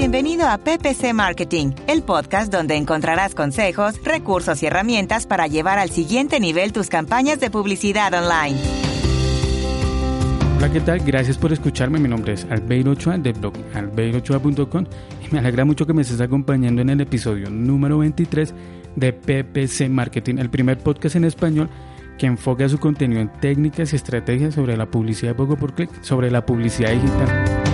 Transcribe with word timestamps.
Bienvenido 0.00 0.48
a 0.48 0.56
PPC 0.56 1.12
Marketing, 1.12 1.72
el 1.86 2.02
podcast 2.02 2.50
donde 2.50 2.74
encontrarás 2.74 3.34
consejos, 3.34 4.02
recursos 4.02 4.62
y 4.62 4.66
herramientas 4.66 5.26
para 5.26 5.46
llevar 5.46 5.78
al 5.78 5.90
siguiente 5.90 6.40
nivel 6.40 6.72
tus 6.72 6.88
campañas 6.88 7.38
de 7.38 7.50
publicidad 7.50 8.14
online. 8.14 8.58
Hola, 10.56 10.72
¿qué 10.72 10.80
tal? 10.80 11.00
Gracias 11.00 11.36
por 11.36 11.52
escucharme. 11.52 11.98
Mi 11.98 12.08
nombre 12.08 12.32
es 12.32 12.46
Albeiro 12.46 12.92
Ochoa 12.92 13.18
del 13.18 13.34
blog 13.34 13.52
albeirochoa.com 13.74 14.86
y 15.22 15.34
me 15.34 15.38
alegra 15.38 15.66
mucho 15.66 15.86
que 15.86 15.92
me 15.92 16.00
estés 16.00 16.22
acompañando 16.22 16.80
en 16.80 16.88
el 16.88 17.02
episodio 17.02 17.50
número 17.50 17.98
23 17.98 18.54
de 18.96 19.12
PPC 19.12 19.90
Marketing, 19.90 20.38
el 20.38 20.48
primer 20.48 20.78
podcast 20.78 21.16
en 21.16 21.26
español 21.26 21.68
que 22.16 22.24
enfoca 22.24 22.66
su 22.70 22.78
contenido 22.78 23.20
en 23.20 23.30
técnicas 23.30 23.92
y 23.92 23.96
estrategias 23.96 24.54
sobre 24.54 24.78
la 24.78 24.90
publicidad 24.90 25.36
poco 25.36 25.58
por 25.58 25.74
clic, 25.74 25.90
sobre 26.02 26.30
la 26.30 26.46
publicidad 26.46 26.90
digital. 26.90 27.69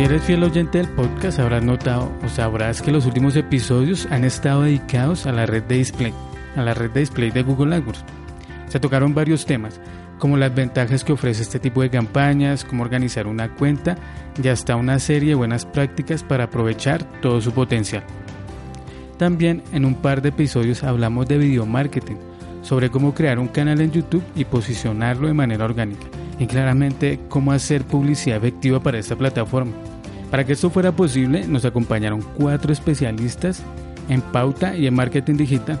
Si 0.00 0.06
eres 0.06 0.22
fiel 0.22 0.42
oyente 0.42 0.78
del 0.78 0.88
podcast, 0.88 1.38
habrás 1.40 1.62
notado 1.62 2.10
o 2.24 2.28
sabrás 2.30 2.80
que 2.80 2.90
los 2.90 3.04
últimos 3.04 3.36
episodios 3.36 4.08
han 4.10 4.24
estado 4.24 4.62
dedicados 4.62 5.26
a 5.26 5.32
la 5.32 5.44
red 5.44 5.62
de 5.64 5.76
display, 5.76 6.14
a 6.56 6.62
la 6.62 6.72
red 6.72 6.90
de 6.92 7.00
display 7.00 7.30
de 7.30 7.42
Google 7.42 7.74
AdWords. 7.74 8.02
Se 8.68 8.80
tocaron 8.80 9.12
varios 9.14 9.44
temas, 9.44 9.78
como 10.18 10.38
las 10.38 10.54
ventajas 10.54 11.04
que 11.04 11.12
ofrece 11.12 11.42
este 11.42 11.58
tipo 11.58 11.82
de 11.82 11.90
campañas, 11.90 12.64
cómo 12.64 12.82
organizar 12.82 13.26
una 13.26 13.54
cuenta 13.54 13.98
y 14.42 14.48
hasta 14.48 14.74
una 14.74 14.98
serie 14.98 15.28
de 15.28 15.34
buenas 15.34 15.66
prácticas 15.66 16.22
para 16.22 16.44
aprovechar 16.44 17.04
todo 17.20 17.42
su 17.42 17.52
potencial. 17.52 18.02
También 19.18 19.62
en 19.70 19.84
un 19.84 19.96
par 19.96 20.22
de 20.22 20.30
episodios 20.30 20.82
hablamos 20.82 21.28
de 21.28 21.36
video 21.36 21.66
marketing, 21.66 22.16
sobre 22.70 22.88
cómo 22.88 23.14
crear 23.14 23.40
un 23.40 23.48
canal 23.48 23.80
en 23.80 23.90
YouTube 23.90 24.22
y 24.36 24.44
posicionarlo 24.44 25.26
de 25.26 25.34
manera 25.34 25.64
orgánica, 25.64 26.06
y 26.38 26.46
claramente 26.46 27.18
cómo 27.28 27.50
hacer 27.50 27.82
publicidad 27.82 28.36
efectiva 28.36 28.78
para 28.78 29.00
esta 29.00 29.16
plataforma. 29.16 29.72
Para 30.30 30.46
que 30.46 30.52
esto 30.52 30.70
fuera 30.70 30.92
posible, 30.92 31.48
nos 31.48 31.64
acompañaron 31.64 32.22
cuatro 32.36 32.72
especialistas 32.72 33.64
en 34.08 34.20
pauta 34.20 34.76
y 34.76 34.86
en 34.86 34.94
marketing 34.94 35.34
digital, 35.34 35.80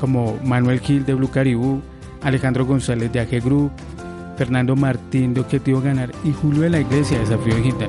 como 0.00 0.38
Manuel 0.42 0.80
Gil 0.80 1.04
de 1.04 1.12
Blue 1.12 1.30
Caribou, 1.30 1.82
Alejandro 2.22 2.64
González 2.64 3.12
de 3.12 3.20
AG 3.20 3.44
Group, 3.44 3.72
Fernando 4.38 4.76
Martín 4.76 5.34
de 5.34 5.42
Objetivo 5.42 5.82
Ganar 5.82 6.10
y 6.24 6.32
Julio 6.32 6.62
de 6.62 6.70
la 6.70 6.80
Iglesia 6.80 7.18
de 7.18 7.24
Desafío 7.24 7.54
Digital. 7.56 7.88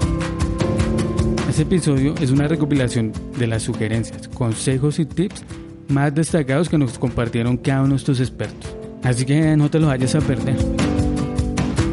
Este 1.48 1.62
episodio 1.62 2.14
es 2.20 2.32
una 2.32 2.50
recopilación 2.50 3.14
de 3.40 3.48
las 3.48 3.64
sugerencias, 3.64 4.28
consejos 4.28 5.00
y 5.00 5.06
tips 5.06 5.46
más 5.88 6.14
destacados 6.14 6.70
que 6.70 6.78
nos 6.78 6.98
compartieron 6.98 7.58
cada 7.58 7.82
uno 7.82 7.92
de 7.92 7.98
estos 7.98 8.20
expertos. 8.20 8.76
Así 9.04 9.26
que 9.26 9.56
no 9.56 9.70
te 9.70 9.80
los 9.80 9.90
vayas 9.90 10.16
a 10.16 10.22
perder. 10.22 10.58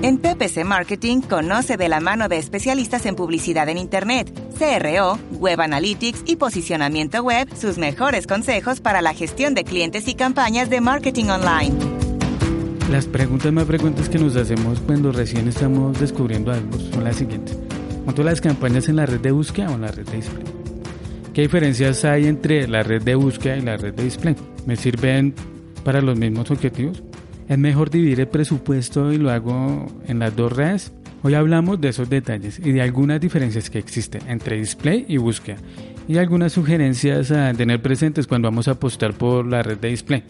En 0.02 0.18
PPC 0.18 0.64
Marketing 0.64 1.20
conoce 1.20 1.76
de 1.76 1.88
la 1.88 2.00
mano 2.00 2.28
de 2.28 2.36
especialistas 2.36 3.06
en 3.06 3.14
publicidad 3.14 3.68
en 3.68 3.78
Internet, 3.78 4.32
CRO, 4.58 5.16
Web 5.38 5.60
Analytics 5.60 6.24
y 6.26 6.36
posicionamiento 6.36 7.22
web 7.22 7.48
sus 7.54 7.78
mejores 7.78 8.26
consejos 8.26 8.80
para 8.80 9.00
la 9.00 9.14
gestión 9.14 9.54
de 9.54 9.62
clientes 9.62 10.08
y 10.08 10.14
campañas 10.14 10.70
de 10.70 10.80
marketing 10.80 11.27
online. 11.27 11.77
Las 12.90 13.06
preguntas 13.06 13.52
más 13.52 13.64
frecuentes 13.66 14.08
que 14.08 14.18
nos 14.18 14.34
hacemos 14.34 14.80
cuando 14.80 15.12
recién 15.12 15.46
estamos 15.46 16.00
descubriendo 16.00 16.50
algo 16.50 16.78
son 16.92 17.04
las 17.04 17.16
siguientes. 17.16 17.56
¿Cuánto 18.04 18.24
las 18.24 18.40
campañas 18.40 18.88
en 18.88 18.96
la 18.96 19.06
red 19.06 19.20
de 19.20 19.30
búsqueda 19.30 19.70
o 19.70 19.74
en 19.74 19.82
la 19.82 19.92
red 19.92 20.04
de 20.06 20.16
display? 20.16 20.61
¿Qué 21.33 21.41
diferencias 21.41 22.05
hay 22.05 22.27
entre 22.27 22.69
la 22.69 22.83
red 22.83 23.02
de 23.02 23.14
búsqueda 23.14 23.56
y 23.56 23.62
la 23.62 23.78
red 23.78 23.94
de 23.94 24.05
display? 24.05 24.36
¿Me 24.66 24.77
sirven 24.77 25.34
para 25.83 26.02
los 26.02 26.19
mismos 26.19 26.50
objetivos? 26.50 27.02
Es 27.48 27.56
mejor 27.56 27.89
dividir 27.89 28.20
el 28.20 28.28
presupuesto 28.28 29.11
y 29.11 29.16
lo 29.16 29.30
hago 29.30 29.86
en 30.06 30.19
las 30.19 30.36
dos 30.36 30.52
redes. 30.52 30.92
Hoy 31.22 31.33
hablamos 31.33 31.80
de 31.80 31.89
esos 31.89 32.11
detalles 32.11 32.58
y 32.58 32.72
de 32.72 32.83
algunas 32.83 33.19
diferencias 33.19 33.70
que 33.70 33.78
existen 33.78 34.20
entre 34.28 34.58
display 34.58 35.06
y 35.08 35.16
búsqueda 35.16 35.56
y 36.06 36.19
algunas 36.19 36.52
sugerencias 36.52 37.30
a 37.30 37.55
tener 37.55 37.80
presentes 37.80 38.27
cuando 38.27 38.48
vamos 38.48 38.69
a 38.69 38.72
apostar 38.72 39.14
por 39.14 39.46
la 39.46 39.62
red 39.62 39.79
de 39.79 39.89
display. 39.89 40.24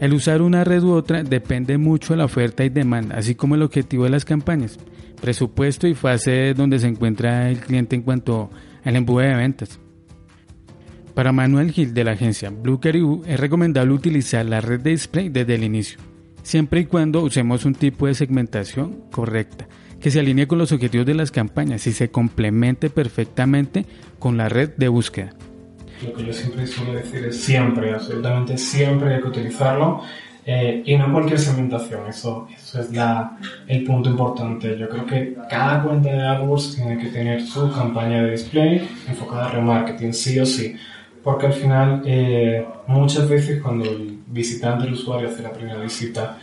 El 0.00 0.12
usar 0.12 0.42
una 0.42 0.64
red 0.64 0.82
u 0.82 0.92
otra 0.92 1.22
depende 1.22 1.78
mucho 1.78 2.12
de 2.12 2.18
la 2.18 2.26
oferta 2.26 2.62
y 2.62 2.68
demanda, 2.68 3.16
así 3.16 3.34
como 3.34 3.54
el 3.54 3.62
objetivo 3.62 4.04
de 4.04 4.10
las 4.10 4.26
campañas, 4.26 4.78
presupuesto 5.18 5.86
y 5.86 5.94
fase 5.94 6.52
donde 6.52 6.78
se 6.78 6.88
encuentra 6.88 7.48
el 7.48 7.58
cliente 7.58 7.96
en 7.96 8.02
cuanto 8.02 8.50
al 8.84 8.96
embudo 8.96 9.20
de 9.20 9.34
ventas. 9.34 9.80
Para 11.14 11.32
Manuel 11.32 11.72
Gil 11.72 11.94
de 11.94 12.04
la 12.04 12.12
agencia 12.12 12.50
Blue 12.50 12.80
es 13.26 13.38
recomendable 13.38 13.92
utilizar 13.92 14.46
la 14.46 14.60
red 14.60 14.80
de 14.80 14.90
display 14.90 15.28
desde 15.28 15.54
el 15.54 15.64
inicio 15.64 15.98
siempre 16.42 16.80
y 16.80 16.86
cuando 16.86 17.22
usemos 17.22 17.64
un 17.64 17.74
tipo 17.74 18.06
de 18.06 18.14
segmentación 18.14 19.04
correcta, 19.10 19.66
que 20.00 20.10
se 20.10 20.20
alinee 20.20 20.46
con 20.46 20.58
los 20.58 20.72
objetivos 20.72 21.06
de 21.06 21.14
las 21.14 21.30
campañas 21.30 21.86
y 21.86 21.92
se 21.92 22.10
complemente 22.10 22.90
perfectamente 22.90 23.86
con 24.18 24.36
la 24.36 24.48
red 24.48 24.70
de 24.76 24.88
búsqueda. 24.88 25.34
Lo 26.04 26.12
que 26.14 26.24
yo 26.24 26.32
siempre 26.32 26.66
suelo 26.66 26.94
decir 26.94 27.24
es 27.24 27.40
siempre, 27.40 27.94
absolutamente 27.94 28.58
siempre 28.58 29.14
hay 29.14 29.22
que 29.22 29.28
utilizarlo 29.28 30.02
eh, 30.44 30.82
y 30.84 30.96
no 30.96 31.12
cualquier 31.12 31.38
segmentación, 31.38 32.08
eso, 32.08 32.48
eso 32.52 32.80
es 32.80 32.90
la, 32.90 33.38
el 33.68 33.84
punto 33.84 34.10
importante. 34.10 34.76
Yo 34.76 34.88
creo 34.88 35.06
que 35.06 35.36
cada 35.48 35.84
cuenta 35.84 36.10
de 36.10 36.20
AdWords 36.20 36.74
tiene 36.74 36.98
que 36.98 37.10
tener 37.10 37.46
su 37.46 37.70
campaña 37.70 38.24
de 38.24 38.32
display 38.32 38.88
enfocada 39.06 39.46
a 39.46 39.50
remarketing, 39.52 40.12
sí 40.12 40.40
o 40.40 40.46
sí 40.46 40.74
porque 41.22 41.46
al 41.46 41.52
final 41.52 42.02
eh, 42.04 42.66
muchas 42.86 43.28
veces 43.28 43.62
cuando 43.62 43.84
el 43.84 44.18
visitante, 44.26 44.86
el 44.86 44.94
usuario 44.94 45.28
hace 45.28 45.42
la 45.42 45.52
primera 45.52 45.80
visita, 45.80 46.38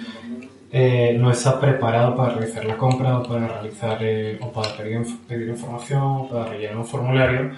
eh, 0.72 1.16
no 1.20 1.32
está 1.32 1.60
preparado 1.60 2.16
para 2.16 2.36
realizar 2.36 2.64
la 2.64 2.78
compra 2.78 3.18
o 3.18 3.24
para 3.24 3.48
realizar 3.48 3.98
eh, 4.02 4.38
o 4.40 4.52
para 4.52 4.76
pedir, 4.78 5.00
pedir, 5.28 5.50
información 5.50 6.02
o 6.02 6.30
para 6.30 6.46
rellenar 6.46 6.78
un 6.78 6.86
formulario 6.86 7.52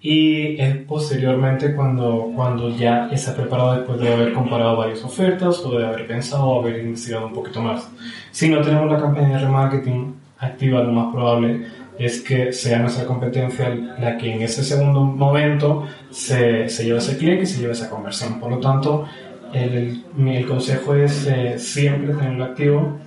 y 0.00 0.60
es 0.60 0.76
posteriormente 0.76 1.74
cuando, 1.74 2.30
cuando 2.36 2.68
ya 2.68 3.08
está 3.10 3.34
preparado 3.34 3.74
después 3.74 3.98
de 4.00 4.12
haber 4.12 4.32
comparado 4.32 4.76
varias 4.76 5.02
ofertas 5.02 5.58
o 5.64 5.78
de 5.78 5.86
haber 5.86 6.06
pensado 6.06 6.44
o 6.44 6.60
haber 6.60 6.80
investigado 6.80 7.26
un 7.26 7.32
poquito 7.32 7.60
más. 7.60 7.88
Si 8.30 8.48
no 8.48 8.60
tenemos 8.60 8.90
la 8.90 9.00
campaña 9.00 9.38
de 9.38 9.44
remarketing 9.44 10.14
activa, 10.38 10.82
lo 10.82 10.92
más 10.92 11.12
probable 11.12 11.66
es 11.98 12.20
que 12.22 12.52
sea 12.52 12.78
nuestra 12.78 13.04
competencia 13.04 13.74
la 13.98 14.16
que 14.16 14.32
en 14.32 14.42
ese 14.42 14.62
segundo 14.62 15.00
momento 15.00 15.86
se, 16.10 16.68
se 16.68 16.84
lleve 16.84 16.98
ese 16.98 17.18
clic 17.18 17.42
y 17.42 17.46
se 17.46 17.60
lleve 17.60 17.72
esa 17.72 17.90
conversión. 17.90 18.38
Por 18.38 18.50
lo 18.50 18.58
tanto, 18.58 19.06
el, 19.52 20.04
el 20.26 20.46
consejo 20.46 20.94
es 20.94 21.26
eh, 21.26 21.58
siempre 21.58 22.14
tenerlo 22.14 22.44
activo, 22.44 22.98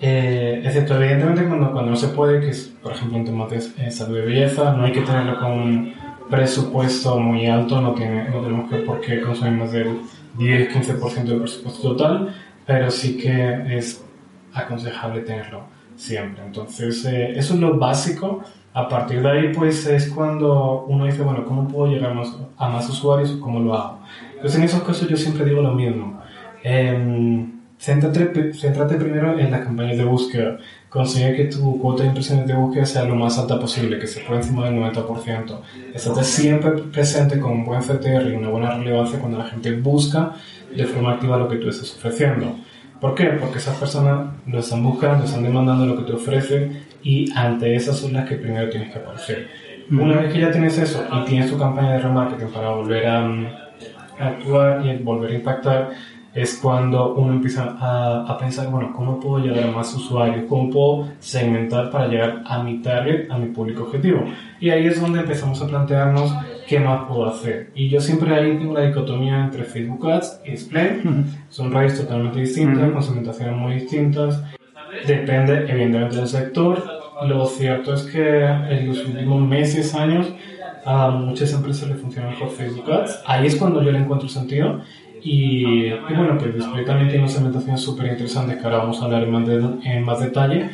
eh, 0.00 0.62
excepto 0.64 0.96
evidentemente 0.96 1.44
cuando, 1.44 1.72
cuando 1.72 1.90
no 1.92 1.96
se 1.96 2.08
puede, 2.08 2.40
que 2.40 2.50
es 2.50 2.72
por 2.82 2.92
ejemplo 2.92 3.18
en 3.18 3.24
temas 3.24 3.50
de 3.50 3.90
salud 3.90 4.18
y 4.18 4.22
belleza, 4.22 4.72
no 4.72 4.84
hay 4.84 4.92
que 4.92 5.00
tenerlo 5.00 5.38
con 5.38 5.52
un 5.52 5.94
presupuesto 6.30 7.18
muy 7.18 7.46
alto, 7.46 7.80
no, 7.80 7.94
tiene, 7.94 8.28
no 8.28 8.40
tenemos 8.40 8.70
que, 8.70 8.76
por 8.78 9.00
qué 9.00 9.20
consumir 9.20 9.54
más 9.54 9.72
del 9.72 10.00
10-15% 10.38 11.24
del 11.24 11.40
presupuesto 11.40 11.94
total, 11.94 12.34
pero 12.66 12.90
sí 12.90 13.16
que 13.16 13.76
es 13.76 14.04
aconsejable 14.52 15.20
tenerlo 15.20 15.73
siempre. 15.96 16.44
Entonces, 16.44 17.04
eh, 17.04 17.32
eso 17.36 17.54
es 17.54 17.60
lo 17.60 17.78
básico. 17.78 18.42
A 18.72 18.88
partir 18.88 19.22
de 19.22 19.30
ahí, 19.30 19.52
pues 19.54 19.86
es 19.86 20.08
cuando 20.08 20.84
uno 20.88 21.06
dice, 21.06 21.22
bueno, 21.22 21.44
¿cómo 21.44 21.68
puedo 21.68 21.92
llegar 21.92 22.10
a 22.10 22.14
más, 22.14 22.36
a 22.56 22.68
más 22.68 22.88
usuarios 22.88 23.32
cómo 23.40 23.60
lo 23.60 23.74
hago? 23.74 24.00
Entonces, 24.34 24.58
en 24.58 24.64
esos 24.64 24.82
casos 24.82 25.08
yo 25.08 25.16
siempre 25.16 25.44
digo 25.44 25.62
lo 25.62 25.72
mismo. 25.72 26.20
Eh, 26.64 27.46
céntrate, 27.78 28.52
céntrate, 28.54 28.96
primero 28.96 29.38
en 29.38 29.50
las 29.50 29.60
campañas 29.60 29.98
de 29.98 30.04
búsqueda. 30.04 30.58
Consigue 30.88 31.34
que 31.34 31.44
tu 31.46 31.78
cuota 31.80 32.02
de 32.02 32.08
impresiones 32.08 32.46
de 32.46 32.54
búsqueda 32.54 32.86
sea 32.86 33.04
lo 33.04 33.14
más 33.14 33.38
alta 33.38 33.58
posible, 33.58 33.98
que 33.98 34.06
sea 34.06 34.26
por 34.26 34.36
encima 34.36 34.64
del 34.64 34.76
90%. 34.80 35.60
Estate 35.92 36.24
siempre 36.24 36.70
presente 36.92 37.38
con 37.38 37.52
un 37.52 37.64
buen 37.64 37.82
CTR 37.82 38.30
y 38.32 38.36
una 38.36 38.48
buena 38.48 38.76
relevancia 38.76 39.18
cuando 39.18 39.38
la 39.38 39.44
gente 39.44 39.72
busca 39.76 40.34
de 40.74 40.86
forma 40.86 41.12
activa 41.12 41.36
lo 41.36 41.48
que 41.48 41.56
tú 41.56 41.68
estás 41.68 41.92
ofreciendo. 41.94 42.56
¿Por 43.04 43.14
qué? 43.14 43.26
Porque 43.38 43.58
esas 43.58 43.76
personas 43.76 44.30
lo 44.46 44.60
están 44.60 44.82
buscando, 44.82 45.26
están 45.26 45.42
demandando 45.42 45.84
lo 45.84 45.94
que 45.94 46.04
te 46.04 46.14
ofrecen 46.14 46.84
y 47.02 47.30
ante 47.36 47.76
esas 47.76 47.98
son 47.98 48.14
las 48.14 48.26
que 48.26 48.36
primero 48.36 48.70
tienes 48.70 48.90
que 48.94 48.98
aparecer. 48.98 49.46
Una 49.90 50.22
vez 50.22 50.32
que 50.32 50.40
ya 50.40 50.50
tienes 50.50 50.78
eso 50.78 51.04
y 51.12 51.24
tienes 51.26 51.50
tu 51.50 51.58
campaña 51.58 51.92
de 51.92 51.98
remarketing 51.98 52.48
para 52.48 52.70
volver 52.70 53.06
a, 53.06 53.26
a 53.26 54.26
actuar 54.26 54.86
y 54.86 54.96
volver 55.02 55.32
a 55.32 55.34
impactar, 55.34 55.90
es 56.32 56.58
cuando 56.62 57.12
uno 57.16 57.34
empieza 57.34 57.76
a, 57.78 58.24
a, 58.26 58.38
pensar, 58.38 58.70
bueno, 58.70 58.90
¿cómo 58.96 59.20
puedo 59.20 59.44
llegar 59.44 59.64
a 59.64 59.70
más 59.70 59.92
usuarios? 59.92 60.46
¿Cómo 60.48 60.70
puedo 60.70 61.08
segmentar 61.18 61.90
para 61.90 62.08
llegar 62.08 62.42
a 62.46 62.62
mi 62.62 62.80
target, 62.80 63.30
a 63.30 63.36
mi 63.36 63.50
público 63.50 63.82
objetivo? 63.82 64.24
Y 64.60 64.70
ahí 64.70 64.86
es 64.86 64.98
donde 64.98 65.20
empezamos 65.20 65.60
a 65.60 65.66
plantearnos 65.66 66.34
qué 66.66 66.80
más 66.80 67.06
puedo 67.08 67.26
hacer. 67.26 67.70
Y 67.74 67.88
yo 67.88 68.00
siempre 68.00 68.34
ahí 68.34 68.56
tengo 68.58 68.74
la 68.74 68.86
dicotomía 68.86 69.44
entre 69.44 69.64
Facebook 69.64 70.10
Ads 70.10 70.40
y 70.44 70.52
Display. 70.52 71.02
Son 71.48 71.72
redes 71.72 72.00
totalmente 72.00 72.40
distintas, 72.40 72.90
con 72.90 73.02
segmentaciones 73.02 73.56
muy 73.56 73.74
distintas. 73.74 74.42
Depende, 75.06 75.66
evidentemente, 75.68 76.16
del 76.16 76.28
sector. 76.28 76.82
Lo 77.26 77.46
cierto 77.46 77.94
es 77.94 78.02
que 78.02 78.44
en 78.44 78.88
los 78.88 79.04
últimos 79.06 79.40
meses, 79.42 79.94
años, 79.94 80.32
a 80.84 81.10
muchas 81.10 81.52
empresas 81.52 81.88
le 81.88 81.94
funciona 81.94 82.30
mejor 82.30 82.50
Facebook 82.50 82.90
Ads. 82.90 83.22
Ahí 83.26 83.46
es 83.46 83.56
cuando 83.56 83.82
yo 83.82 83.90
le 83.90 83.98
encuentro 83.98 84.28
sentido 84.28 84.80
y, 85.22 85.90
bueno, 85.90 86.36
pues 86.38 86.54
Display 86.54 86.84
también 86.84 87.08
tiene 87.08 87.24
una 87.24 87.32
segmentación 87.32 87.78
súper 87.78 88.08
interesante 88.08 88.58
que 88.58 88.64
ahora 88.64 88.78
vamos 88.78 89.00
a 89.00 89.06
hablar 89.06 89.22
en 89.22 89.30
más, 89.30 89.46
de, 89.46 89.54
en 89.84 90.04
más 90.04 90.20
detalle. 90.20 90.70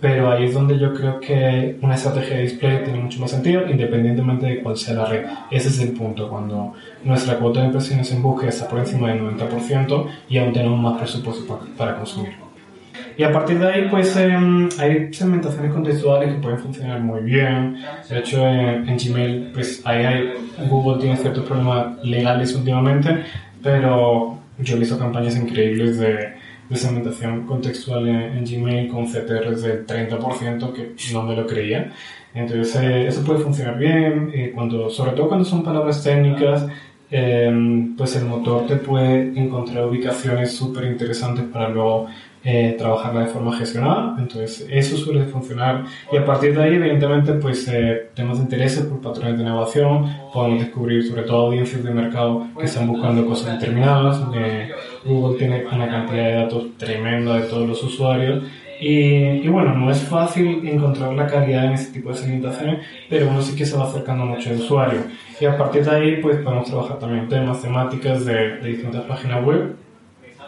Pero 0.00 0.32
ahí 0.32 0.46
es 0.46 0.54
donde 0.54 0.78
yo 0.78 0.94
creo 0.94 1.20
que 1.20 1.76
una 1.82 1.94
estrategia 1.94 2.36
de 2.36 2.42
display 2.42 2.82
tiene 2.84 3.00
mucho 3.00 3.20
más 3.20 3.30
sentido, 3.30 3.68
independientemente 3.68 4.46
de 4.46 4.60
cuál 4.62 4.76
sea 4.76 4.94
la 4.94 5.04
red. 5.04 5.26
Ese 5.50 5.68
es 5.68 5.78
el 5.80 5.92
punto, 5.92 6.28
cuando 6.28 6.72
nuestra 7.04 7.36
cuota 7.36 7.60
de 7.60 7.66
impresiones 7.66 8.10
en 8.10 8.22
búsqueda 8.22 8.48
está 8.48 8.66
por 8.66 8.78
encima 8.78 9.08
del 9.08 9.20
90% 9.20 10.06
y 10.30 10.38
aún 10.38 10.54
tenemos 10.54 10.80
más 10.80 10.98
presupuesto 10.98 11.60
para, 11.76 11.96
consumir. 11.96 12.32
Y 13.18 13.22
a 13.24 13.30
partir 13.30 13.58
de 13.58 13.68
ahí, 13.68 13.88
pues 13.90 14.16
em, 14.16 14.70
hay 14.78 15.12
segmentaciones 15.12 15.70
contextuales 15.70 16.32
que 16.32 16.40
pueden 16.40 16.58
funcionar 16.58 17.00
muy 17.00 17.20
bien. 17.20 17.76
De 18.08 18.18
hecho, 18.20 18.46
en, 18.46 18.96
Gmail, 18.96 19.50
pues 19.52 19.82
ahí 19.84 20.06
hay, 20.06 20.32
Google 20.66 20.98
tiene 20.98 21.18
ciertos 21.18 21.44
problemas 21.44 22.02
legales 22.02 22.54
últimamente, 22.54 23.22
pero 23.62 24.38
yo 24.58 24.76
he 24.76 24.78
visto 24.78 24.98
campañas 24.98 25.36
increíbles 25.36 25.98
de 25.98 26.39
de 26.70 26.76
segmentación 26.76 27.46
contextual 27.46 28.08
en, 28.08 28.44
Gmail 28.44 28.88
con 28.88 29.06
CTRs 29.06 29.62
del 29.62 29.86
30% 29.86 30.72
que 30.72 30.94
no 31.12 31.22
me 31.24 31.34
lo 31.34 31.46
creía. 31.46 31.92
Entonces 32.32 32.76
eh, 32.76 33.08
eso 33.08 33.24
puede 33.24 33.40
funcionar 33.40 33.76
bien, 33.76 34.30
eh, 34.32 34.52
cuando, 34.54 34.88
sobre 34.88 35.12
todo 35.12 35.26
cuando 35.28 35.44
son 35.44 35.64
palabras 35.64 36.02
técnicas, 36.02 36.66
eh, 37.10 37.92
pues 37.96 38.14
el 38.14 38.24
motor 38.24 38.68
te 38.68 38.76
puede 38.76 39.38
encontrar 39.38 39.84
ubicaciones 39.84 40.52
súper 40.52 40.84
interesantes 40.84 41.44
para 41.52 41.68
luego 41.68 42.06
eh, 42.42 42.74
trabajarla 42.78 43.20
de 43.20 43.26
forma 43.26 43.56
gestionada. 43.56 44.16
Entonces, 44.18 44.66
eso 44.70 44.96
suele 44.96 45.26
funcionar. 45.26 45.84
Y 46.10 46.16
a 46.16 46.24
partir 46.24 46.56
de 46.56 46.62
ahí, 46.62 46.74
evidentemente, 46.74 47.34
pues 47.34 47.68
eh, 47.68 48.10
temas 48.14 48.38
de 48.38 48.44
interés 48.44 48.78
por 48.80 49.00
patrones 49.00 49.36
de 49.36 49.42
innovación, 49.42 50.06
podemos 50.32 50.60
descubrir 50.60 51.06
sobre 51.06 51.22
todo 51.22 51.46
audiencias 51.46 51.84
de 51.84 51.90
mercado 51.90 52.46
que 52.58 52.64
están 52.64 52.86
buscando 52.86 53.26
cosas 53.26 53.58
determinadas. 53.58 54.22
Eh, 54.34 54.70
Google 55.04 55.38
tiene 55.38 55.64
una 55.70 55.88
cantidad 55.88 56.24
de 56.24 56.34
datos 56.34 56.64
tremenda 56.78 57.34
de 57.34 57.42
todos 57.42 57.68
los 57.68 57.82
usuarios. 57.82 58.44
Y, 58.80 59.42
y, 59.44 59.48
bueno, 59.48 59.74
no 59.74 59.90
es 59.90 60.00
fácil 60.00 60.66
encontrar 60.66 61.12
la 61.12 61.26
calidad 61.26 61.66
en 61.66 61.72
este 61.72 61.92
tipo 61.92 62.08
de 62.08 62.14
segmentaciones, 62.14 62.86
pero 63.10 63.28
uno 63.28 63.42
sí 63.42 63.54
que 63.54 63.66
se 63.66 63.76
va 63.76 63.84
acercando 63.84 64.24
mucho 64.24 64.48
al 64.48 64.56
usuario. 64.56 65.00
Y 65.38 65.44
a 65.44 65.58
partir 65.58 65.84
de 65.84 65.90
ahí, 65.90 66.16
pues 66.22 66.38
podemos 66.38 66.70
trabajar 66.70 66.98
también 66.98 67.28
temas, 67.28 67.60
temáticas 67.60 68.24
de, 68.24 68.56
de 68.56 68.68
distintas 68.68 69.02
páginas 69.02 69.44
web 69.44 69.76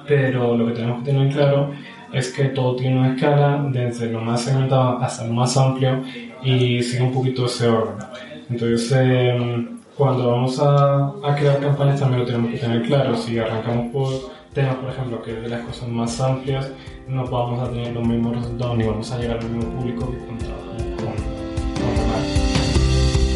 pero 0.07 0.57
lo 0.57 0.67
que 0.67 0.73
tenemos 0.73 1.03
que 1.03 1.11
tener 1.11 1.33
claro 1.33 1.71
es 2.13 2.33
que 2.33 2.45
todo 2.47 2.77
tiene 2.77 2.99
una 2.99 3.15
escala 3.15 3.65
desde 3.71 4.11
lo 4.11 4.21
más 4.21 4.43
segmentado 4.43 4.99
hasta 4.99 5.25
lo 5.25 5.33
más 5.33 5.57
amplio 5.57 6.03
y 6.43 6.83
sigue 6.83 7.03
un 7.03 7.13
poquito 7.13 7.47
ese 7.47 7.69
orden. 7.69 8.05
Entonces, 8.51 8.93
em, 8.93 9.79
cuando 9.97 10.31
vamos 10.31 10.59
a, 10.59 11.09
a, 11.23 11.35
crear 11.37 11.59
campañas 11.61 12.01
también 12.01 12.21
lo 12.21 12.27
tenemos 12.27 12.51
que 12.51 12.59
tener 12.59 12.83
claro. 12.83 13.17
Si 13.17 13.39
arrancamos 13.39 13.93
por 13.93 14.09
temas, 14.53 14.77
por 14.77 14.91
ejemplo, 14.91 15.23
que 15.23 15.33
es 15.33 15.43
de 15.43 15.49
las 15.49 15.61
cosas 15.63 15.89
más 15.89 16.21
amplias, 16.21 16.71
no 17.09 17.25
vamos 17.27 17.67
a 17.67 17.71
tener 17.71 17.93
los 17.93 18.07
mismos 18.07 18.37
resultados 18.37 18.77
ni 18.77 18.85
vamos 18.85 19.11
a 19.11 19.19
llegar 19.19 19.39
al 19.39 19.49
mismo 19.49 19.71
público 19.73 20.11
que 20.11 20.19
cuando 20.19 20.45
trabajamos 20.45 20.83
con, 20.97 21.07
con 21.07 21.42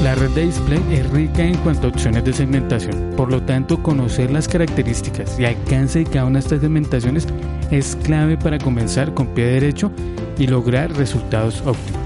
la 0.02 0.14
red 0.14 0.31
de 0.31 0.46
display 0.46 0.82
es 0.90 1.08
rica 1.10 1.43
en 1.43 1.56
cuanto 1.58 1.87
a 1.87 1.90
opciones 1.90 2.25
de 2.25 2.32
segmentación, 2.32 3.14
por 3.16 3.31
lo 3.31 3.43
tanto 3.43 3.82
conocer 3.82 4.31
las 4.31 4.48
características 4.48 5.38
y 5.38 5.44
alcance 5.44 6.00
de 6.00 6.04
cada 6.04 6.26
una 6.26 6.38
de 6.38 6.44
estas 6.44 6.60
segmentaciones 6.60 7.26
es 7.70 7.96
clave 8.04 8.37
para 8.37 8.58
comenzar 8.58 9.14
con 9.14 9.28
pie 9.28 9.46
derecho 9.46 9.90
y 10.38 10.46
lograr 10.46 10.93
resultados 10.93 11.62
óptimos. 11.62 12.00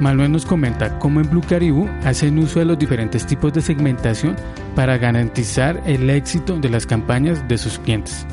Manuel 0.00 0.32
nos 0.32 0.46
comenta 0.46 0.98
cómo 0.98 1.20
en 1.20 1.28
Blue 1.28 1.42
Caribou 1.46 1.88
hacen 2.04 2.38
uso 2.38 2.58
de 2.58 2.64
los 2.64 2.78
diferentes 2.78 3.26
tipos 3.26 3.52
de 3.52 3.60
segmentación 3.60 4.34
para 4.74 4.96
garantizar 4.98 5.82
el 5.86 6.08
éxito 6.08 6.58
de 6.58 6.70
las 6.70 6.86
campañas 6.86 7.46
de 7.48 7.58
sus 7.58 7.78
clientes. 7.78 8.26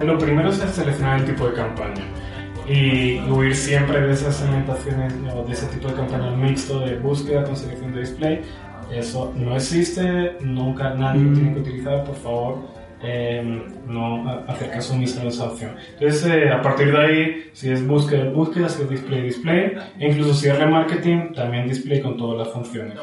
Lo 0.00 0.18
primero 0.18 0.48
es 0.48 0.56
seleccionar 0.56 1.20
el 1.20 1.26
tipo 1.26 1.46
de 1.48 1.54
campaña 1.54 2.02
y 2.68 3.18
huir 3.30 3.54
siempre 3.54 4.00
de 4.00 4.12
esas 4.12 4.36
segmentaciones 4.36 5.14
o 5.34 5.44
de 5.44 5.52
ese 5.52 5.66
tipo 5.66 5.88
de 5.88 5.94
campañas 5.94 6.36
mixto 6.36 6.80
de 6.80 6.96
búsqueda 6.96 7.44
con 7.44 7.56
selección 7.56 7.92
de 7.92 8.00
display. 8.00 8.40
Eso 8.92 9.32
no 9.36 9.56
existe, 9.56 10.36
nunca 10.40 10.94
nadie 10.94 11.22
lo 11.22 11.32
tiene 11.32 11.54
que 11.54 11.60
utilizar, 11.60 12.04
por 12.04 12.16
favor. 12.16 12.82
Em, 13.04 13.64
no 13.88 14.30
hacer 14.46 14.70
caso 14.70 14.94
omiso 14.94 15.20
a 15.22 15.24
esa 15.24 15.46
opción. 15.46 15.74
Entonces, 15.94 16.24
eh, 16.24 16.50
a 16.50 16.62
partir 16.62 16.92
de 16.92 16.98
ahí, 16.98 17.50
si 17.52 17.68
es 17.68 17.84
búsqueda, 17.84 18.30
búsqueda, 18.30 18.68
si 18.68 18.82
es 18.82 18.90
display, 18.90 19.22
display, 19.22 19.72
e 19.98 20.08
incluso 20.08 20.34
si 20.34 20.48
es 20.48 20.56
remarketing, 20.56 21.32
también 21.32 21.66
display 21.66 22.00
con 22.00 22.16
todas 22.16 22.38
las 22.38 22.54
funciones. 22.54 22.96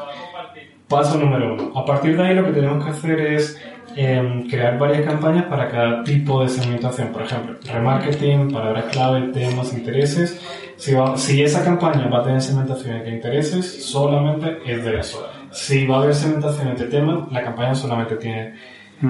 Paso 0.88 1.18
número 1.18 1.52
uno. 1.52 1.78
A 1.78 1.84
partir 1.84 2.16
de 2.16 2.22
ahí, 2.22 2.34
lo 2.34 2.46
que 2.46 2.52
tenemos 2.52 2.82
que 2.82 2.90
hacer 2.90 3.20
es 3.20 3.62
Em, 3.96 4.48
crear 4.48 4.78
varias 4.78 5.04
campañas 5.04 5.44
para 5.46 5.68
cada 5.68 6.04
tipo 6.04 6.42
de 6.42 6.48
segmentación. 6.48 7.08
Por 7.08 7.22
ejemplo, 7.22 7.56
remarketing, 7.72 8.50
palabras 8.50 8.84
clave, 8.92 9.32
temas, 9.32 9.72
intereses. 9.72 10.40
Si, 10.76 10.94
si 11.16 11.42
esa 11.42 11.64
campaña 11.64 12.08
va 12.08 12.20
a 12.20 12.22
tener 12.22 12.40
segmentaciones 12.40 13.04
de 13.04 13.10
intereses, 13.10 13.84
solamente 13.84 14.58
es 14.64 14.84
de 14.84 14.98
eso. 14.98 15.26
Si 15.50 15.86
va 15.86 15.96
a 15.96 16.02
haber 16.02 16.14
segmentaciones 16.14 16.78
de 16.78 16.86
temas, 16.86 17.30
la 17.32 17.42
campaña 17.42 17.74
solamente 17.74 18.16
tiene 18.16 18.54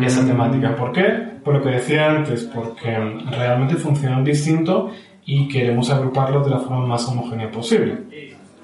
esa 0.02 0.22
mm. 0.22 0.26
temática. 0.26 0.76
¿Por 0.76 0.92
qué? 0.92 1.02
Por 1.44 1.54
lo 1.54 1.62
que 1.62 1.70
decía 1.70 2.10
antes, 2.10 2.44
porque 2.44 2.96
realmente 3.30 3.76
funcionan 3.76 4.24
distinto 4.24 4.90
y 5.26 5.46
queremos 5.48 5.90
agruparlos 5.90 6.44
de 6.44 6.50
la 6.50 6.58
forma 6.58 6.86
más 6.86 7.06
homogénea 7.06 7.50
posible. 7.50 7.98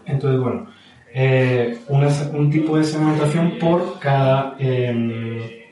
Entonces, 0.07 0.41
bueno, 0.41 0.67
eh, 1.13 1.79
un 1.89 2.51
tipo 2.51 2.79
de 2.79 2.85
segmentación 2.85 3.53
por 3.59 3.99
cada 3.99 4.57
eh, 4.59 5.66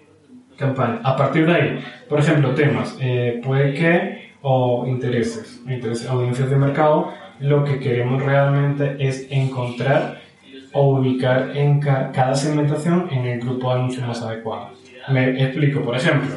campaña. 0.56 1.00
A 1.02 1.16
partir 1.16 1.46
de 1.46 1.54
ahí, 1.54 1.84
por 2.08 2.20
ejemplo, 2.20 2.54
temas, 2.54 2.96
eh, 3.00 3.40
puede 3.44 3.74
que, 3.74 4.32
o 4.42 4.84
intereses, 4.86 5.62
intereses, 5.66 6.08
audiencias 6.08 6.50
de 6.50 6.56
mercado, 6.56 7.12
lo 7.40 7.64
que 7.64 7.78
queremos 7.78 8.22
realmente 8.22 8.96
es 8.98 9.26
encontrar 9.30 10.20
o 10.72 10.98
ubicar 10.98 11.56
en 11.56 11.80
cada 11.80 12.34
segmentación 12.34 13.08
en 13.10 13.24
el 13.26 13.40
grupo 13.40 13.70
de 13.70 13.80
anuncios 13.80 14.06
más 14.06 14.22
adecuado. 14.22 14.70
Me 15.08 15.42
explico, 15.42 15.80
por 15.80 15.96
ejemplo, 15.96 16.34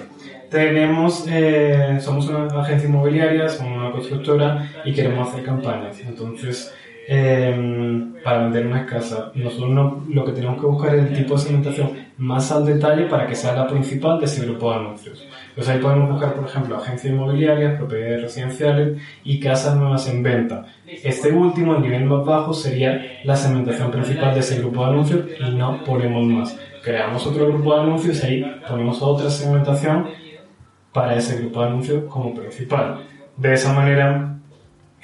tenemos, 0.50 1.28
eh, 1.30 1.98
somos 2.00 2.28
una 2.28 2.48
agencia 2.62 2.88
inmobiliaria, 2.88 3.50
somos 3.50 3.78
una 3.78 3.92
constructora 3.92 4.70
y 4.86 4.94
queremos 4.94 5.30
hacer 5.30 5.44
campañas. 5.44 6.00
Entonces, 6.02 6.74
Em, 7.10 8.16
para 8.22 8.40
vender 8.44 8.68
una 8.68 8.86
casa. 8.86 9.32
Nosotros 9.34 10.04
lo 10.10 10.26
que 10.26 10.34
tenemos 10.34 10.60
que 10.60 10.66
buscar 10.66 10.94
es 10.94 11.06
el 11.06 11.14
tipo 11.16 11.36
de 11.36 11.40
segmentación 11.40 11.92
más 12.18 12.52
al 12.52 12.66
detalle 12.66 13.06
para 13.06 13.28
que 13.28 13.36
sea 13.36 13.54
la 13.54 13.68
principal 13.68 14.20
de 14.20 14.26
ese 14.26 14.46
grupo 14.46 14.72
de 14.72 14.78
anuncios. 14.78 15.28
Entonces 15.50 15.74
ahí 15.74 15.82
podemos 15.82 16.12
buscar, 16.12 16.34
por 16.34 16.46
ejemplo, 16.46 16.78
agencias 16.78 17.14
inmobiliarias, 17.14 17.78
propiedades 17.78 18.22
residenciales 18.24 19.02
y 19.24 19.40
casas 19.40 19.76
nuevas 19.76 20.08
en 20.08 20.24
venta. 20.24 20.66
Este 20.86 21.32
último, 21.32 21.76
el 21.76 21.82
nivel 21.82 22.06
más 22.06 22.26
bajo, 22.26 22.54
sería 22.54 23.20
la 23.24 23.36
segmentación 23.36 23.92
principal 23.92 24.34
de 24.34 24.40
ese 24.40 24.60
grupo 24.60 24.84
de 24.84 24.92
anuncios 24.92 25.26
y 25.40 25.52
no 25.52 25.84
ponemos 25.84 26.26
más. 26.26 26.60
Creamos 26.84 27.26
otro 27.28 27.48
grupo 27.48 27.76
de 27.76 27.82
anuncios 27.82 28.24
y 28.24 28.28
ahí 28.28 28.56
ponemos 28.68 29.02
otra 29.02 29.30
segmentación 29.30 30.08
para 30.92 31.16
ese 31.16 31.38
grupo 31.38 31.62
de 31.62 31.68
anuncios 31.68 32.04
como 32.06 32.34
principal. 32.34 33.02
De 33.36 33.54
esa 33.54 33.74
manera 33.74 34.37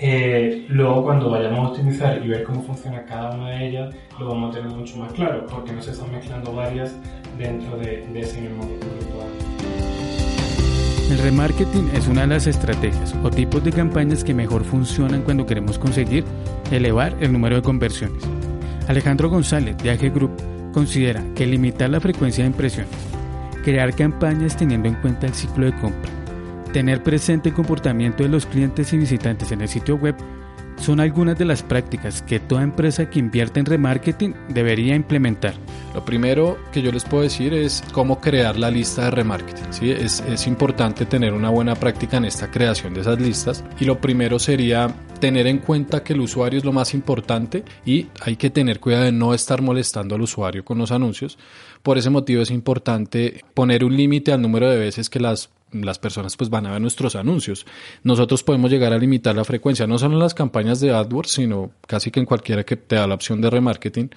eh, 0.06 0.66
luego 0.68 1.02
cuando 1.02 1.30
vayamos 1.30 1.60
a 1.60 1.70
optimizar 1.70 2.22
y 2.22 2.28
ver 2.28 2.44
cómo 2.44 2.62
funciona 2.62 3.06
cada 3.06 3.34
una 3.36 3.52
de 3.52 3.70
ellas, 3.70 3.96
lo 4.20 4.28
vamos 4.28 4.54
a 4.54 4.60
tener 4.60 4.76
mucho 4.76 4.98
más 4.98 5.14
claro, 5.14 5.46
porque 5.50 5.72
no 5.72 5.82
se 5.82 5.92
están 5.92 6.12
mezclando 6.12 6.54
varias 6.54 6.94
dentro 7.38 7.78
de, 7.78 8.04
ese 8.14 8.42
mismo 8.42 8.64
grupo. 8.64 9.24
El 11.10 11.18
remarketing 11.20 11.90
es 11.96 12.06
una 12.10 12.22
de 12.22 12.28
las 12.28 12.48
estrategias 12.48 13.16
o 13.24 13.30
tipos 13.30 13.64
de 13.64 13.72
campañas 13.72 14.26
que 14.26 14.34
mejor 14.34 14.66
funcionan 14.66 15.22
cuando 15.22 15.46
queremos 15.46 15.80
conseguir 15.80 16.26
elevar 16.70 17.16
el 17.22 17.32
número 17.32 17.56
de 17.56 17.62
conversiones. 17.62 18.24
Alejandro 18.90 19.30
González 19.30 19.78
de 19.78 19.92
AG 19.92 20.14
Group 20.14 20.34
considera 20.74 21.24
que 21.34 21.48
limitar 21.48 21.90
la 21.90 22.02
frecuencia 22.02 22.44
de 22.44 22.50
impresiones, 22.50 22.92
crear 23.64 23.96
campañas 23.96 24.58
teniendo 24.58 24.90
en 24.90 24.96
cuenta 24.96 25.28
el 25.28 25.34
ciclo 25.34 25.66
de 25.68 25.80
compra, 25.80 26.12
Tener 26.74 27.04
presente 27.04 27.50
el 27.50 27.56
comportamiento 27.56 28.24
de 28.24 28.30
los 28.30 28.48
clientes 28.48 28.92
y 28.94 28.98
visitantes 28.98 29.52
en 29.52 29.62
el 29.62 29.70
sitio 29.70 29.96
web 29.96 30.16
son 30.78 31.00
algunas 31.00 31.38
de 31.38 31.46
las 31.46 31.62
prácticas 31.62 32.24
que 32.24 32.40
toda 32.40 32.64
empresa 32.64 33.12
que 33.12 33.20
invierte 33.20 33.60
en 33.60 33.68
remarketing 33.68 34.34
debería 34.50 34.96
implementar. 34.96 35.54
Lo 35.94 36.04
primero 36.04 36.58
que 36.72 36.82
yo 36.82 36.92
les 36.92 37.06
puedo 37.06 37.22
decir 37.22 37.54
es 37.54 37.84
cómo 37.92 38.20
crear 38.20 38.58
la 38.58 38.72
lista 38.72 39.06
de 39.06 39.12
remarketing. 39.12 39.94
es 39.98 40.48
importante 40.48 41.06
tener 41.06 41.34
una 41.34 41.52
buena 41.52 41.76
práctica 41.76 42.18
en 42.18 42.26
esta 42.26 42.50
creación 42.50 42.96
de 42.96 43.02
esas 43.02 43.22
listas 43.22 43.64
y 43.80 43.86
lo 43.86 44.02
primero 44.02 44.40
sería 44.40 44.92
tener 45.20 45.46
en 45.48 45.60
cuenta 45.60 46.04
que 46.04 46.14
el 46.14 46.22
usuario 46.22 46.58
es 46.58 46.66
lo 46.66 46.74
más 46.74 46.94
importante 46.94 47.64
y 47.86 48.08
hay 48.20 48.36
que 48.36 48.50
tener 48.50 48.80
cuidado 48.80 49.06
de 49.06 49.12
no 49.12 49.34
estar 49.34 49.62
molestando 49.62 50.16
al 50.16 50.22
usuario 50.22 50.66
con 50.66 50.80
los 50.80 50.92
anuncios. 50.92 51.38
Por 51.82 51.98
ese 51.98 52.10
motivo 52.10 52.42
es 52.42 52.52
importante 52.52 53.42
poner 53.54 53.86
un 53.86 53.96
límite 53.96 54.34
al 54.34 54.42
número 54.42 54.70
de 54.70 54.78
veces 54.78 55.10
que 55.10 55.22
las 55.22 55.50
las 55.74 56.00
personas 56.00 56.38
pues 56.38 56.50
van 56.50 56.66
a 56.66 56.72
ver 56.72 56.82
nuestros 56.82 57.16
anuncios. 57.16 57.66
Nosotros 58.04 58.44
podemos 58.44 58.72
llegar 58.72 58.94
a 58.94 58.98
limitar 58.98 59.36
la 59.36 59.44
frecuencia, 59.44 59.88
no 59.88 59.98
solo 59.98 60.14
en 60.14 60.20
las 60.20 60.34
campañas 60.34 60.80
de 60.80 60.92
AdWords, 60.92 61.32
sino 61.32 61.72
casi 61.88 62.12
que 62.12 62.20
en 62.20 62.26
cualquiera 62.26 62.64
que 62.64 62.78
te 62.78 62.96
da 62.96 63.08
la 63.08 63.16
opción 63.16 63.42
de 63.42 63.50
remarketing. 63.50 64.10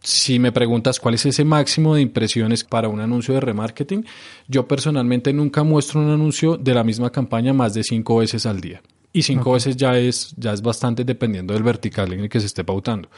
Si 0.00 0.38
me 0.38 0.52
preguntas 0.52 1.00
cuál 1.00 1.14
es 1.14 1.26
ese 1.26 1.44
máximo 1.44 1.94
de 1.94 2.02
impresiones 2.02 2.64
para 2.64 2.88
un 2.88 3.00
anuncio 3.00 3.34
de 3.34 3.40
remarketing, 3.40 4.04
yo 4.48 4.66
personalmente 4.66 5.32
nunca 5.32 5.62
muestro 5.62 6.00
un 6.00 6.10
anuncio 6.10 6.56
de 6.56 6.74
la 6.74 6.84
misma 6.84 7.10
campaña 7.10 7.52
más 7.52 7.74
de 7.74 7.84
cinco 7.84 8.16
veces 8.16 8.46
al 8.46 8.60
día. 8.60 8.82
Y 9.14 9.22
cinco 9.22 9.52
veces 9.52 9.76
ya 9.76 9.98
es, 9.98 10.34
ya 10.38 10.54
es 10.54 10.62
bastante 10.62 11.04
dependiendo 11.04 11.52
del 11.52 11.62
vertical 11.62 12.12
en 12.14 12.20
el 12.20 12.28
que 12.30 12.40
se 12.40 12.46
esté 12.46 12.64
pautando. 12.64 13.10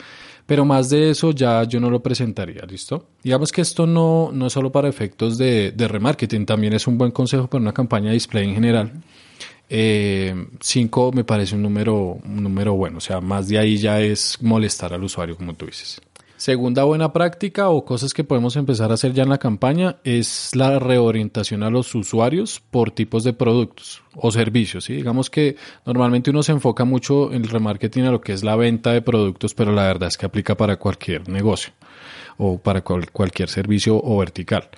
Pero 0.46 0.64
más 0.64 0.90
de 0.90 1.10
eso 1.10 1.30
ya 1.30 1.64
yo 1.64 1.80
no 1.80 1.88
lo 1.88 2.02
presentaría, 2.02 2.62
¿listo? 2.66 3.06
Digamos 3.22 3.50
que 3.50 3.62
esto 3.62 3.86
no, 3.86 4.30
no 4.32 4.46
es 4.46 4.52
solo 4.52 4.70
para 4.70 4.88
efectos 4.88 5.38
de, 5.38 5.72
de 5.72 5.88
remarketing, 5.88 6.44
también 6.44 6.74
es 6.74 6.86
un 6.86 6.98
buen 6.98 7.12
consejo 7.12 7.46
para 7.46 7.62
una 7.62 7.72
campaña 7.72 8.08
de 8.08 8.14
display 8.14 8.44
en 8.48 8.54
general. 8.54 8.92
Eh, 9.70 10.34
cinco 10.60 11.10
me 11.12 11.24
parece 11.24 11.54
un 11.54 11.62
número, 11.62 12.18
un 12.22 12.42
número 12.42 12.74
bueno, 12.74 12.98
o 12.98 13.00
sea, 13.00 13.20
más 13.20 13.48
de 13.48 13.58
ahí 13.58 13.78
ya 13.78 14.00
es 14.00 14.38
molestar 14.42 14.92
al 14.92 15.02
usuario, 15.02 15.36
como 15.36 15.54
tú 15.54 15.66
dices. 15.66 16.00
Segunda 16.44 16.84
buena 16.84 17.10
práctica 17.10 17.70
o 17.70 17.86
cosas 17.86 18.12
que 18.12 18.22
podemos 18.22 18.54
empezar 18.56 18.90
a 18.90 18.94
hacer 18.94 19.14
ya 19.14 19.22
en 19.22 19.30
la 19.30 19.38
campaña 19.38 19.96
es 20.04 20.54
la 20.54 20.78
reorientación 20.78 21.62
a 21.62 21.70
los 21.70 21.94
usuarios 21.94 22.60
por 22.70 22.90
tipos 22.90 23.24
de 23.24 23.32
productos 23.32 24.02
o 24.14 24.30
servicios. 24.30 24.88
Digamos 24.88 25.30
que 25.30 25.56
normalmente 25.86 26.28
uno 26.28 26.42
se 26.42 26.52
enfoca 26.52 26.84
mucho 26.84 27.32
en 27.32 27.44
el 27.44 27.48
remarketing 27.48 28.02
a 28.02 28.10
lo 28.10 28.20
que 28.20 28.34
es 28.34 28.44
la 28.44 28.56
venta 28.56 28.92
de 28.92 29.00
productos, 29.00 29.54
pero 29.54 29.72
la 29.72 29.84
verdad 29.84 30.08
es 30.08 30.18
que 30.18 30.26
aplica 30.26 30.54
para 30.54 30.76
cualquier 30.76 31.30
negocio 31.30 31.72
o 32.38 32.58
para 32.58 32.82
cualquier 32.82 33.48
servicio 33.48 33.96
o 34.02 34.18
vertical. 34.18 34.68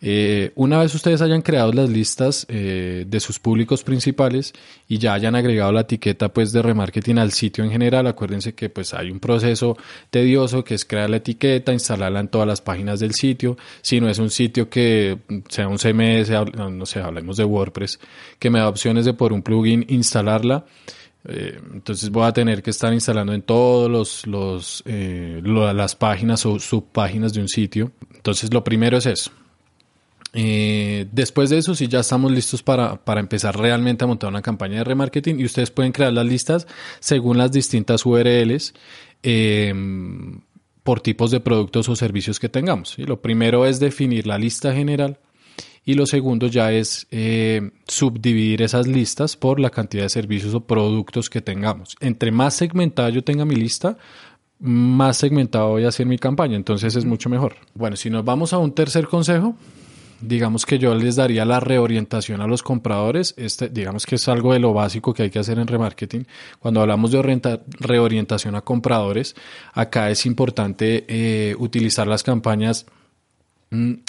Eh, 0.00 0.52
una 0.54 0.78
vez 0.78 0.94
ustedes 0.94 1.22
hayan 1.22 1.42
creado 1.42 1.72
las 1.72 1.90
listas 1.90 2.46
eh, 2.48 3.04
de 3.06 3.20
sus 3.20 3.40
públicos 3.40 3.82
principales 3.82 4.52
y 4.86 4.98
ya 4.98 5.14
hayan 5.14 5.34
agregado 5.34 5.72
la 5.72 5.80
etiqueta 5.80 6.32
pues 6.32 6.52
de 6.52 6.62
remarketing 6.62 7.18
al 7.18 7.32
sitio 7.32 7.64
en 7.64 7.70
general, 7.70 8.06
acuérdense 8.06 8.54
que 8.54 8.70
pues 8.70 8.94
hay 8.94 9.10
un 9.10 9.18
proceso 9.18 9.76
tedioso 10.10 10.62
que 10.62 10.74
es 10.74 10.84
crear 10.84 11.10
la 11.10 11.16
etiqueta, 11.16 11.72
instalarla 11.72 12.20
en 12.20 12.28
todas 12.28 12.46
las 12.46 12.60
páginas 12.60 13.00
del 13.00 13.12
sitio. 13.12 13.56
Si 13.82 14.00
no 14.00 14.08
es 14.08 14.18
un 14.18 14.30
sitio 14.30 14.70
que 14.70 15.18
sea 15.48 15.66
un 15.66 15.78
CMS, 15.78 16.30
no 16.56 16.86
sé, 16.86 17.00
hablemos 17.00 17.36
de 17.36 17.44
WordPress, 17.44 17.98
que 18.38 18.50
me 18.50 18.60
da 18.60 18.68
opciones 18.68 19.04
de 19.04 19.14
por 19.14 19.32
un 19.32 19.42
plugin 19.42 19.84
instalarla. 19.88 20.64
Eh, 21.28 21.60
entonces 21.74 22.10
voy 22.10 22.24
a 22.26 22.32
tener 22.32 22.62
que 22.62 22.70
estar 22.70 22.92
instalando 22.92 23.34
en 23.34 23.42
todos 23.42 23.90
los, 23.90 24.26
los 24.26 24.82
las 24.86 25.94
páginas 25.94 26.46
o 26.46 26.58
subpáginas 26.58 27.32
de 27.34 27.40
un 27.40 27.48
sitio. 27.48 27.92
Entonces 28.14 28.52
lo 28.52 28.64
primero 28.64 28.96
es 28.96 29.06
eso, 29.06 29.30
eh, 30.32 31.06
después 31.12 31.50
de 31.50 31.58
eso, 31.58 31.74
sí, 31.74 31.88
ya 31.88 32.00
estamos 32.00 32.30
listos 32.32 32.62
para, 32.62 32.96
para, 32.96 33.20
empezar 33.20 33.58
realmente 33.58 34.04
a 34.04 34.06
montar 34.06 34.28
una 34.28 34.42
campaña 34.42 34.78
de 34.78 34.84
remarketing 34.84 35.40
y 35.40 35.44
ustedes 35.44 35.70
pueden 35.70 35.92
crear 35.92 36.12
las 36.12 36.26
listas 36.26 36.66
según 37.00 37.38
las 37.38 37.50
distintas 37.52 38.04
URLs 38.04 38.74
por 40.82 41.00
tipos 41.00 41.30
de 41.30 41.40
productos 41.40 41.88
o 41.88 41.96
servicios 41.96 42.40
que 42.40 42.48
tengamos. 42.48 42.98
Y 42.98 43.04
Lo 43.04 43.20
primero 43.20 43.66
es 43.66 43.80
definir 43.80 44.26
la 44.26 44.38
lista 44.38 44.72
general 44.74 45.18
y 45.88 45.94
lo 45.94 46.04
segundo 46.04 46.48
ya 46.48 46.70
es 46.70 47.06
eh, 47.10 47.70
subdividir 47.86 48.60
esas 48.60 48.86
listas 48.86 49.38
por 49.38 49.58
la 49.58 49.70
cantidad 49.70 50.02
de 50.02 50.10
servicios 50.10 50.52
o 50.52 50.60
productos 50.60 51.30
que 51.30 51.40
tengamos. 51.40 51.96
Entre 52.00 52.30
más 52.30 52.52
segmentada 52.52 53.08
yo 53.08 53.24
tenga 53.24 53.46
mi 53.46 53.56
lista, 53.56 53.96
más 54.58 55.16
segmentado 55.16 55.70
voy 55.70 55.86
a 55.86 55.88
hacer 55.88 56.04
mi 56.04 56.18
campaña, 56.18 56.56
entonces 56.56 56.94
es 56.94 57.06
mucho 57.06 57.30
mejor. 57.30 57.54
Bueno, 57.72 57.96
si 57.96 58.10
nos 58.10 58.22
vamos 58.22 58.52
a 58.52 58.58
un 58.58 58.74
tercer 58.74 59.06
consejo, 59.06 59.56
digamos 60.20 60.66
que 60.66 60.78
yo 60.78 60.94
les 60.94 61.16
daría 61.16 61.46
la 61.46 61.58
reorientación 61.58 62.42
a 62.42 62.46
los 62.46 62.62
compradores. 62.62 63.32
Este, 63.38 63.70
digamos 63.70 64.04
que 64.04 64.16
es 64.16 64.28
algo 64.28 64.52
de 64.52 64.58
lo 64.58 64.74
básico 64.74 65.14
que 65.14 65.22
hay 65.22 65.30
que 65.30 65.38
hacer 65.38 65.58
en 65.58 65.68
remarketing. 65.68 66.26
Cuando 66.58 66.82
hablamos 66.82 67.12
de 67.12 67.60
reorientación 67.80 68.56
a 68.56 68.60
compradores, 68.60 69.34
acá 69.72 70.10
es 70.10 70.26
importante 70.26 71.06
eh, 71.08 71.56
utilizar 71.58 72.06
las 72.06 72.22
campañas 72.22 72.84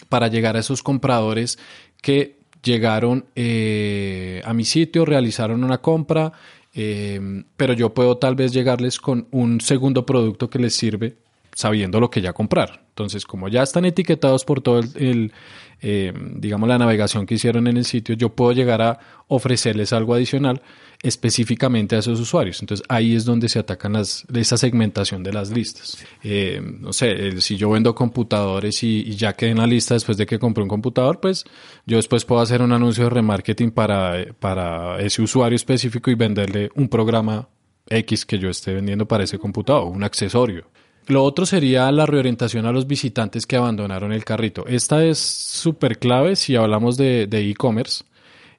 para 0.09 0.27
llegar 0.27 0.55
a 0.55 0.59
esos 0.59 0.83
compradores 0.83 1.59
que 2.01 2.39
llegaron 2.63 3.25
eh, 3.35 4.41
a 4.45 4.53
mi 4.53 4.65
sitio, 4.65 5.05
realizaron 5.05 5.63
una 5.63 5.79
compra, 5.79 6.31
eh, 6.73 7.43
pero 7.57 7.73
yo 7.73 7.93
puedo 7.93 8.17
tal 8.17 8.35
vez 8.35 8.53
llegarles 8.53 8.99
con 8.99 9.27
un 9.31 9.61
segundo 9.61 10.05
producto 10.05 10.49
que 10.49 10.59
les 10.59 10.75
sirve 10.75 11.17
sabiendo 11.53 11.99
lo 11.99 12.09
que 12.09 12.21
ya 12.21 12.33
comprar. 12.33 12.83
Entonces, 12.89 13.25
como 13.25 13.47
ya 13.49 13.63
están 13.63 13.85
etiquetados 13.85 14.45
por 14.45 14.61
todo 14.61 14.79
el, 14.79 15.33
eh, 15.81 16.13
digamos, 16.35 16.69
la 16.69 16.77
navegación 16.77 17.25
que 17.25 17.35
hicieron 17.35 17.67
en 17.67 17.77
el 17.77 17.85
sitio, 17.85 18.15
yo 18.15 18.29
puedo 18.29 18.53
llegar 18.53 18.81
a 18.81 18.99
ofrecerles 19.27 19.91
algo 19.91 20.13
adicional 20.13 20.61
específicamente 21.01 21.96
a 21.96 22.00
esos 22.00 22.20
usuarios. 22.20 22.62
Entonces 22.62 22.86
ahí 22.89 23.15
es 23.15 23.25
donde 23.25 23.48
se 23.48 23.60
atacan 23.60 23.96
esa 23.96 24.58
segmentación 24.58 25.24
de 25.24 25.32
las 25.32 25.50
listas. 25.50 25.98
Eh, 26.24 26.62
no 26.62 26.91
sé, 26.91 27.39
si 27.41 27.56
yo 27.56 27.70
vendo 27.70 27.96
computadores 27.96 28.84
y, 28.84 29.15
ya 29.15 29.34
quedé 29.34 29.51
en 29.51 29.58
la 29.58 29.68
lista 29.68 29.94
después 29.94 30.18
de 30.18 30.25
que 30.25 30.39
compré 30.39 30.63
un 30.63 30.70
computador, 30.70 31.20
pues 31.20 31.46
yo 31.86 31.98
después 31.98 32.25
puedo 32.25 32.41
hacer 32.41 32.62
un 32.62 32.74
anuncio 32.74 33.06
de 33.06 33.10
remarketing 33.12 33.72
para, 33.72 34.25
para 34.39 35.00
ese 35.00 35.22
usuario 35.22 35.56
específico 35.56 36.12
y 36.12 36.15
venderle 36.15 36.70
un 36.75 36.89
programa 36.89 37.48
X 37.88 38.25
que 38.25 38.38
yo 38.38 38.50
esté 38.50 38.74
vendiendo 38.74 39.08
para 39.08 39.24
ese 39.24 39.39
computador, 39.39 39.86
un 39.86 40.03
accesorio. 40.03 40.65
Lo 41.08 41.24
otro 41.24 41.46
sería 41.48 41.91
la 41.91 42.06
reorientación 42.06 42.68
a 42.68 42.72
los 42.72 42.86
visitantes 42.86 43.48
que 43.48 43.56
abandonaron 43.56 44.12
el 44.12 44.24
carrito. 44.24 44.68
Esta 44.68 45.03
es 45.03 45.18
súper 45.18 45.98
clave 45.98 46.36
si 46.36 46.56
hablamos 46.56 46.98
de 46.98 47.27
e-commerce. 47.32 48.03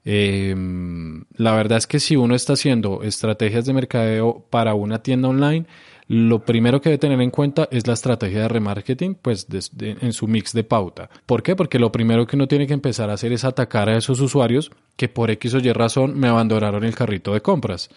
Em, 0.04 1.24
la 1.34 1.52
verdad 1.52 1.78
es 1.78 1.86
que 1.86 2.00
si 2.00 2.16
uno 2.16 2.34
está 2.34 2.54
haciendo 2.54 3.02
estrategias 3.02 3.66
de 3.66 3.74
mercadeo 3.74 4.46
para 4.50 4.74
una 4.74 5.02
tienda 5.02 5.28
online, 5.28 5.66
lo 6.12 6.44
primero 6.44 6.80
que 6.80 6.88
debe 6.88 6.98
tener 6.98 7.20
en 7.20 7.30
cuenta 7.30 7.68
es 7.70 7.86
la 7.86 7.92
estrategia 7.92 8.42
de 8.42 8.48
remarketing, 8.48 9.14
pues 9.14 9.46
en 9.78 10.12
su 10.12 10.26
mix 10.26 10.52
de 10.52 10.64
pauta. 10.64 11.08
¿Por 11.24 11.42
qué? 11.42 11.54
Porque 11.54 11.78
lo 11.78 11.92
primero 11.92 12.26
que 12.26 12.34
uno 12.34 12.48
tiene 12.48 12.66
que 12.66 12.72
empezar 12.72 13.10
a 13.10 13.12
hacer 13.12 13.32
es 13.32 13.44
atacar 13.44 13.88
a 13.88 13.96
esos 13.96 14.20
usuarios 14.20 14.72
que 14.96 15.08
por 15.08 15.30
X 15.30 15.54
o 15.54 15.58
Y 15.58 15.72
razón 15.72 16.18
me 16.18 16.26
abandonaron 16.26 16.82
el 16.82 16.96
carrito 16.96 17.32
de 17.32 17.42
compras. 17.42 17.90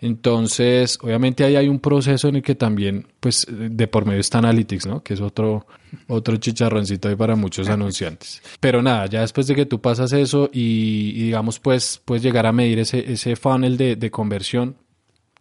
Entonces, 0.00 0.98
obviamente 1.02 1.44
ahí 1.44 1.56
hay 1.56 1.68
un 1.68 1.80
proceso 1.80 2.28
en 2.28 2.36
el 2.36 2.42
que 2.42 2.54
también, 2.54 3.06
pues, 3.20 3.46
de 3.48 3.88
por 3.88 4.04
medio 4.04 4.20
está 4.20 4.38
Analytics, 4.38 4.86
¿no? 4.86 5.02
Que 5.02 5.14
es 5.14 5.20
otro, 5.20 5.66
otro 6.08 6.36
chicharroncito 6.36 7.08
ahí 7.08 7.16
para 7.16 7.36
muchos 7.36 7.68
anunciantes. 7.68 8.42
Pero 8.60 8.82
nada, 8.82 9.06
ya 9.06 9.22
después 9.22 9.46
de 9.46 9.54
que 9.54 9.66
tú 9.66 9.80
pasas 9.80 10.12
eso 10.12 10.50
y, 10.52 11.12
digamos, 11.24 11.58
pues, 11.58 12.00
puedes 12.04 12.22
llegar 12.22 12.46
a 12.46 12.52
medir 12.52 12.78
ese, 12.78 13.10
ese 13.12 13.36
funnel 13.36 13.76
de, 13.76 13.96
de 13.96 14.10
conversión, 14.10 14.76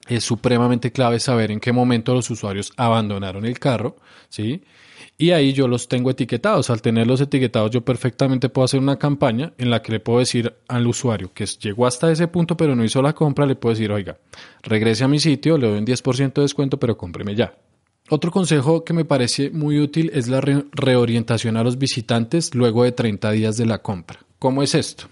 es 0.08 0.24
supremamente 0.24 0.92
clave 0.92 1.20
saber 1.20 1.52
en 1.52 1.60
qué 1.60 1.72
momento 1.72 2.14
los 2.14 2.30
usuarios 2.30 2.72
abandonaron 2.78 3.46
el 3.46 3.60
carro, 3.60 3.98
¿sí? 4.30 4.64
Y 5.17 5.31
ahí 5.31 5.53
yo 5.53 5.67
los 5.67 5.88
tengo 5.88 6.10
etiquetados. 6.10 6.69
Al 6.69 6.81
tenerlos 6.81 7.22
etiquetados, 7.22 7.72
yo 7.72 7.81
perfectamente 7.81 8.50
puedo 8.50 8.65
hacer 8.65 8.81
una 8.81 8.98
campaña 8.98 9.53
en 9.57 9.69
la 9.69 9.81
que 9.81 9.93
le 9.93 10.00
puedo 10.01 10.19
decir 10.19 10.53
al 10.67 10.88
usuario 10.88 11.31
que 11.34 11.45
llegó 11.45 11.88
hasta 11.88 12.12
ese 12.12 12.27
punto 12.27 12.57
pero 12.57 12.75
no 12.75 12.84
hizo 12.84 13.01
la 13.01 13.13
compra, 13.13 13.45
le 13.45 13.55
puedo 13.55 13.74
decir, 13.74 13.91
oiga, 13.91 14.17
regrese 14.62 15.05
a 15.05 15.07
mi 15.07 15.19
sitio, 15.19 15.57
le 15.57 15.67
doy 15.67 15.79
un 15.79 15.86
10% 15.86 16.34
de 16.34 16.41
descuento, 16.41 16.77
pero 16.77 16.98
cómpreme 16.98 17.34
ya. 17.34 17.55
Otro 18.10 18.29
consejo 18.29 18.84
que 18.84 18.93
me 18.93 19.05
parece 19.05 19.50
muy 19.50 19.79
útil 19.79 20.12
es 20.13 20.27
la 20.27 20.39
reorientación 20.41 21.57
a 21.57 21.63
los 21.63 21.79
visitantes 21.79 22.53
luego 22.53 22.84
de 22.84 22.91
30 22.91 23.31
días 23.31 23.57
de 23.57 23.65
la 23.65 23.81
compra. 23.81 24.19
¿Cómo 24.38 24.62
es 24.62 24.75
esto? 24.75 25.05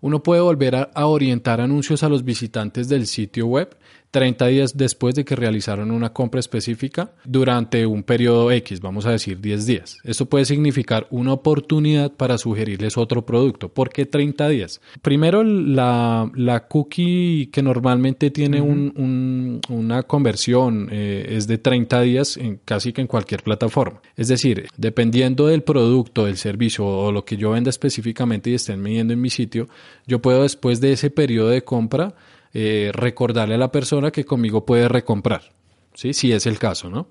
Uno 0.00 0.22
puede 0.22 0.40
volver 0.40 0.76
a 0.76 1.06
orientar 1.06 1.60
anuncios 1.60 2.02
a 2.02 2.08
los 2.08 2.24
visitantes 2.24 2.88
del 2.88 3.06
sitio 3.06 3.46
web 3.46 3.76
30 4.16 4.46
días 4.46 4.78
después 4.78 5.14
de 5.14 5.26
que 5.26 5.36
realizaron 5.36 5.90
una 5.90 6.14
compra 6.14 6.40
específica 6.40 7.12
durante 7.26 7.84
un 7.84 8.02
periodo 8.02 8.50
X, 8.50 8.80
vamos 8.80 9.04
a 9.04 9.10
decir 9.10 9.42
10 9.42 9.66
días. 9.66 9.98
Esto 10.04 10.24
puede 10.24 10.46
significar 10.46 11.06
una 11.10 11.34
oportunidad 11.34 12.10
para 12.10 12.38
sugerirles 12.38 12.96
otro 12.96 13.26
producto. 13.26 13.68
¿Por 13.68 13.90
qué 13.90 14.06
30 14.06 14.48
días? 14.48 14.80
Primero, 15.02 15.44
la, 15.44 16.64
cookie 16.66 17.50
que 17.52 17.62
normalmente 17.62 18.30
tiene 18.30 18.62
una 18.62 20.02
conversión 20.04 20.88
eh, 20.90 21.26
es 21.36 21.46
de 21.46 21.58
30 21.58 22.00
días 22.00 22.38
en 22.38 22.58
casi 22.64 22.94
que 22.94 23.02
en 23.02 23.08
cualquier 23.08 23.42
plataforma. 23.42 24.00
Es 24.16 24.28
decir, 24.28 24.66
dependiendo 24.78 25.46
del 25.46 25.62
producto, 25.62 26.24
del 26.24 26.38
servicio 26.38 26.86
o 26.86 27.12
lo 27.12 27.26
que 27.26 27.36
yo 27.36 27.50
venda 27.50 27.68
específicamente 27.68 28.48
y 28.48 28.54
estén 28.54 28.80
midiendo 28.80 29.12
en 29.12 29.20
mi 29.20 29.28
sitio, 29.28 29.68
yo 30.06 30.22
puedo 30.22 30.44
después 30.44 30.80
de 30.80 30.92
ese 30.92 31.10
periodo 31.10 31.50
de 31.50 31.64
compra 31.64 32.14
eh, 32.58 32.90
recordarle 32.90 33.56
a 33.56 33.58
la 33.58 33.70
persona 33.70 34.10
que 34.10 34.24
conmigo 34.24 34.64
puede 34.64 34.88
recomprar, 34.88 35.52
¿sí? 35.92 36.14
si 36.14 36.32
es 36.32 36.46
el 36.46 36.58
caso, 36.58 36.88
¿no? 36.88 37.06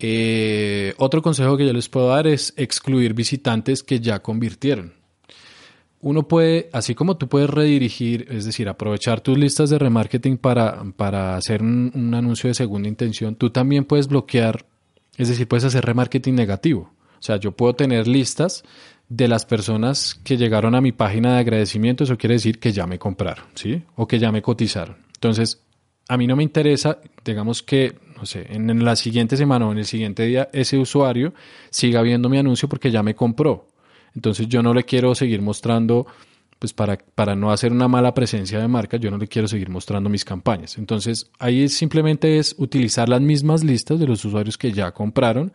Eh, 0.00 0.94
otro 0.96 1.20
consejo 1.20 1.58
que 1.58 1.66
yo 1.66 1.74
les 1.74 1.90
puedo 1.90 2.08
dar 2.08 2.26
es 2.26 2.54
excluir 2.56 3.12
visitantes 3.12 3.82
que 3.82 4.00
ya 4.00 4.20
convirtieron. 4.20 4.94
Uno 6.00 6.26
puede, 6.26 6.70
así 6.72 6.94
como 6.94 7.18
tú 7.18 7.28
puedes 7.28 7.50
redirigir, 7.50 8.26
es 8.30 8.46
decir, 8.46 8.70
aprovechar 8.70 9.20
tus 9.20 9.36
listas 9.36 9.68
de 9.68 9.78
remarketing 9.78 10.38
para, 10.38 10.82
para 10.96 11.36
hacer 11.36 11.60
un, 11.60 12.14
anuncio 12.14 12.48
de 12.48 12.54
segunda 12.54 12.88
intención, 12.88 13.34
tú 13.34 13.50
también 13.50 13.84
puedes 13.84 14.08
bloquear, 14.08 14.64
es 15.18 15.28
decir, 15.28 15.46
puedes 15.46 15.64
hacer 15.64 15.84
remarketing 15.84 16.34
negativo. 16.34 16.90
O 17.18 17.22
sea, 17.22 17.36
yo 17.36 17.52
puedo 17.52 17.74
tener 17.74 18.08
listas 18.08 18.64
de 19.08 19.28
las 19.28 19.46
personas 19.46 20.20
que 20.24 20.36
llegaron 20.36 20.74
a 20.74 20.80
mi 20.80 20.92
página 20.92 21.34
de 21.34 21.40
agradecimiento, 21.40 22.04
eso 22.04 22.18
quiere 22.18 22.34
decir 22.34 22.58
que 22.58 22.72
ya 22.72 22.86
me 22.86 22.98
compraron, 22.98 23.44
¿sí? 23.54 23.82
O 23.94 24.06
que 24.06 24.18
ya 24.18 24.32
me 24.32 24.42
cotizaron. 24.42 24.96
Entonces, 25.14 25.62
a 26.08 26.16
mí 26.16 26.26
no 26.26 26.36
me 26.36 26.42
interesa, 26.42 26.98
digamos 27.24 27.62
que, 27.62 27.96
no 28.16 28.26
sé, 28.26 28.46
en, 28.50 28.84
la 28.84 28.96
siguiente 28.96 29.36
semana 29.36 29.66
o 29.66 29.72
en 29.72 29.78
el 29.78 29.86
siguiente 29.86 30.24
día, 30.24 30.48
ese 30.52 30.78
usuario 30.78 31.34
siga 31.70 32.02
viendo 32.02 32.28
mi 32.28 32.38
anuncio 32.38 32.68
porque 32.68 32.90
ya 32.90 33.02
me 33.02 33.14
compró. 33.14 33.68
Entonces, 34.14 34.48
yo 34.48 34.62
no 34.62 34.74
le 34.74 34.84
quiero 34.84 35.14
seguir 35.14 35.42
mostrando 35.42 36.06
pues 36.58 36.72
para, 36.72 36.96
para 36.96 37.36
no 37.36 37.52
hacer 37.52 37.70
una 37.70 37.86
mala 37.86 38.14
presencia 38.14 38.58
de 38.58 38.66
marca, 38.66 38.96
yo 38.96 39.10
no 39.10 39.18
le 39.18 39.28
quiero 39.28 39.46
seguir 39.46 39.68
mostrando 39.68 40.08
mis 40.08 40.24
campañas. 40.24 40.78
Entonces, 40.78 41.30
ahí 41.38 41.68
simplemente 41.68 42.38
es 42.38 42.54
utilizar 42.56 43.10
las 43.10 43.20
mismas 43.20 43.62
listas 43.62 44.00
de 44.00 44.06
los 44.06 44.24
usuarios 44.24 44.56
que 44.56 44.72
ya 44.72 44.90
compraron 44.92 45.52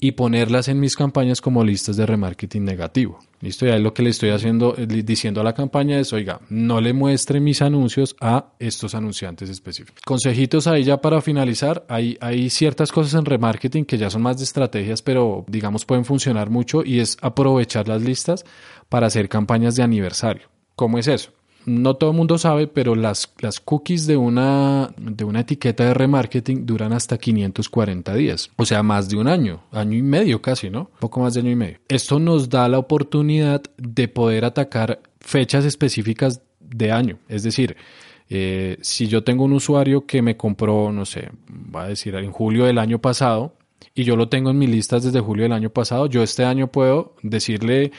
y 0.00 0.12
ponerlas 0.12 0.68
en 0.68 0.80
mis 0.80 0.96
campañas 0.96 1.40
como 1.40 1.62
listas 1.62 1.96
de 1.96 2.06
remarketing 2.06 2.64
negativo. 2.64 3.18
Listo, 3.40 3.66
ya 3.66 3.76
es 3.76 3.82
lo 3.82 3.94
que 3.94 4.02
le 4.02 4.10
estoy 4.10 4.30
haciendo, 4.30 4.74
eh, 4.76 4.86
diciendo 4.86 5.40
a 5.40 5.44
la 5.44 5.54
campaña 5.54 5.98
es, 5.98 6.12
oiga, 6.12 6.40
no 6.50 6.80
le 6.80 6.92
muestre 6.92 7.40
mis 7.40 7.62
anuncios 7.62 8.16
a 8.20 8.52
estos 8.58 8.94
anunciantes 8.94 9.48
específicos. 9.48 10.02
Consejitos 10.04 10.66
ahí 10.66 10.84
ya 10.84 11.00
para 11.00 11.20
finalizar, 11.20 11.84
hay, 11.88 12.18
hay 12.20 12.50
ciertas 12.50 12.92
cosas 12.92 13.14
en 13.14 13.24
remarketing 13.24 13.84
que 13.84 13.98
ya 13.98 14.10
son 14.10 14.22
más 14.22 14.38
de 14.38 14.44
estrategias, 14.44 15.02
pero 15.02 15.44
digamos 15.48 15.84
pueden 15.84 16.04
funcionar 16.04 16.50
mucho 16.50 16.82
y 16.84 17.00
es 17.00 17.16
aprovechar 17.22 17.88
las 17.88 18.02
listas 18.02 18.44
para 18.88 19.06
hacer 19.06 19.28
campañas 19.28 19.76
de 19.76 19.82
aniversario. 19.82 20.48
¿Cómo 20.76 20.98
es 20.98 21.08
eso? 21.08 21.30
No 21.66 21.94
todo 21.94 22.10
el 22.10 22.16
mundo 22.16 22.38
sabe, 22.38 22.66
pero 22.66 22.94
las, 22.94 23.32
las 23.40 23.60
cookies 23.60 24.06
de 24.06 24.16
una, 24.16 24.92
de 24.96 25.24
una 25.24 25.40
etiqueta 25.40 25.84
de 25.84 25.94
remarketing 25.94 26.66
duran 26.66 26.92
hasta 26.92 27.18
540 27.18 28.14
días, 28.14 28.50
o 28.56 28.64
sea, 28.64 28.82
más 28.82 29.08
de 29.08 29.16
un 29.16 29.28
año, 29.28 29.62
año 29.72 29.96
y 29.96 30.02
medio 30.02 30.40
casi, 30.40 30.70
¿no? 30.70 30.90
Poco 31.00 31.20
más 31.20 31.34
de 31.34 31.40
año 31.40 31.50
y 31.50 31.56
medio. 31.56 31.78
Esto 31.88 32.18
nos 32.18 32.48
da 32.48 32.68
la 32.68 32.78
oportunidad 32.78 33.62
de 33.76 34.08
poder 34.08 34.44
atacar 34.44 35.00
fechas 35.20 35.64
específicas 35.64 36.42
de 36.60 36.92
año, 36.92 37.18
es 37.28 37.42
decir, 37.42 37.76
eh, 38.28 38.78
si 38.80 39.08
yo 39.08 39.24
tengo 39.24 39.44
un 39.44 39.52
usuario 39.52 40.06
que 40.06 40.22
me 40.22 40.36
compró, 40.36 40.92
no 40.92 41.04
sé, 41.04 41.30
va 41.74 41.84
a 41.84 41.88
decir 41.88 42.14
en 42.14 42.30
julio 42.30 42.64
del 42.64 42.78
año 42.78 43.00
pasado, 43.00 43.56
y 43.94 44.04
yo 44.04 44.16
lo 44.16 44.28
tengo 44.28 44.50
en 44.50 44.58
mis 44.58 44.70
listas 44.70 45.02
desde 45.02 45.20
julio 45.20 45.42
del 45.42 45.52
año 45.52 45.70
pasado, 45.70 46.06
yo 46.06 46.22
este 46.22 46.44
año 46.44 46.68
puedo 46.68 47.16
decirle, 47.22 47.90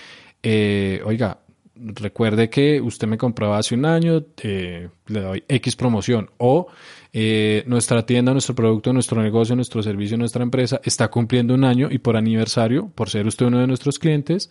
eh, 0.42 1.02
oiga, 1.06 1.40
recuerde 1.76 2.50
que 2.50 2.82
usted 2.82 3.08
me 3.08 3.18
compraba 3.18 3.58
hace 3.58 3.76
un 3.76 3.86
año, 3.86 4.24
eh, 4.44 4.90
le 5.08 5.20
doy 5.20 5.44
X 5.48 5.76
promoción 5.76 6.30
o 6.38 6.68
eh, 7.14 7.64
nuestra 7.68 8.06
tienda, 8.06 8.32
nuestro 8.34 8.56
producto, 8.56 8.94
nuestro 8.94 9.22
negocio, 9.22 9.56
nuestro 9.56 9.82
servicio, 9.82 10.18
nuestra 10.18 10.44
empresa 10.44 10.80
está 10.84 11.10
cumpliendo 11.10 11.54
un 11.54 11.64
año 11.64 11.90
y 11.92 11.98
por 11.98 12.18
aniversario, 12.18 12.90
por 12.90 13.10
ser 13.10 13.28
usted 13.28 13.46
uno 13.46 13.60
de 13.60 13.68
nuestros 13.68 14.00
clientes, 14.00 14.50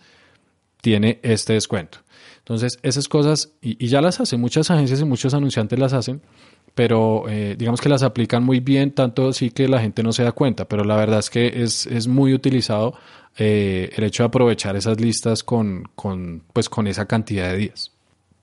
tiene 0.81 1.19
este 1.23 1.53
descuento. 1.53 1.99
Entonces, 2.39 2.79
esas 2.81 3.07
cosas, 3.07 3.53
y, 3.61 3.87
ya 3.87 4.01
las 4.01 4.19
hacen, 4.19 4.41
muchas 4.41 4.71
agencias 4.71 4.99
y 4.99 5.05
muchos 5.05 5.33
anunciantes 5.33 5.77
las 5.77 5.93
hacen, 5.93 6.21
pero 6.75 7.27
eh, 7.27 7.55
digamos 7.57 7.81
que 7.81 7.89
las 7.89 8.03
aplican 8.03 8.43
muy 8.43 8.59
bien, 8.59 8.91
tanto 8.91 9.29
así 9.29 9.51
que 9.51 9.67
la 9.67 9.81
gente 9.81 10.03
no 10.03 10.13
se 10.13 10.23
da 10.23 10.31
cuenta, 10.31 10.65
pero 10.65 10.83
la 10.83 10.95
verdad 10.95 11.19
es 11.19 11.29
que 11.29 11.63
es, 11.63 11.85
es 11.87 12.07
muy 12.07 12.33
utilizado 12.33 12.95
eh, 13.37 13.89
el 13.95 14.03
hecho 14.03 14.23
de 14.23 14.27
aprovechar 14.27 14.75
esas 14.75 14.99
listas 14.99 15.43
con, 15.43 15.83
con, 15.95 16.43
pues, 16.53 16.69
con 16.69 16.87
esa 16.87 17.05
cantidad 17.05 17.49
de 17.49 17.57
días. 17.57 17.91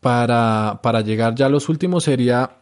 Para, 0.00 0.80
para 0.82 1.00
llegar 1.00 1.34
ya 1.34 1.46
a 1.46 1.48
los 1.48 1.68
últimos 1.68 2.04
sería 2.04 2.58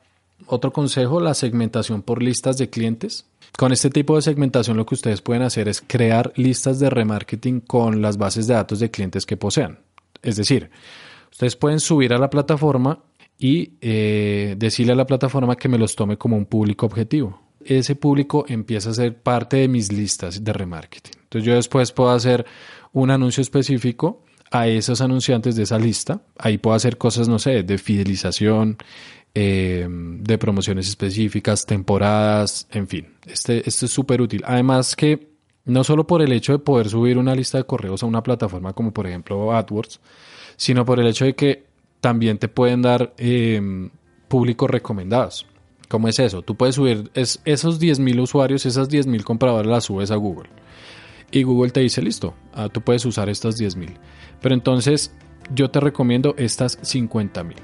otro 0.46 0.72
consejo, 0.72 1.20
la 1.20 1.34
segmentación 1.34 2.02
por 2.02 2.22
listas 2.22 2.58
de 2.58 2.70
clientes. 2.70 3.26
Con 3.56 3.72
este 3.72 3.90
tipo 3.90 4.16
de 4.16 4.22
segmentación 4.22 4.76
lo 4.76 4.84
que 4.84 4.94
ustedes 4.94 5.22
pueden 5.22 5.42
hacer 5.42 5.68
es 5.68 5.82
crear 5.86 6.32
listas 6.36 6.78
de 6.78 6.90
remarketing 6.90 7.60
con 7.60 8.02
las 8.02 8.18
bases 8.18 8.46
de 8.46 8.54
datos 8.54 8.80
de 8.80 8.90
clientes 8.90 9.24
que 9.24 9.36
posean. 9.36 9.78
Es 10.22 10.36
decir, 10.36 10.70
ustedes 11.30 11.56
pueden 11.56 11.80
subir 11.80 12.12
a 12.12 12.18
la 12.18 12.28
plataforma 12.30 13.00
y 13.38 13.72
eh, 13.80 14.54
decirle 14.58 14.92
a 14.92 14.96
la 14.96 15.06
plataforma 15.06 15.56
que 15.56 15.68
me 15.68 15.78
los 15.78 15.94
tome 15.94 16.16
como 16.16 16.36
un 16.36 16.46
público 16.46 16.86
objetivo. 16.86 17.40
Ese 17.64 17.96
público 17.96 18.44
empieza 18.48 18.90
a 18.90 18.94
ser 18.94 19.20
parte 19.20 19.58
de 19.58 19.68
mis 19.68 19.92
listas 19.92 20.42
de 20.42 20.52
remarketing. 20.52 21.12
Entonces 21.24 21.46
yo 21.46 21.54
después 21.54 21.92
puedo 21.92 22.10
hacer 22.10 22.46
un 22.92 23.10
anuncio 23.10 23.40
específico 23.40 24.22
a 24.50 24.68
esos 24.68 25.00
anunciantes 25.00 25.56
de 25.56 25.64
esa 25.64 25.78
lista. 25.78 26.22
Ahí 26.38 26.58
puedo 26.58 26.76
hacer 26.76 26.96
cosas, 26.96 27.28
no 27.28 27.38
sé, 27.38 27.62
de 27.64 27.78
fidelización, 27.78 28.78
eh, 29.34 29.86
de 29.88 30.38
promociones 30.38 30.88
específicas, 30.88 31.66
temporadas, 31.66 32.68
en 32.70 32.86
fin. 32.86 33.08
Este, 33.26 33.68
este 33.68 33.86
es 33.86 33.92
súper 33.92 34.22
útil. 34.22 34.42
Además 34.46 34.94
que 34.94 35.28
no 35.66 35.82
solo 35.84 36.06
por 36.06 36.22
el 36.22 36.32
hecho 36.32 36.52
de 36.52 36.58
poder 36.60 36.88
subir 36.88 37.18
una 37.18 37.34
lista 37.34 37.58
de 37.58 37.64
correos 37.64 38.02
a 38.02 38.06
una 38.06 38.22
plataforma 38.22 38.72
como 38.72 38.92
por 38.92 39.06
ejemplo 39.06 39.52
AdWords, 39.52 40.00
sino 40.56 40.84
por 40.84 41.00
el 41.00 41.08
hecho 41.08 41.24
de 41.24 41.34
que 41.34 41.65
también 42.06 42.38
te 42.38 42.46
pueden 42.46 42.82
dar 42.82 43.12
eh, 43.18 43.90
públicos 44.28 44.70
recomendados. 44.70 45.44
¿Cómo 45.88 46.06
es 46.06 46.20
eso? 46.20 46.42
Tú 46.42 46.54
puedes 46.54 46.76
subir 46.76 47.10
es, 47.14 47.40
esos 47.44 47.80
10.000 47.80 48.22
usuarios, 48.22 48.64
esas 48.64 48.88
10.000 48.88 49.24
compradores 49.24 49.68
las 49.68 49.86
subes 49.86 50.12
a 50.12 50.14
Google 50.14 50.48
y 51.32 51.42
Google 51.42 51.72
te 51.72 51.80
dice, 51.80 52.00
listo, 52.02 52.34
ah, 52.54 52.68
tú 52.68 52.80
puedes 52.80 53.04
usar 53.06 53.28
estas 53.28 53.56
10.000. 53.56 53.96
Pero 54.40 54.54
entonces 54.54 55.12
yo 55.52 55.68
te 55.68 55.80
recomiendo 55.80 56.36
estas 56.38 56.80
50.000, 56.80 57.54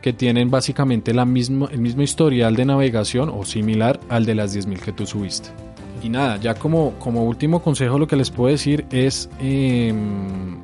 que 0.00 0.14
tienen 0.14 0.50
básicamente 0.50 1.12
la 1.12 1.24
el 1.24 1.28
mismo 1.28 2.02
historial 2.02 2.56
de 2.56 2.64
navegación 2.64 3.28
o 3.28 3.44
similar 3.44 4.00
al 4.08 4.24
de 4.24 4.34
las 4.34 4.56
10.000 4.56 4.80
que 4.80 4.92
tú 4.92 5.04
subiste. 5.04 5.50
Y 6.02 6.08
nada, 6.08 6.38
ya 6.38 6.54
como, 6.54 6.98
como 6.98 7.24
último 7.24 7.62
consejo 7.62 7.98
lo 7.98 8.06
que 8.06 8.16
les 8.16 8.30
puedo 8.30 8.50
decir 8.50 8.86
es, 8.90 9.28
em, 9.40 10.56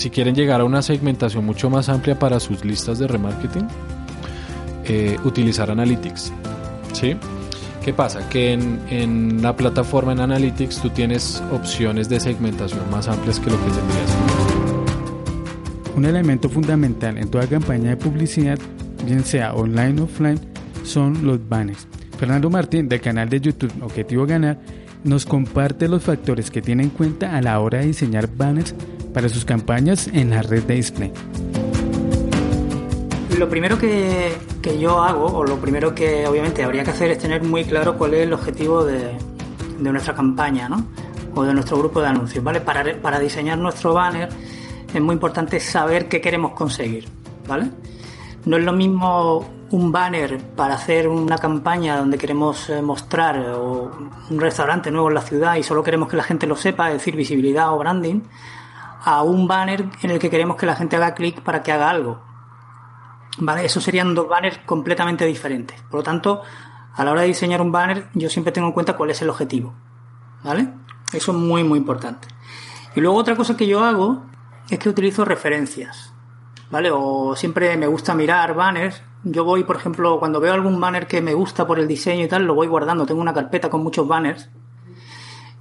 si 0.00 0.08
quieren 0.08 0.34
llegar 0.34 0.62
a 0.62 0.64
una 0.64 0.80
segmentación 0.80 1.44
mucho 1.44 1.68
más 1.68 1.90
amplia 1.90 2.18
para 2.18 2.40
sus 2.40 2.64
listas 2.64 2.98
de 2.98 3.06
remarketing, 3.06 3.68
eh, 4.86 5.18
utilizar 5.24 5.70
Analytics. 5.70 6.32
¿Sí? 6.94 7.16
¿Qué 7.84 7.92
pasa? 7.92 8.26
Que 8.30 8.54
en, 8.54 9.42
la 9.42 9.54
plataforma 9.54 10.12
en 10.12 10.20
Analytics 10.20 10.80
tú 10.80 10.88
tienes 10.88 11.42
opciones 11.52 12.08
de 12.08 12.18
segmentación 12.18 12.90
más 12.90 13.08
amplias 13.08 13.38
que 13.40 13.50
lo 13.50 13.58
que 13.58 13.70
tendrías. 13.70 14.16
Un 15.94 16.06
elemento 16.06 16.48
fundamental 16.48 17.18
en 17.18 17.30
toda 17.30 17.46
campaña 17.46 17.90
de 17.90 17.98
publicidad, 17.98 18.58
bien 19.04 19.22
sea 19.22 19.52
online 19.52 20.00
o 20.00 20.04
offline, 20.04 20.40
son 20.82 21.26
los 21.26 21.46
banners. 21.46 21.86
Fernando 22.18 22.48
Martín 22.48 22.88
del 22.88 23.02
canal 23.02 23.28
de 23.28 23.38
YouTube 23.38 23.72
Objetivo 23.82 24.24
Ganar 24.24 24.58
nos 25.04 25.26
comparte 25.26 25.88
los 25.88 26.02
factores 26.02 26.50
que 26.50 26.62
tiene 26.62 26.84
en 26.84 26.90
cuenta 26.90 27.36
a 27.36 27.42
la 27.42 27.60
hora 27.60 27.80
de 27.80 27.86
diseñar 27.86 28.34
banners 28.34 28.74
para 29.12 29.28
sus 29.28 29.44
campañas 29.44 30.08
en 30.08 30.30
la 30.30 30.42
red 30.42 30.62
de 30.64 30.74
display 30.74 31.12
lo 33.40 33.48
primero 33.48 33.78
que, 33.78 34.36
yo 34.78 35.02
hago, 35.02 35.24
o 35.24 35.44
lo 35.44 35.56
primero 35.56 35.94
que 35.94 36.26
obviamente 36.26 36.62
habría 36.62 36.84
que 36.84 36.90
hacer 36.90 37.10
es 37.10 37.18
tener 37.18 37.42
muy 37.42 37.64
claro 37.64 37.96
cuál 37.96 38.12
es 38.12 38.26
el 38.26 38.34
objetivo 38.34 38.84
de, 38.84 39.16
nuestra 39.78 40.14
campaña, 40.14 40.68
¿no? 40.68 40.84
O 41.34 41.42
de 41.42 41.54
nuestro 41.54 41.78
grupo 41.78 42.02
de 42.02 42.08
anuncios, 42.08 42.44
¿vale? 42.44 42.60
Para, 42.60 43.00
para 43.00 43.18
diseñar 43.18 43.56
nuestro 43.56 43.94
banner 43.94 44.28
es 44.92 45.00
muy 45.00 45.14
importante 45.14 45.58
saber 45.58 46.06
qué 46.06 46.20
queremos 46.20 46.52
conseguir, 46.52 47.08
¿vale? 47.48 47.70
No 48.44 48.58
es 48.58 48.62
lo 48.62 48.74
mismo 48.74 49.48
un 49.70 49.90
banner 49.90 50.36
para 50.54 50.74
hacer 50.74 51.08
una 51.08 51.38
campaña 51.38 51.96
donde 51.96 52.18
queremos 52.18 52.68
eh, 52.68 52.82
mostrar 52.82 53.38
un 53.58 54.38
restaurante 54.38 54.90
nuevo 54.90 55.08
en 55.08 55.14
la 55.14 55.22
ciudad 55.22 55.56
y 55.56 55.62
solo 55.62 55.82
queremos 55.82 56.10
que 56.10 56.18
la 56.18 56.24
gente 56.24 56.46
lo 56.46 56.56
sepa, 56.56 56.88
es 56.88 56.98
decir, 56.98 57.16
visibilidad 57.16 57.72
o 57.72 57.78
branding, 57.78 58.20
a 59.02 59.22
un 59.22 59.48
banner 59.48 59.86
en 60.02 60.10
el 60.10 60.18
que 60.18 60.30
queremos 60.30 60.56
que 60.56 60.66
la 60.66 60.76
gente 60.76 60.96
haga 60.96 61.14
clic 61.14 61.40
para 61.42 61.62
que 61.62 61.72
haga 61.72 61.90
algo. 61.90 62.30
¿vale? 63.38 63.64
Esos 63.64 63.82
serían 63.82 64.14
dos 64.14 64.28
banners 64.28 64.58
completamente 64.66 65.24
diferentes. 65.26 65.80
Por 65.82 66.00
lo 66.00 66.02
tanto, 66.02 66.42
a 66.94 67.04
la 67.04 67.12
hora 67.12 67.22
de 67.22 67.28
diseñar 67.28 67.60
un 67.60 67.72
banner, 67.72 68.08
yo 68.14 68.28
siempre 68.28 68.52
tengo 68.52 68.68
en 68.68 68.72
cuenta 68.74 68.96
cuál 68.96 69.10
es 69.10 69.22
el 69.22 69.30
objetivo, 69.30 69.74
¿vale? 70.42 70.72
Eso 71.12 71.32
es 71.32 71.38
muy, 71.38 71.64
muy 71.64 71.78
importante. 71.78 72.28
Y 72.94 73.00
luego 73.00 73.16
otra 73.16 73.36
cosa 73.36 73.56
que 73.56 73.66
yo 73.66 73.84
hago 73.84 74.24
es 74.68 74.78
que 74.78 74.88
utilizo 74.88 75.24
referencias, 75.24 76.12
¿vale? 76.70 76.90
O 76.92 77.34
siempre 77.36 77.76
me 77.76 77.86
gusta 77.86 78.14
mirar 78.14 78.54
banners. 78.54 79.02
Yo 79.22 79.44
voy, 79.44 79.64
por 79.64 79.76
ejemplo, 79.76 80.18
cuando 80.18 80.40
veo 80.40 80.54
algún 80.54 80.80
banner 80.80 81.06
que 81.06 81.20
me 81.20 81.34
gusta 81.34 81.66
por 81.66 81.78
el 81.78 81.86
diseño 81.86 82.24
y 82.24 82.28
tal, 82.28 82.44
lo 82.44 82.54
voy 82.54 82.66
guardando. 82.68 83.06
Tengo 83.06 83.20
una 83.20 83.34
carpeta 83.34 83.68
con 83.68 83.82
muchos 83.82 84.06
banners. 84.08 84.48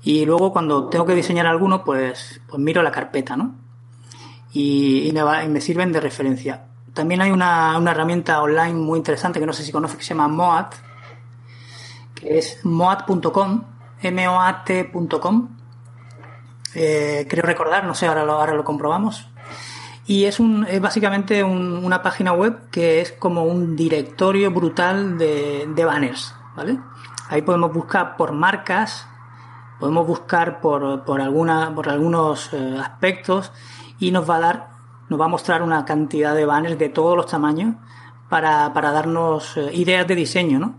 Y 0.09 0.25
luego 0.25 0.51
cuando 0.51 0.89
tengo 0.89 1.05
que 1.05 1.13
diseñar 1.13 1.45
alguno, 1.45 1.83
pues, 1.83 2.41
pues 2.47 2.59
miro 2.59 2.81
la 2.81 2.89
carpeta, 2.89 3.37
¿no? 3.37 3.53
Y, 4.51 5.13
me, 5.13 5.61
sirven 5.61 5.91
de 5.91 5.99
referencia. 5.99 6.65
También 6.95 7.21
hay 7.21 7.29
una, 7.29 7.79
herramienta 7.91 8.41
online 8.41 8.73
muy 8.73 8.97
interesante 8.97 9.39
que 9.39 9.45
no 9.45 9.53
sé 9.53 9.63
si 9.63 9.71
conoce 9.71 9.97
que 9.97 10.03
se 10.03 10.15
llama 10.15 10.27
Moat, 10.27 10.73
que 12.15 12.39
es 12.39 12.65
moat.com, 12.65 13.65
moat.com. 14.11 15.49
Eh, 16.73 17.27
creo 17.29 17.43
recordar, 17.43 17.85
no 17.85 17.93
sé, 17.93 18.07
ahora 18.07 18.25
lo, 18.25 18.31
ahora 18.31 18.55
lo 18.55 18.63
comprobamos. 18.63 19.29
Y 20.07 20.25
es, 20.25 20.39
un, 20.39 20.65
es 20.67 20.81
básicamente 20.81 21.43
una 21.43 22.01
página 22.01 22.33
web 22.33 22.71
que 22.71 23.01
es 23.01 23.11
como 23.11 23.43
un 23.43 23.75
directorio 23.75 24.49
brutal 24.49 25.19
de, 25.19 25.83
banners, 25.85 26.33
¿vale? 26.55 26.79
Ahí 27.27 27.43
podemos 27.43 27.71
buscar 27.71 28.17
por 28.17 28.31
marcas, 28.31 29.05
podemos 29.79 30.05
buscar 30.05 30.61
por, 30.61 31.03
por, 31.03 31.21
alguna, 31.21 31.73
por 31.73 31.89
algunos 31.89 32.53
eh, 32.53 32.77
aspectos 32.79 33.51
y 33.99 34.11
nos 34.11 34.29
va 34.29 34.37
a 34.37 34.39
dar 34.39 34.79
nos 35.09 35.19
va 35.19 35.25
a 35.25 35.29
mostrar 35.29 35.63
una 35.63 35.85
cantidad 35.85 36.35
de 36.35 36.45
banners 36.45 36.77
de 36.77 36.89
todos 36.89 37.17
los 37.17 37.25
tamaños 37.25 37.75
para, 38.29 38.69
darnos 38.69 39.57
eh, 39.57 39.71
ideas 39.73 40.07
de 40.07 40.15
diseño, 40.15 40.59
¿no? 40.59 40.75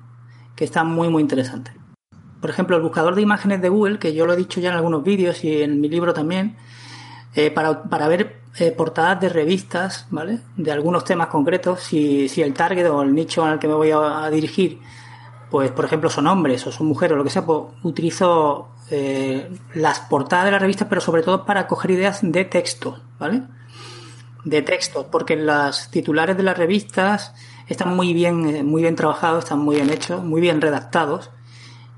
Que 0.55 0.65
están 0.65 0.87
muy, 0.87 1.09
muy 1.09 1.21
interesantes. 1.21 1.75
Por 2.41 2.49
ejemplo, 2.49 2.77
el 2.77 2.83
buscador 2.83 3.17
de 3.17 3.23
imágenes 3.23 3.61
de 3.61 3.69
Google, 3.69 3.99
que 3.99 4.15
yo 4.15 4.25
lo 4.25 4.33
he 4.33 4.37
dicho 4.37 4.61
ya 4.61 4.71
en 4.71 4.77
algunos 4.77 5.03
vídeos 5.03 5.45
y 5.45 5.63
en 5.63 5.81
mi 5.81 5.89
libro 5.89 6.15
también, 6.15 6.57
eh, 7.35 7.51
para, 7.51 8.09
ver 8.09 8.41
eh, 8.57 8.71
portadas 8.71 9.21
de 9.21 9.29
revistas, 9.29 10.07
¿vale? 10.11 10.39
De 10.57 10.71
algunos 10.71 11.05
temas 11.05 11.27
concretos. 11.27 11.81
Si, 11.81 12.29
si 12.29 12.41
el 12.41 12.55
target 12.55 12.89
o 12.89 13.03
el 13.03 13.15
nicho 13.15 13.45
al 13.45 13.59
que 13.59 13.69
me 13.69 13.75
voy 13.75 13.91
a, 13.93 14.31
dirigir, 14.31 14.79
pues 15.51 15.71
por 15.73 15.85
ejemplo 15.85 16.09
son 16.11 16.27
hombres 16.27 16.67
o 16.67 16.73
son 16.73 16.87
mujeres 16.87 17.15
o 17.15 17.19
lo 17.19 17.25
que 17.25 17.31
sea, 17.31 17.45
pues 17.45 17.61
utilizo 17.83 18.69
eh, 18.91 19.51
las 19.75 20.01
portadas 20.01 20.47
de 20.47 20.53
las 20.53 20.61
revistas, 20.61 20.89
pero 20.89 21.01
sobre 21.01 21.23
todo 21.23 21.45
para 21.45 21.67
coger 21.67 21.91
ideas 21.91 22.21
de 22.23 22.45
texto, 22.45 23.01
¿vale? 23.19 23.43
De 24.45 24.63
texto, 24.63 25.09
porque 25.11 25.37
las 25.37 25.91
titulares 25.91 26.37
de 26.37 26.43
las 26.45 26.57
revistas 26.57 27.35
están 27.69 27.95
muy 27.95 28.15
bien, 28.15 28.47
eh, 28.49 28.63
muy 28.63 28.83
bien 28.83 28.97
trabajados, 28.97 29.45
están 29.45 29.59
muy 29.59 29.77
bien 29.77 29.91
hechos, 29.91 30.23
muy 30.23 30.41
bien 30.41 30.61
redactados 30.61 31.31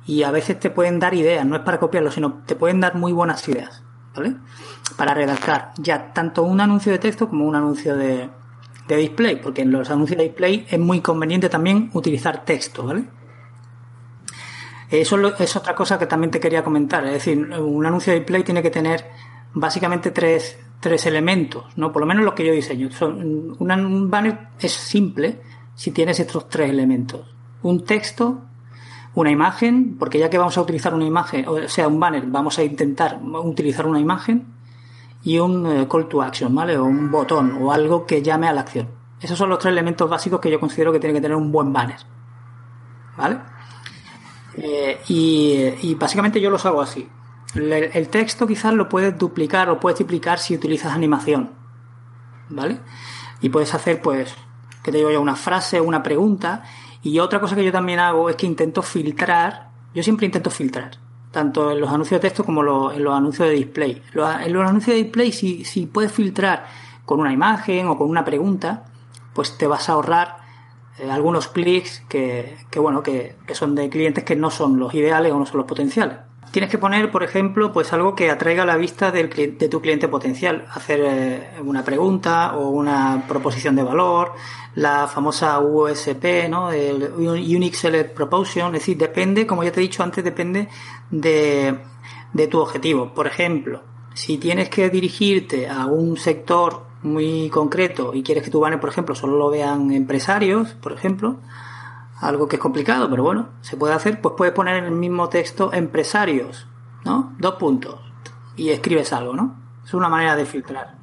y 0.06 0.22
a 0.24 0.30
veces 0.30 0.58
te 0.58 0.70
pueden 0.70 0.98
dar 0.98 1.14
ideas, 1.14 1.46
no 1.46 1.56
es 1.56 1.62
para 1.62 1.78
copiarlo, 1.78 2.10
sino 2.10 2.42
te 2.46 2.56
pueden 2.56 2.80
dar 2.80 2.96
muy 2.96 3.12
buenas 3.12 3.46
ideas, 3.48 3.82
¿vale? 4.16 4.36
Para 4.96 5.14
redactar 5.14 5.72
ya 5.78 6.12
tanto 6.12 6.42
un 6.42 6.60
anuncio 6.60 6.90
de 6.90 6.98
texto 6.98 7.28
como 7.28 7.46
un 7.46 7.54
anuncio 7.54 7.96
de, 7.96 8.28
de 8.88 8.96
display, 8.96 9.36
porque 9.36 9.62
en 9.62 9.70
los 9.70 9.90
anuncios 9.90 10.18
de 10.18 10.24
display 10.24 10.66
es 10.68 10.78
muy 10.78 11.00
conveniente 11.00 11.48
también 11.48 11.90
utilizar 11.92 12.44
texto, 12.44 12.84
¿vale? 12.84 13.04
Eso 15.00 15.16
es 15.38 15.56
otra 15.56 15.74
cosa 15.74 15.98
que 15.98 16.06
también 16.06 16.30
te 16.30 16.38
quería 16.38 16.62
comentar, 16.62 17.02
es 17.06 17.12
decir, 17.12 17.38
un 17.38 17.86
anuncio 17.86 18.12
de 18.12 18.18
display 18.18 18.42
tiene 18.42 18.62
que 18.62 18.70
tener 18.70 19.06
básicamente 19.54 20.10
tres, 20.10 20.58
tres 20.80 21.06
elementos, 21.06 21.64
¿no? 21.76 21.92
Por 21.92 22.00
lo 22.00 22.06
menos 22.06 22.26
lo 22.26 22.34
que 22.34 22.44
yo 22.44 22.52
diseño. 22.52 22.90
Un 23.00 24.10
banner 24.10 24.48
es 24.60 24.72
simple 24.72 25.40
si 25.74 25.92
tienes 25.92 26.20
estos 26.20 26.50
tres 26.50 26.68
elementos. 26.68 27.34
Un 27.62 27.86
texto, 27.86 28.42
una 29.14 29.30
imagen, 29.30 29.96
porque 29.98 30.18
ya 30.18 30.28
que 30.28 30.36
vamos 30.36 30.58
a 30.58 30.60
utilizar 30.60 30.92
una 30.92 31.06
imagen, 31.06 31.48
o 31.48 31.66
sea, 31.68 31.88
un 31.88 31.98
banner, 31.98 32.26
vamos 32.26 32.58
a 32.58 32.62
intentar 32.62 33.18
utilizar 33.22 33.86
una 33.86 33.98
imagen 33.98 34.46
y 35.22 35.38
un 35.38 35.66
eh, 35.66 35.88
call 35.90 36.06
to 36.06 36.20
action, 36.20 36.54
¿vale? 36.54 36.76
O 36.76 36.84
un 36.84 37.10
botón 37.10 37.56
o 37.62 37.72
algo 37.72 38.04
que 38.04 38.20
llame 38.20 38.46
a 38.46 38.52
la 38.52 38.60
acción. 38.60 38.88
Esos 39.22 39.38
son 39.38 39.48
los 39.48 39.58
tres 39.58 39.72
elementos 39.72 40.10
básicos 40.10 40.38
que 40.38 40.50
yo 40.50 40.60
considero 40.60 40.92
que 40.92 41.00
tiene 41.00 41.14
que 41.14 41.22
tener 41.22 41.36
un 41.36 41.50
buen 41.50 41.72
banner, 41.72 42.00
¿vale? 43.16 43.38
Eh, 44.56 45.00
y, 45.08 45.94
básicamente 45.94 46.40
yo 46.40 46.50
los 46.50 46.64
hago 46.66 46.80
así. 46.80 47.08
El, 47.54 48.08
texto 48.08 48.46
quizás 48.46 48.72
lo 48.72 48.88
puedes 48.88 49.16
duplicar 49.18 49.68
o 49.68 49.78
puedes 49.78 49.96
triplicar 49.96 50.38
si 50.38 50.54
utilizas 50.54 50.92
animación, 50.92 51.50
¿vale? 52.48 52.80
Y 53.40 53.50
puedes 53.50 53.74
hacer, 53.74 54.00
pues, 54.00 54.34
que 54.82 54.90
te 54.90 54.98
digo 54.98 55.10
yo, 55.10 55.20
una 55.20 55.36
frase, 55.36 55.80
una 55.80 56.02
pregunta 56.02 56.62
y 57.02 57.18
otra 57.18 57.40
cosa 57.40 57.54
que 57.54 57.64
yo 57.64 57.72
también 57.72 57.98
hago 57.98 58.30
es 58.30 58.36
que 58.36 58.46
intento 58.46 58.82
filtrar, 58.82 59.70
yo 59.94 60.02
siempre 60.02 60.24
intento 60.24 60.50
filtrar, 60.50 60.92
tanto 61.30 61.70
en 61.72 61.80
los 61.80 61.90
anuncios 61.90 62.20
de 62.20 62.28
texto 62.28 62.44
como 62.44 62.90
en 62.92 63.04
los 63.04 63.14
anuncios 63.14 63.48
de 63.48 63.54
display. 63.54 64.02
En 64.14 64.52
los 64.52 64.68
anuncios 64.68 64.96
de 64.96 65.02
display, 65.02 65.32
si, 65.32 65.64
si 65.64 65.86
puedes 65.86 66.12
filtrar 66.12 66.66
con 67.04 67.20
una 67.20 67.32
imagen 67.32 67.88
o 67.88 67.98
con 67.98 68.08
una 68.08 68.24
pregunta, 68.24 68.84
pues 69.34 69.58
te 69.58 69.66
vas 69.66 69.88
a 69.88 69.92
ahorrar 69.92 70.41
eh, 70.98 71.10
algunos 71.10 71.48
clics 71.48 72.02
que, 72.08 72.56
que 72.70 72.78
bueno, 72.78 73.02
que, 73.02 73.36
que, 73.46 73.54
son 73.54 73.74
de 73.74 73.88
clientes 73.88 74.24
que 74.24 74.36
no 74.36 74.50
son 74.50 74.78
los 74.78 74.92
ideales 74.94 75.32
o 75.32 75.38
no 75.38 75.46
son 75.46 75.58
los 75.58 75.66
potenciales. 75.66 76.18
Tienes 76.50 76.70
que 76.70 76.76
poner, 76.76 77.10
por 77.10 77.22
ejemplo, 77.22 77.72
pues 77.72 77.94
algo 77.94 78.14
que 78.14 78.30
atraiga 78.30 78.66
la 78.66 78.76
vista 78.76 79.10
del, 79.10 79.30
de 79.30 79.68
tu 79.70 79.80
cliente 79.80 80.06
potencial. 80.06 80.66
Hacer 80.70 81.00
eh, 81.02 81.60
una 81.64 81.82
pregunta 81.82 82.54
o 82.58 82.68
una 82.68 83.24
proposición 83.26 83.74
de 83.74 83.82
valor, 83.82 84.34
la 84.74 85.08
famosa 85.08 85.60
USP, 85.60 86.50
¿no? 86.50 86.70
El 86.70 87.04
Unique 87.16 87.74
Select 87.74 88.14
Proposition. 88.14 88.74
Es 88.74 88.82
decir, 88.82 88.98
depende, 88.98 89.46
como 89.46 89.64
ya 89.64 89.72
te 89.72 89.80
he 89.80 89.82
dicho 89.82 90.02
antes, 90.02 90.22
depende 90.22 90.68
de, 91.10 91.78
de 92.34 92.46
tu 92.48 92.60
objetivo. 92.60 93.14
Por 93.14 93.26
ejemplo, 93.26 93.82
si 94.12 94.36
tienes 94.36 94.68
que 94.68 94.90
dirigirte 94.90 95.66
a 95.66 95.86
un 95.86 96.18
sector 96.18 96.91
muy 97.02 97.50
concreto 97.50 98.14
y 98.14 98.22
quieres 98.22 98.44
que 98.44 98.50
tu 98.50 98.60
banner, 98.60 98.80
por 98.80 98.90
ejemplo, 98.90 99.14
solo 99.14 99.36
lo 99.36 99.50
vean 99.50 99.90
empresarios, 99.92 100.74
por 100.74 100.92
ejemplo, 100.92 101.36
algo 102.20 102.48
que 102.48 102.56
es 102.56 102.62
complicado, 102.62 103.10
pero 103.10 103.22
bueno, 103.24 103.48
se 103.60 103.76
puede 103.76 103.94
hacer, 103.94 104.20
pues 104.20 104.34
puedes 104.36 104.54
poner 104.54 104.76
en 104.76 104.84
el 104.84 104.92
mismo 104.92 105.28
texto 105.28 105.72
empresarios, 105.72 106.68
¿no? 107.04 107.34
Dos 107.38 107.56
puntos. 107.56 108.00
Y 108.56 108.70
escribes 108.70 109.12
algo, 109.12 109.34
¿no? 109.34 109.56
Es 109.84 109.94
una 109.94 110.08
manera 110.08 110.36
de 110.36 110.46
filtrar. 110.46 110.94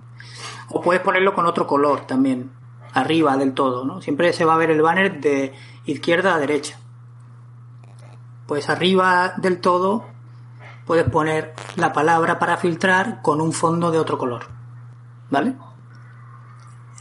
O 0.69 0.81
puedes 0.81 1.01
ponerlo 1.01 1.33
con 1.33 1.45
otro 1.45 1.67
color 1.67 2.01
también, 2.01 2.51
arriba 2.93 3.35
del 3.35 3.53
todo, 3.53 3.83
¿no? 3.83 4.01
Siempre 4.01 4.31
se 4.33 4.45
va 4.45 4.53
a 4.53 4.57
ver 4.57 4.71
el 4.71 4.81
banner 4.81 5.19
de 5.19 5.53
izquierda 5.85 6.35
a 6.35 6.39
derecha. 6.39 6.79
Pues 8.47 8.69
arriba 8.69 9.33
del 9.37 9.59
todo 9.59 10.05
puedes 10.85 11.09
poner 11.09 11.53
la 11.75 11.91
palabra 11.91 12.39
para 12.39 12.57
filtrar 12.57 13.21
con 13.21 13.41
un 13.41 13.51
fondo 13.51 13.91
de 13.91 13.99
otro 13.99 14.17
color. 14.17 14.45
¿Vale? 15.29 15.55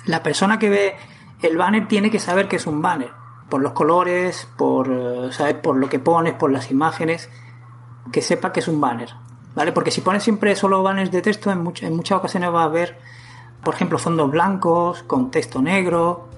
La 0.09 0.23
persona 0.23 0.59
que 0.59 0.71
ve 0.71 0.97
el 1.43 1.59
banner 1.59 1.87
tiene 1.87 2.11
que 2.11 2.19
saber 2.19 2.49
que 2.49 2.57
es 2.57 2.67
un 2.67 2.81
banner 2.81 3.13
por 3.51 3.61
los 3.61 3.73
colores, 3.73 4.49
por, 4.57 4.91
eh, 4.91 5.29
¿sabes? 5.33 5.55
por 5.55 5.77
lo 5.77 5.89
que 5.89 5.99
pones, 5.99 6.33
por 6.33 6.51
las 6.51 6.71
imágenes, 6.71 7.29
que 8.11 8.23
sepa 8.23 8.51
que 8.51 8.61
es 8.61 8.69
un 8.69 8.81
banner, 8.81 9.11
¿vale? 9.55 9.73
Porque 9.73 9.91
si 9.91 10.01
pones 10.01 10.23
siempre 10.23 10.57
solo 10.57 10.83
banners 10.83 11.11
de 11.11 11.21
texto, 11.21 11.51
en, 11.51 11.59
en 11.83 11.97
muchas 11.97 12.19
ocasiones 12.19 12.53
va 12.53 12.63
a 12.63 12.65
haber, 12.65 12.99
por 13.63 13.75
ejemplo, 13.75 13.99
fondos 13.99 14.31
blancos, 14.31 15.03
con 15.03 15.31
texto 15.31 15.61
negro, 15.61 16.29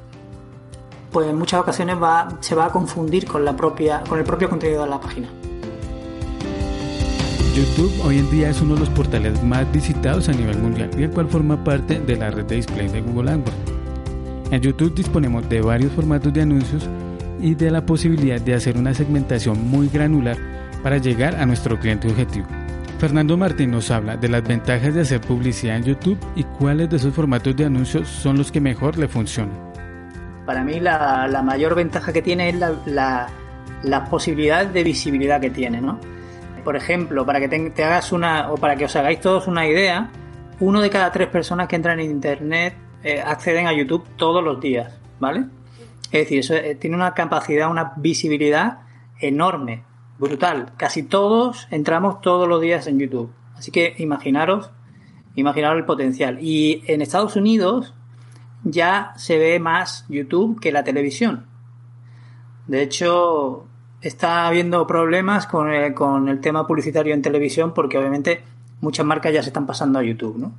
pues 1.13 1.29
en 1.29 1.39
muchas 1.39 1.61
ocasiones 1.61 2.01
va, 2.03 2.29
se 2.41 2.57
va 2.57 2.67
a 2.67 2.71
confundir 2.71 3.27
con, 3.27 3.45
la 3.45 3.57
propia, 3.57 4.03
con 4.09 4.19
el 4.19 4.25
propio 4.25 4.51
contenido 4.51 4.83
de 4.83 4.91
la 4.91 5.01
página. 5.01 5.29
YouTube 7.55 8.05
hoy 8.05 8.19
en 8.19 8.31
día 8.31 8.51
es 8.51 8.61
uno 8.61 8.75
de 8.75 8.81
los 8.81 8.91
portales 8.91 9.43
más 9.43 9.71
visitados 9.73 10.29
a 10.29 10.33
nivel 10.33 10.59
mundial 10.59 10.91
y 10.97 11.03
el 11.03 11.11
cual 11.11 11.29
forma 11.29 11.63
parte 11.65 11.99
de 11.99 12.17
la 12.17 12.31
red 12.31 12.45
de 12.45 12.57
display 12.57 12.89
de 12.89 13.01
Google 13.01 13.33
AdWords. 13.33 14.53
En 14.53 14.61
YouTube 14.61 14.95
disponemos 14.95 15.49
de 15.49 15.61
varios 15.61 15.93
formatos 15.93 16.33
de 16.33 16.43
anuncios 16.43 16.89
y 17.41 17.55
de 17.55 17.71
la 17.71 17.85
posibilidad 17.85 18.41
de 18.41 18.55
hacer 18.55 18.77
una 18.77 18.95
segmentación 18.95 19.69
muy 19.69 19.89
granular 19.89 20.37
para 20.83 20.99
llegar 20.99 21.35
a 21.37 21.47
nuestro 21.47 21.79
cliente 21.79 22.09
objetivo. 22.09 22.47
Fernando 22.99 23.37
Martín 23.37 23.71
nos 23.71 23.91
habla 23.91 24.17
de 24.17 24.29
las 24.29 24.47
ventajas 24.47 24.95
de 24.95 25.01
hacer 25.01 25.21
publicidad 25.21 25.77
en 25.77 25.85
YouTube 25.85 26.19
y 26.37 26.45
cuáles 26.45 26.91
de 26.91 26.97
esos 26.97 27.15
formatos 27.15 27.57
de 27.57 27.65
anuncios 27.65 28.09
son 28.09 28.39
los 28.39 28.53
que 28.53 28.61
mejor 28.61 28.99
le 28.99 29.09
funcionan. 29.09 29.55
Para 30.47 30.63
mí 30.63 30.79
la, 30.81 31.43
mayor 31.45 31.75
ventaja 31.75 32.13
que 32.13 32.23
tiene 32.23 32.51
es 32.51 32.57
la, 32.57 33.27
la, 33.83 34.05
posibilidad 34.05 34.67
de 34.67 34.85
visibilidad 34.85 35.41
que 35.41 35.51
tiene, 35.51 35.81
¿no? 35.81 35.99
Por 36.65 36.77
ejemplo, 36.77 37.25
para 37.27 37.41
que 37.41 37.49
te, 37.49 37.85
hagas 37.85 38.13
una, 38.13 38.51
o 38.53 38.57
para 38.57 38.77
que 38.77 38.85
os 38.85 38.97
hagáis 38.97 39.21
todos 39.21 39.47
una 39.47 39.67
idea, 39.67 40.11
uno 40.61 40.81
de 40.81 40.91
cada 40.91 41.11
tres 41.13 41.29
personas 41.29 41.69
que 41.69 41.77
entran 41.77 42.01
en 42.01 42.11
Internet 42.11 42.75
eh, 43.03 43.21
acceden 43.21 43.67
a 43.67 43.73
YouTube 43.73 44.05
todos 44.17 44.45
los 44.45 44.61
días, 44.61 44.99
¿vale? 45.19 45.47
Es 46.13 46.21
decir, 46.21 46.41
eso 46.41 46.55
eh, 46.55 46.75
tiene 46.75 46.97
una 46.97 47.15
capacidad, 47.15 47.71
una 47.71 47.93
visibilidad 47.97 48.81
enorme, 49.21 49.85
brutal. 50.19 50.73
Casi 50.77 51.03
todos 51.03 51.69
entramos 51.71 52.21
todos 52.21 52.49
los 52.49 52.61
días 52.61 52.87
en 52.87 52.99
YouTube. 52.99 53.33
Así 53.57 53.71
que 53.71 53.95
imaginaros, 53.99 54.71
imaginaros 55.35 55.79
el 55.79 55.85
potencial. 55.85 56.39
Y 56.41 56.83
en 56.87 57.01
Estados 57.01 57.37
Unidos 57.37 57.95
ya 58.65 59.13
se 59.17 59.39
ve 59.39 59.59
más 59.61 60.05
YouTube 60.09 60.61
que 60.61 60.73
la 60.73 60.85
televisión. 60.85 61.47
De 62.67 62.83
hecho, 62.83 63.67
está 64.01 64.47
habiendo 64.47 64.87
problemas 64.87 65.47
con 65.47 65.71
el, 65.71 65.95
con 65.95 66.29
el 66.29 66.41
tema 66.41 66.67
publicitario 66.67 67.15
en 67.15 67.23
televisión 67.23 67.75
porque 67.75 67.99
obviamente 67.99 68.43
muchas 68.81 69.05
marcas 69.05 69.33
ya 69.33 69.43
se 69.43 69.51
están 69.51 69.67
pasando 69.67 69.99
a 69.99 70.03
YouTube, 70.03 70.39
¿no? 70.39 70.53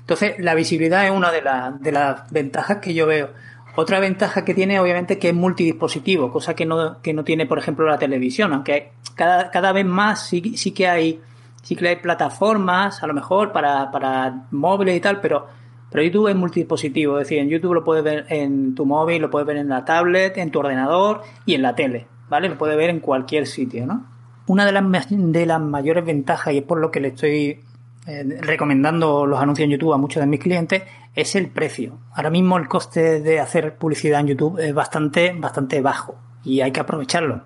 Entonces, 0.00 0.38
la 0.38 0.54
visibilidad 0.54 1.04
es 1.04 1.10
una 1.10 1.30
de, 1.30 1.42
de 1.80 1.92
las 1.92 2.30
ventajas 2.30 2.78
que 2.78 2.94
yo 2.94 3.06
veo. 3.06 3.28
Otra 3.76 4.00
ventaja 4.00 4.44
que 4.44 4.54
tiene, 4.54 4.80
obviamente, 4.80 5.18
que 5.18 5.28
es 5.28 5.34
multidispositivo, 5.34 6.32
cosa 6.32 6.54
que 6.54 6.64
no, 6.64 7.00
que 7.02 7.12
no 7.12 7.24
tiene, 7.24 7.44
por 7.44 7.58
ejemplo, 7.58 7.86
la 7.86 7.98
televisión, 7.98 8.54
aunque 8.54 8.92
cada, 9.14 9.50
cada 9.50 9.72
vez 9.72 9.84
más 9.84 10.26
sí, 10.26 10.56
sí 10.56 10.72
que 10.72 10.88
hay 10.88 11.20
sí 11.62 11.76
que 11.76 11.86
hay 11.86 11.96
plataformas, 11.96 13.02
a 13.02 13.06
lo 13.06 13.14
mejor, 13.14 13.52
para, 13.52 13.90
para 13.90 14.46
móviles 14.50 14.96
y 14.96 15.00
tal, 15.00 15.20
pero, 15.20 15.46
pero 15.90 16.02
YouTube 16.02 16.28
es 16.28 16.36
multidispositivo, 16.36 17.18
es 17.18 17.26
decir, 17.26 17.38
en 17.38 17.48
YouTube 17.50 17.74
lo 17.74 17.84
puedes 17.84 18.02
ver 18.02 18.26
en 18.30 18.74
tu 18.74 18.86
móvil, 18.86 19.20
lo 19.20 19.30
puedes 19.30 19.46
ver 19.46 19.58
en 19.58 19.68
la 19.68 19.84
tablet, 19.84 20.38
en 20.38 20.50
tu 20.50 20.60
ordenador 20.60 21.22
y 21.44 21.54
en 21.54 21.62
la 21.62 21.74
tele, 21.74 22.06
¿vale? 22.28 22.48
Lo 22.48 22.58
puedes 22.58 22.76
ver 22.76 22.90
en 22.90 23.00
cualquier 23.00 23.46
sitio, 23.46 23.86
¿no? 23.86 24.06
Una 24.46 24.64
de 24.64 24.72
las, 24.72 25.06
de 25.10 25.46
las 25.46 25.60
mayores 25.60 26.04
ventajas, 26.04 26.54
y 26.54 26.58
es 26.58 26.64
por 26.64 26.78
lo 26.78 26.90
que 26.90 27.00
le 27.00 27.08
estoy 27.08 27.60
eh, 28.06 28.38
recomendando 28.40 29.26
los 29.26 29.38
anuncios 29.38 29.64
en 29.66 29.72
YouTube 29.72 29.92
a 29.92 29.98
muchos 29.98 30.22
de 30.22 30.26
mis 30.26 30.40
clientes 30.40 30.82
es 31.14 31.34
el 31.34 31.50
precio. 31.50 31.98
Ahora 32.14 32.30
mismo 32.30 32.56
el 32.56 32.66
coste 32.66 33.20
de 33.20 33.38
hacer 33.38 33.76
publicidad 33.76 34.20
en 34.20 34.28
YouTube 34.28 34.58
es 34.58 34.72
bastante, 34.72 35.34
bastante 35.36 35.82
bajo 35.82 36.16
y 36.42 36.62
hay 36.62 36.72
que 36.72 36.80
aprovecharlo. 36.80 37.42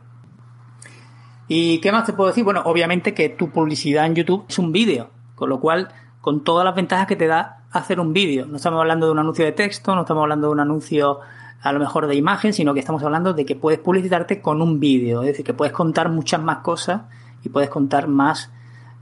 ¿Y 1.49 1.81
qué 1.81 1.90
más 1.90 2.07
te 2.07 2.12
puedo 2.12 2.29
decir? 2.29 2.45
Bueno, 2.45 2.62
obviamente 2.64 3.12
que 3.12 3.29
tu 3.29 3.51
publicidad 3.51 4.07
en 4.07 4.14
YouTube 4.14 4.45
es 4.49 4.59
un 4.59 4.71
vídeo, 4.71 5.11
con 5.35 5.49
lo 5.49 5.59
cual, 5.59 5.88
con 6.21 6.45
todas 6.45 6.64
las 6.64 6.77
ventajas 6.77 7.07
que 7.07 7.16
te 7.16 7.27
da 7.27 7.64
hacer 7.73 7.99
un 7.99 8.12
vídeo. 8.12 8.47
No 8.47 8.57
estamos 8.57 8.79
hablando 8.79 9.07
de 9.07 9.12
un 9.12 9.18
anuncio 9.18 9.45
de 9.45 9.53
texto, 9.53 9.95
no 9.95 10.03
estamos 10.03 10.23
hablando 10.23 10.47
de 10.47 10.53
un 10.53 10.61
anuncio 10.61 11.18
a 11.62 11.72
lo 11.72 11.79
mejor 11.79 12.09
de 12.09 12.16
imagen, 12.16 12.53
sino 12.53 12.75
que 12.75 12.81
estamos 12.81 13.03
hablando 13.05 13.33
de 13.35 13.46
que 13.46 13.55
puedes 13.55 13.79
publicitarte 13.79 14.40
con 14.40 14.61
un 14.61 14.81
vídeo, 14.81 15.22
es 15.22 15.29
decir, 15.29 15.44
que 15.44 15.55
puedes 15.55 15.72
contar 15.72 16.09
muchas 16.09 16.42
más 16.42 16.59
cosas 16.59 17.03
y 17.44 17.48
puedes 17.48 17.70
contar 17.70 18.09
más 18.09 18.51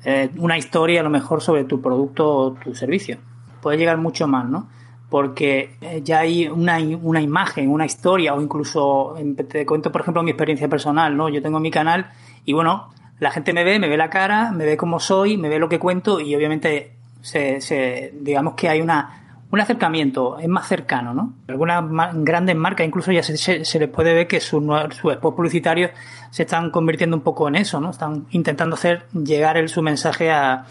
eh, 0.04 0.30
una 0.36 0.58
historia 0.58 1.00
a 1.00 1.02
lo 1.02 1.10
mejor 1.10 1.40
sobre 1.40 1.64
tu 1.64 1.80
producto 1.80 2.28
o 2.28 2.52
tu 2.52 2.74
servicio. 2.74 3.18
puede 3.62 3.78
llegar 3.78 3.96
mucho 3.96 4.26
más, 4.26 4.46
¿no? 4.46 4.68
Porque 5.08 5.76
eh, 5.80 6.02
ya 6.04 6.20
hay 6.20 6.48
una, 6.48 6.78
una 7.02 7.20
imagen, 7.20 7.70
una 7.70 7.86
historia, 7.86 8.34
o 8.34 8.40
incluso, 8.40 9.16
te 9.48 9.66
cuento, 9.66 9.90
por 9.90 10.02
ejemplo, 10.02 10.22
mi 10.22 10.30
experiencia 10.30 10.68
personal, 10.68 11.16
¿no? 11.16 11.28
Yo 11.30 11.42
tengo 11.42 11.60
mi 11.60 11.70
canal 11.70 12.10
y 12.44 12.52
bueno, 12.52 12.90
la 13.18 13.30
gente 13.30 13.52
me 13.54 13.64
ve, 13.64 13.78
me 13.78 13.88
ve 13.88 13.96
la 13.96 14.10
cara, 14.10 14.52
me 14.52 14.66
ve 14.66 14.76
cómo 14.76 15.00
soy, 15.00 15.36
me 15.38 15.48
ve 15.48 15.58
lo 15.58 15.68
que 15.68 15.78
cuento 15.78 16.20
y 16.20 16.34
obviamente 16.34 16.96
se 17.22 18.14
digamos 18.18 18.54
que 18.54 18.68
hay 18.70 18.80
una 18.80 19.20
un 19.52 19.60
acercamiento, 19.60 20.38
es 20.38 20.48
más 20.48 20.68
cercano, 20.68 21.12
¿no? 21.12 21.34
Algunas 21.48 21.84
grandes 22.14 22.54
marcas 22.54 22.86
incluso 22.86 23.10
ya 23.10 23.22
se, 23.22 23.78
les 23.78 23.88
puede 23.88 24.14
ver 24.14 24.28
que 24.28 24.40
sus 24.40 24.62
su 24.62 25.10
spots 25.10 25.34
publicitarios 25.36 25.90
se 26.30 26.44
están 26.44 26.70
convirtiendo 26.70 27.16
un 27.16 27.22
poco 27.22 27.48
en 27.48 27.56
eso, 27.56 27.80
¿no? 27.80 27.90
Están 27.90 28.26
intentando 28.30 28.74
hacer 28.74 29.06
llegar 29.12 29.56
el, 29.56 29.68
su 29.68 29.82
mensaje 29.82 30.30
a, 30.30 30.66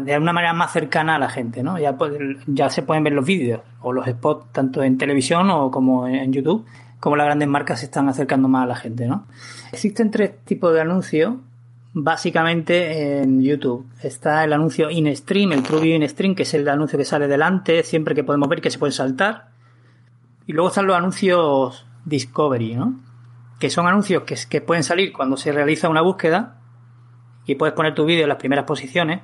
de 0.00 0.16
una 0.16 0.32
manera 0.32 0.52
más 0.52 0.72
cercana 0.72 1.16
a 1.16 1.18
la 1.18 1.28
gente, 1.28 1.64
¿no? 1.64 1.78
Ya, 1.78 1.96
ya 2.46 2.70
se 2.70 2.82
pueden 2.82 3.02
ver 3.02 3.14
los 3.14 3.26
vídeos 3.26 3.62
o 3.80 3.92
los 3.92 4.06
spots 4.06 4.52
tanto 4.52 4.82
en 4.84 4.96
televisión 4.96 5.50
o 5.50 5.72
como 5.72 6.06
en 6.06 6.32
YouTube, 6.32 6.64
como 7.00 7.16
las 7.16 7.26
grandes 7.26 7.48
marcas 7.48 7.80
se 7.80 7.86
están 7.86 8.08
acercando 8.08 8.46
más 8.46 8.64
a 8.64 8.66
la 8.66 8.76
gente, 8.76 9.06
¿no? 9.06 9.24
Existen 9.72 10.12
tres 10.12 10.38
tipos 10.44 10.72
de 10.72 10.82
anuncios 10.82 11.34
básicamente 11.92 13.20
en 13.20 13.42
YouTube. 13.42 13.86
Está 14.02 14.44
el 14.44 14.52
anuncio 14.52 14.90
in-stream, 14.90 15.52
el 15.52 15.62
True 15.62 15.88
in-stream, 15.88 16.34
que 16.34 16.44
es 16.44 16.54
el 16.54 16.68
anuncio 16.68 16.98
que 16.98 17.04
sale 17.04 17.26
delante, 17.28 17.82
siempre 17.82 18.14
que 18.14 18.24
podemos 18.24 18.48
ver 18.48 18.60
que 18.60 18.70
se 18.70 18.78
puede 18.78 18.92
saltar. 18.92 19.50
Y 20.46 20.52
luego 20.52 20.68
están 20.68 20.86
los 20.86 20.96
anuncios 20.96 21.86
Discovery, 22.04 22.74
¿no? 22.76 23.00
Que 23.58 23.70
son 23.70 23.86
anuncios 23.86 24.22
que, 24.22 24.36
que 24.48 24.60
pueden 24.60 24.84
salir 24.84 25.12
cuando 25.12 25.36
se 25.36 25.52
realiza 25.52 25.88
una 25.88 26.00
búsqueda 26.00 26.60
y 27.44 27.56
puedes 27.56 27.74
poner 27.74 27.94
tu 27.94 28.04
vídeo 28.04 28.22
en 28.22 28.28
las 28.28 28.38
primeras 28.38 28.64
posiciones 28.64 29.20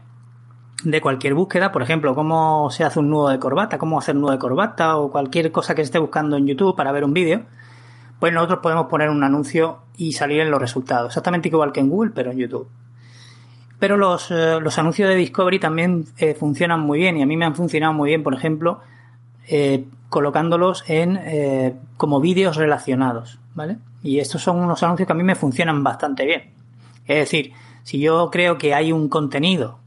de 0.85 1.01
cualquier 1.01 1.35
búsqueda, 1.35 1.73
por 1.73 1.83
ejemplo, 1.83 2.15
cómo 2.15 2.71
se 2.71 2.85
hace 2.85 2.99
un 2.99 3.09
nudo 3.09 3.29
de 3.29 3.39
corbata, 3.39 3.79
cómo 3.79 3.99
hacer 3.99 4.15
un 4.15 4.23
nudo 4.23 4.33
de 4.33 4.39
corbata 4.39 4.99
o 4.99 5.11
cualquier 5.11 5.51
cosa 5.51 5.75
que 5.75 5.83
esté 5.83 5.99
buscando 5.99 6.37
en 6.37 6.47
YouTube 6.47 6.77
para 6.77 6.93
ver 6.93 7.05
un 7.05 7.15
vídeo 7.15 7.47
pues 8.19 8.33
nosotros 8.33 8.61
podemos 8.63 8.87
poner 8.87 9.11
un 9.11 9.23
anuncio 9.23 9.79
y 9.97 10.13
salir 10.13 10.41
en 10.41 10.51
los 10.51 10.61
resultados. 10.61 11.09
Exactamente 11.09 11.49
igual 11.49 11.73
que 11.73 11.81
en 11.81 11.91
Google, 11.91 12.13
pero 12.15 12.31
en 12.31 12.39
YouTube. 12.39 12.69
Pero 13.79 13.97
los, 13.97 14.31
eh, 14.31 14.59
los 14.61 14.79
anuncios 14.79 15.09
de 15.09 15.17
Discovery 15.17 15.59
también 15.59 16.07
eh, 16.17 16.35
funcionan 16.35 16.81
muy 16.81 16.99
bien 16.99 17.19
y 17.19 17.23
a 17.23 17.27
mí 17.27 17.37
me 17.37 17.45
han 17.45 17.55
funcionado 17.55 17.93
muy 17.93 18.09
bien, 18.09 18.23
por 18.23 18.35
ejemplo, 18.35 18.81
eh, 19.49 19.85
colocándolos 20.09 20.85
en 20.89 21.81
como 21.97 22.21
vídeos 22.21 22.57
relacionados, 22.57 23.39
¿vale? 23.55 23.79
Y 24.03 24.21
estos 24.21 24.43
son 24.43 24.59
unos 24.59 24.83
anuncios 24.83 25.07
que 25.07 25.13
a 25.13 25.17
mí 25.17 25.25
me 25.25 25.35
funcionan 25.35 25.83
bastante 25.83 26.25
bien. 26.25 26.53
Es 27.07 27.19
decir, 27.19 27.53
si 27.83 27.99
yo 27.99 28.31
creo 28.31 28.57
que 28.57 28.73
hay 28.73 28.93
un 28.93 29.09
contenido 29.09 29.79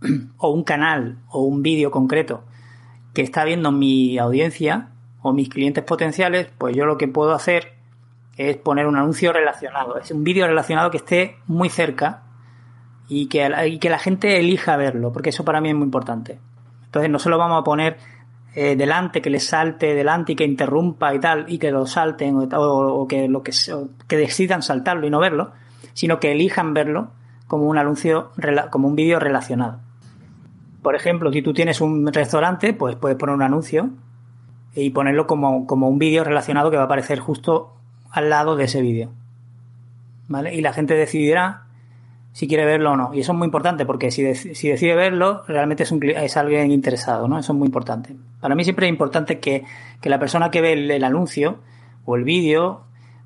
o 0.38 0.50
un 0.50 0.64
canal 0.64 1.18
o 1.30 1.42
un 1.42 1.62
vídeo 1.62 1.90
concreto 1.90 2.42
que 3.12 3.22
está 3.22 3.44
viendo 3.44 3.70
mi 3.70 4.18
audiencia, 4.18 4.88
o 5.22 5.32
mis 5.32 5.48
clientes 5.48 5.84
potenciales, 5.84 6.48
pues 6.58 6.74
yo 6.74 6.86
lo 6.86 6.96
que 6.96 7.08
puedo 7.08 7.32
hacer 7.32 7.74
es 8.36 8.56
poner 8.56 8.86
un 8.86 8.96
anuncio 8.96 9.32
relacionado, 9.32 9.98
es 9.98 10.10
un 10.10 10.24
vídeo 10.24 10.46
relacionado 10.46 10.90
que 10.90 10.96
esté 10.96 11.36
muy 11.46 11.68
cerca 11.68 12.22
y 13.08 13.26
que, 13.26 13.78
que 13.80 13.90
la 13.90 13.98
gente 13.98 14.38
elija 14.38 14.76
verlo, 14.76 15.12
porque 15.12 15.30
eso 15.30 15.44
para 15.44 15.60
mí 15.60 15.68
es 15.68 15.74
muy 15.74 15.84
importante. 15.84 16.38
Entonces 16.84 17.10
no 17.10 17.18
solo 17.18 17.38
vamos 17.38 17.60
a 17.60 17.64
poner 17.64 17.98
eh, 18.54 18.76
delante, 18.76 19.20
que 19.20 19.30
le 19.30 19.40
salte 19.40 19.94
delante 19.94 20.32
y 20.32 20.36
que 20.36 20.44
interrumpa 20.44 21.14
y 21.14 21.20
tal, 21.20 21.44
y 21.48 21.58
que 21.58 21.70
lo 21.70 21.86
salten 21.86 22.48
o, 22.54 23.06
que 23.08 23.28
lo 23.28 23.42
que, 23.42 23.52
que 24.08 24.16
decidan 24.16 24.62
saltarlo 24.62 25.06
y 25.06 25.10
no 25.10 25.20
verlo, 25.20 25.52
sino 25.92 26.18
que 26.18 26.32
elijan 26.32 26.72
verlo 26.72 27.10
como 27.46 27.64
un 27.64 27.78
anuncio, 27.78 28.30
como 28.70 28.88
un 28.88 28.96
vídeo 28.96 29.18
relacionado. 29.18 29.80
Por 30.82 30.94
ejemplo, 30.94 31.30
si 31.32 31.42
tú 31.42 31.52
tienes 31.52 31.80
un 31.80 32.06
restaurante, 32.12 32.72
pues 32.72 32.96
puedes 32.96 33.18
poner 33.18 33.34
un 33.34 33.42
anuncio 33.42 33.90
y 34.74 34.90
ponerlo 34.90 35.26
como, 35.26 35.66
como 35.66 35.88
un 35.88 35.98
vídeo 35.98 36.24
relacionado 36.24 36.70
que 36.70 36.76
va 36.76 36.84
a 36.84 36.86
aparecer 36.86 37.18
justo 37.18 37.74
al 38.10 38.30
lado 38.30 38.56
de 38.56 38.64
ese 38.64 38.82
vídeo. 38.82 39.10
¿Vale? 40.28 40.54
Y 40.54 40.60
la 40.60 40.72
gente 40.72 40.94
decidirá 40.94 41.64
si 42.32 42.46
quiere 42.46 42.64
verlo 42.64 42.92
o 42.92 42.96
no. 42.96 43.12
Y 43.12 43.20
eso 43.20 43.32
es 43.32 43.38
muy 43.38 43.46
importante 43.46 43.84
porque 43.84 44.10
si, 44.10 44.34
si 44.34 44.68
decide 44.68 44.94
verlo, 44.94 45.42
realmente 45.48 45.82
es, 45.82 45.92
un, 45.92 46.02
es 46.04 46.36
alguien 46.36 46.70
interesado, 46.70 47.26
¿no? 47.26 47.38
Eso 47.38 47.52
es 47.52 47.58
muy 47.58 47.66
importante. 47.66 48.14
Para 48.40 48.54
mí 48.54 48.64
siempre 48.64 48.86
es 48.86 48.90
importante 48.90 49.40
que, 49.40 49.64
que 50.00 50.08
la 50.08 50.18
persona 50.18 50.50
que 50.50 50.60
ve 50.60 50.72
el, 50.72 51.04
anuncio 51.04 51.58
o 52.04 52.16
el 52.16 52.24
vídeo, 52.24 52.82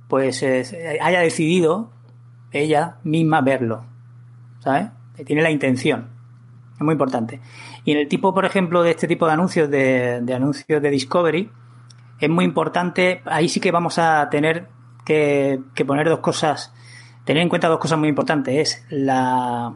pues 0.08 0.42
haya 0.42 1.20
decidido 1.20 1.90
ella 2.52 2.96
misma 3.04 3.40
verlo, 3.40 3.84
¿sabes? 4.60 4.88
Tiene 5.26 5.42
la 5.42 5.50
intención. 5.50 6.08
Es 6.74 6.80
muy 6.80 6.92
importante. 6.92 7.40
Y 7.84 7.92
en 7.92 7.98
el 7.98 8.08
tipo, 8.08 8.32
por 8.32 8.44
ejemplo, 8.44 8.82
de 8.82 8.90
este 8.90 9.06
tipo 9.06 9.26
de 9.26 9.32
anuncios, 9.32 9.70
de, 9.70 10.24
anuncios 10.34 10.80
de 10.82 10.90
Discovery, 10.90 11.50
es 12.18 12.30
muy 12.30 12.44
importante, 12.44 13.20
ahí 13.26 13.48
sí 13.48 13.60
que 13.60 13.70
vamos 13.70 13.98
a 13.98 14.28
tener 14.30 14.68
que, 15.04 15.60
poner 15.86 16.08
dos 16.08 16.20
cosas, 16.20 16.72
tener 17.24 17.42
en 17.42 17.48
cuenta 17.48 17.68
dos 17.68 17.78
cosas 17.78 17.98
muy 17.98 18.08
importantes. 18.08 18.56
Es 18.56 18.86
la, 18.90 19.74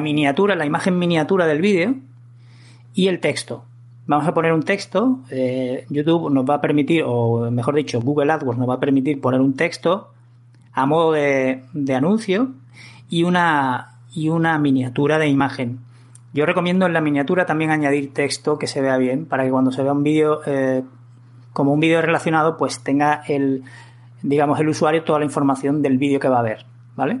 miniatura, 0.00 0.54
la 0.54 0.66
imagen 0.66 0.98
miniatura 0.98 1.46
del 1.46 1.60
vídeo 1.60 1.96
y 2.94 3.08
el 3.08 3.18
texto. 3.18 3.64
Vamos 4.06 4.26
a 4.26 4.32
poner 4.32 4.52
un 4.52 4.62
texto, 4.62 5.18
eh, 5.30 5.84
YouTube 5.90 6.30
nos 6.30 6.48
va 6.48 6.54
a 6.54 6.60
permitir, 6.60 7.02
o 7.04 7.50
mejor 7.50 7.74
dicho, 7.74 8.00
Google 8.00 8.32
AdWords 8.32 8.58
nos 8.58 8.68
va 8.68 8.74
a 8.74 8.80
permitir 8.80 9.20
poner 9.20 9.40
un 9.40 9.54
texto 9.54 10.12
a 10.72 10.86
modo 10.86 11.12
de, 11.12 11.64
de 11.74 11.94
anuncio 11.94 12.52
y 13.10 13.24
una, 13.24 13.98
y 14.14 14.28
una 14.28 14.58
miniatura 14.58 15.18
de 15.18 15.26
imagen. 15.26 15.80
Yo 16.32 16.44
recomiendo 16.44 16.86
en 16.86 16.92
la 16.92 17.00
miniatura 17.00 17.46
también 17.46 17.70
añadir 17.70 18.12
texto 18.12 18.58
que 18.58 18.66
se 18.66 18.82
vea 18.82 18.96
bien 18.98 19.26
para 19.26 19.44
que 19.44 19.50
cuando 19.50 19.72
se 19.72 19.82
vea 19.82 19.92
un 19.92 20.02
vídeo 20.02 20.40
eh, 20.46 20.82
como 21.52 21.72
un 21.72 21.80
vídeo 21.80 22.02
relacionado 22.02 22.56
pues 22.56 22.82
tenga 22.82 23.22
el 23.26 23.64
digamos 24.22 24.60
el 24.60 24.68
usuario 24.68 25.04
toda 25.04 25.18
la 25.20 25.24
información 25.24 25.80
del 25.80 25.96
vídeo 25.96 26.20
que 26.20 26.28
va 26.28 26.40
a 26.40 26.42
ver, 26.42 26.66
¿vale? 26.96 27.20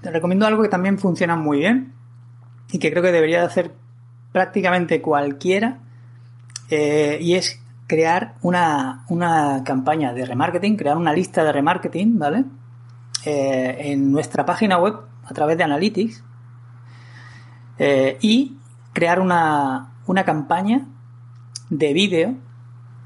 Te 0.00 0.10
recomiendo 0.10 0.46
algo 0.46 0.62
que 0.62 0.68
también 0.68 0.98
funciona 0.98 1.36
muy 1.36 1.58
bien 1.58 1.92
y 2.70 2.78
que 2.78 2.90
creo 2.90 3.02
que 3.02 3.12
debería 3.12 3.40
de 3.40 3.46
hacer 3.46 3.72
prácticamente 4.32 5.02
cualquiera 5.02 5.78
eh, 6.70 7.18
y 7.20 7.34
es 7.34 7.60
crear 7.86 8.34
una, 8.42 9.04
campaña 9.64 10.12
de 10.14 10.24
remarketing, 10.24 10.76
crear 10.76 10.96
una 10.96 11.12
lista 11.12 11.44
de 11.44 11.52
remarketing, 11.52 12.18
¿vale? 12.18 12.44
Eh, 13.24 13.76
en 13.92 14.10
nuestra 14.10 14.44
página 14.44 14.78
web 14.78 14.94
a 15.24 15.34
través 15.34 15.56
de 15.58 15.64
Analytics 15.64 16.24
eh, 17.78 18.18
y 18.20 18.56
crear 18.92 19.20
una, 19.20 19.94
una 20.06 20.24
campaña 20.24 20.86
de 21.70 21.92
vídeo 21.92 22.34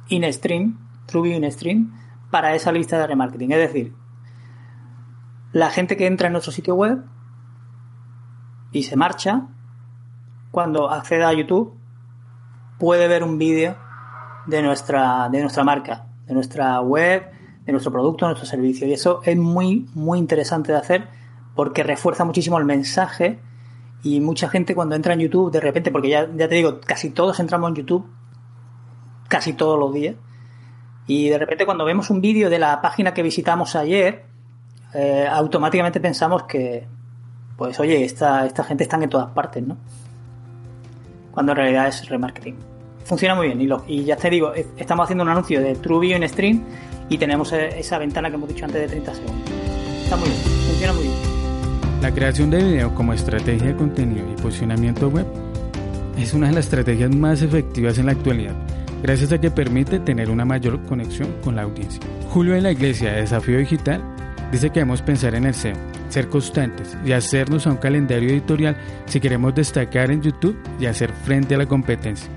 in 0.09 0.33
stream, 0.33 0.79
true 1.07 1.35
in 1.35 1.51
stream, 1.51 1.93
para 2.31 2.55
esa 2.55 2.73
lista 2.73 2.99
de 2.99 3.07
remarketing. 3.07 3.53
Es 3.53 3.59
decir, 3.59 3.95
la 5.53 5.71
gente 5.71 5.97
que 5.97 6.07
entra 6.07 6.27
en 6.27 6.33
nuestro 6.33 6.53
sitio 6.53 6.75
web 6.75 7.05
y 8.73 8.83
se 8.83 8.97
marcha, 8.97 9.47
cuando 10.51 10.91
acceda 10.91 11.29
a 11.29 11.33
YouTube, 11.33 11.75
puede 12.79 13.09
ver 13.09 13.25
un 13.25 13.39
vídeo 13.39 13.77
de 14.47 14.63
nuestra, 14.63 15.29
de 15.31 15.41
nuestra 15.41 15.65
marca, 15.65 16.07
de 16.27 16.35
nuestra 16.35 16.81
web, 16.81 17.31
de 17.65 17.73
nuestro 17.73 17.93
producto, 17.93 18.27
de 18.27 18.31
nuestro 18.31 18.49
servicio. 18.49 18.87
Y 18.87 18.93
eso 18.93 19.21
es 19.25 19.37
muy, 19.37 19.89
muy 19.95 20.19
interesante 20.19 20.73
de 20.73 20.79
hacer 20.79 21.09
porque 21.55 21.83
refuerza 21.83 22.25
muchísimo 22.25 22.59
el 22.59 22.65
mensaje 22.65 23.41
y 24.03 24.21
mucha 24.21 24.49
gente 24.49 24.75
cuando 24.75 24.95
entra 24.95 25.15
en 25.15 25.21
YouTube, 25.21 25.51
de 25.51 25.61
repente, 25.61 25.91
porque 25.91 26.09
ya, 26.09 26.29
ya 26.35 26.49
te 26.49 26.55
digo, 26.55 26.81
casi 26.81 27.11
todos 27.11 27.41
entramos 27.41 27.71
en 27.71 27.77
YouTube, 27.77 28.07
casi 29.29 29.53
todos 29.53 29.79
los 29.79 29.93
días, 29.93 30.17
y 31.07 31.29
de 31.29 31.39
repente 31.39 31.65
cuando 31.65 31.85
vemos 31.85 32.11
un 32.11 32.21
vídeo 32.21 32.51
de 32.51 32.59
la 32.59 32.81
página 32.81 33.15
que 33.15 33.23
visitamos 33.23 33.75
ayer, 33.75 34.25
eh, 34.95 35.27
automáticamente 35.31 36.01
pensamos 36.01 36.45
que, 36.45 36.87
pues 37.57 37.79
oye, 37.81 38.05
esta, 38.05 38.47
esta 38.47 38.63
gente 38.63 38.85
está 38.85 38.97
en 39.03 39.09
todas 39.09 39.31
partes, 39.31 39.67
¿no? 39.67 39.77
Cuando 41.33 41.53
en 41.53 41.57
realidad 41.57 41.89
es 41.89 42.09
remarketing. 42.09 42.57
Funciona 43.05 43.35
muy 43.35 43.47
bien 43.47 43.61
y, 43.61 43.67
lo, 43.67 43.85
y 43.87 44.05
ya 44.05 44.17
te 44.17 44.29
digo, 44.29 44.53
estamos 44.77 45.05
haciendo 45.05 45.25
un 45.25 45.31
anuncio 45.31 45.61
de 45.61 45.75
TrueView 45.77 46.17
en 46.17 46.29
Stream 46.29 46.65
y 47.09 47.17
tenemos 47.17 47.53
e, 47.53 47.79
esa 47.79 47.99
ventana 47.99 48.29
que 48.29 48.37
hemos 48.37 48.49
dicho 48.49 48.67
antes 48.67 48.83
de 48.83 48.89
30 48.89 49.15
segundos. 49.15 49.51
Está 50.05 50.17
muy 50.17 50.29
bien, 50.29 50.41
funciona 50.41 50.93
muy 50.93 51.03
bien. 51.05 51.28
La 52.01 52.13
creación 52.13 52.49
de 52.51 52.63
video 52.63 52.95
como 52.95 53.13
estrategia 53.13 53.67
de 53.67 53.77
contenido 53.77 54.25
y 54.31 54.41
posicionamiento 54.41 55.09
web 55.09 55.27
es 56.17 56.33
una 56.33 56.47
de 56.47 56.55
las 56.55 56.67
estrategias 56.67 57.15
más 57.15 57.43
efectivas 57.43 57.99
en 57.99 58.07
la 58.07 58.13
actualidad, 58.13 58.55
gracias 59.03 59.33
a 59.33 59.41
que 59.41 59.51
permite 59.51 59.99
tener 59.99 60.31
una 60.31 60.45
mayor 60.45 60.81
conexión 60.87 61.35
con 61.43 61.57
la 61.57 61.63
audiencia. 61.63 62.01
Julio 62.31 62.55
de 62.55 62.61
la 62.61 62.71
Iglesia 62.71 63.13
de 63.13 63.23
Desafío 63.23 63.59
Digital 63.59 64.01
dice 64.53 64.69
que 64.69 64.81
debemos 64.81 65.03
pensar 65.03 65.35
en 65.35 65.47
el 65.47 65.55
SEO, 65.55 65.75
ser 66.09 66.29
constantes 66.29 66.97
y 67.05 67.13
hacernos 67.13 67.67
a 67.67 67.71
un 67.71 67.79
calendario 67.79 68.31
editorial 68.31 68.77
si 69.07 69.19
queremos 69.19 69.57
destacar 69.57 70.13
en 70.13 70.23
YouTube 70.23 70.57
y 70.79 70.87
hacer 70.87 71.11
frente 71.25 71.57
a 71.57 71.59
la 71.59 71.67
competencia. 71.67 72.31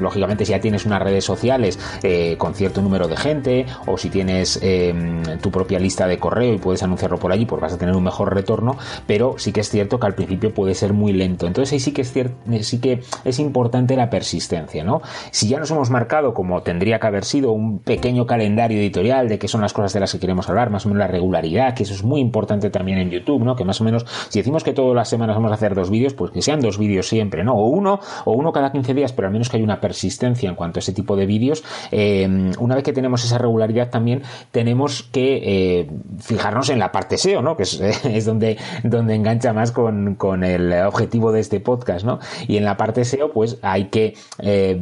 Lógicamente 0.00 0.44
si 0.44 0.52
ya 0.52 0.60
tienes 0.60 0.86
unas 0.86 1.02
redes 1.02 1.24
sociales 1.24 1.78
eh, 2.02 2.36
con 2.38 2.54
cierto 2.54 2.82
número 2.82 3.08
de 3.08 3.16
gente 3.16 3.66
o 3.86 3.98
si 3.98 4.10
tienes 4.10 4.58
em, 4.62 5.22
tu 5.40 5.50
propia 5.50 5.78
lista 5.78 6.06
de 6.06 6.18
correo 6.18 6.54
y 6.54 6.58
puedes 6.58 6.82
anunciarlo 6.82 7.18
por 7.18 7.32
allí, 7.32 7.46
pues 7.46 7.60
vas 7.60 7.72
a 7.72 7.78
tener 7.78 7.94
un 7.94 8.04
mejor 8.04 8.34
retorno, 8.34 8.76
pero 9.06 9.34
sí 9.38 9.52
que 9.52 9.60
es 9.60 9.70
cierto 9.70 9.98
que 9.98 10.06
al 10.06 10.14
principio 10.14 10.52
puede 10.52 10.74
ser 10.74 10.92
muy 10.92 11.12
lento. 11.12 11.46
Entonces 11.46 11.72
ahí 11.72 11.80
sí 11.80 11.92
que 11.92 12.02
es 12.02 12.12
cierto, 12.12 12.36
sí 12.62 12.80
que 12.80 13.02
es 13.24 13.38
importante 13.38 13.96
la 13.96 14.10
persistencia, 14.10 14.84
¿no? 14.84 15.02
Si 15.30 15.48
ya 15.48 15.58
nos 15.58 15.70
hemos 15.70 15.90
marcado 15.90 16.34
como 16.34 16.62
tendría 16.62 16.98
que 16.98 17.06
haber 17.06 17.24
sido 17.24 17.52
un 17.52 17.78
pequeño 17.80 18.26
calendario 18.26 18.78
editorial 18.78 19.28
de 19.28 19.38
qué 19.38 19.48
son 19.48 19.60
las 19.60 19.72
cosas 19.72 19.92
de 19.92 20.00
las 20.00 20.12
que 20.12 20.18
queremos 20.18 20.48
hablar, 20.48 20.70
más 20.70 20.86
o 20.86 20.88
menos 20.88 21.00
la 21.00 21.06
regularidad, 21.06 21.74
que 21.74 21.82
eso 21.82 21.94
es 21.94 22.02
muy 22.02 22.20
importante 22.20 22.70
también 22.70 22.98
en 22.98 23.10
YouTube, 23.10 23.44
¿no? 23.44 23.56
Que 23.56 23.64
más 23.64 23.80
o 23.80 23.84
menos, 23.84 24.06
si 24.28 24.38
decimos 24.38 24.64
que 24.64 24.72
todas 24.72 24.94
las 24.94 25.08
semanas 25.08 25.36
vamos 25.36 25.50
a 25.50 25.54
hacer 25.54 25.74
dos 25.74 25.90
vídeos, 25.90 26.14
pues 26.14 26.30
que 26.30 26.42
sean 26.42 26.60
dos 26.60 26.78
vídeos 26.78 27.08
siempre, 27.08 27.44
¿no? 27.44 27.54
O 27.54 27.68
uno, 27.68 28.00
o 28.24 28.32
uno 28.32 28.52
cada 28.52 28.72
15 28.72 28.94
días, 28.94 29.12
pero 29.12 29.28
al 29.28 29.32
menos 29.32 29.48
que 29.48 29.56
haya 29.56 29.64
una 29.64 29.80
persistencia 29.88 30.50
en 30.50 30.54
cuanto 30.54 30.78
a 30.78 30.80
ese 30.80 30.92
tipo 30.92 31.16
de 31.16 31.24
vídeos. 31.24 31.64
Eh, 31.92 32.28
una 32.58 32.74
vez 32.74 32.84
que 32.84 32.92
tenemos 32.92 33.24
esa 33.24 33.38
regularidad 33.38 33.88
también 33.88 34.22
tenemos 34.50 35.02
que 35.02 35.40
eh, 35.42 35.90
fijarnos 36.20 36.68
en 36.68 36.78
la 36.78 36.92
parte 36.92 37.16
SEO, 37.16 37.40
¿no? 37.40 37.56
Que 37.56 37.62
es, 38.04 38.24
donde, 38.26 38.58
donde 38.84 39.14
engancha 39.14 39.54
más 39.54 39.72
con, 39.72 40.16
con, 40.16 40.44
el 40.44 40.72
objetivo 40.84 41.32
de 41.32 41.40
este 41.40 41.58
podcast, 41.60 42.04
¿no? 42.04 42.18
Y 42.46 42.58
en 42.58 42.64
la 42.66 42.76
parte 42.76 43.06
SEO, 43.06 43.32
pues 43.32 43.58
hay 43.62 43.86
que 43.86 44.14
eh, 44.40 44.78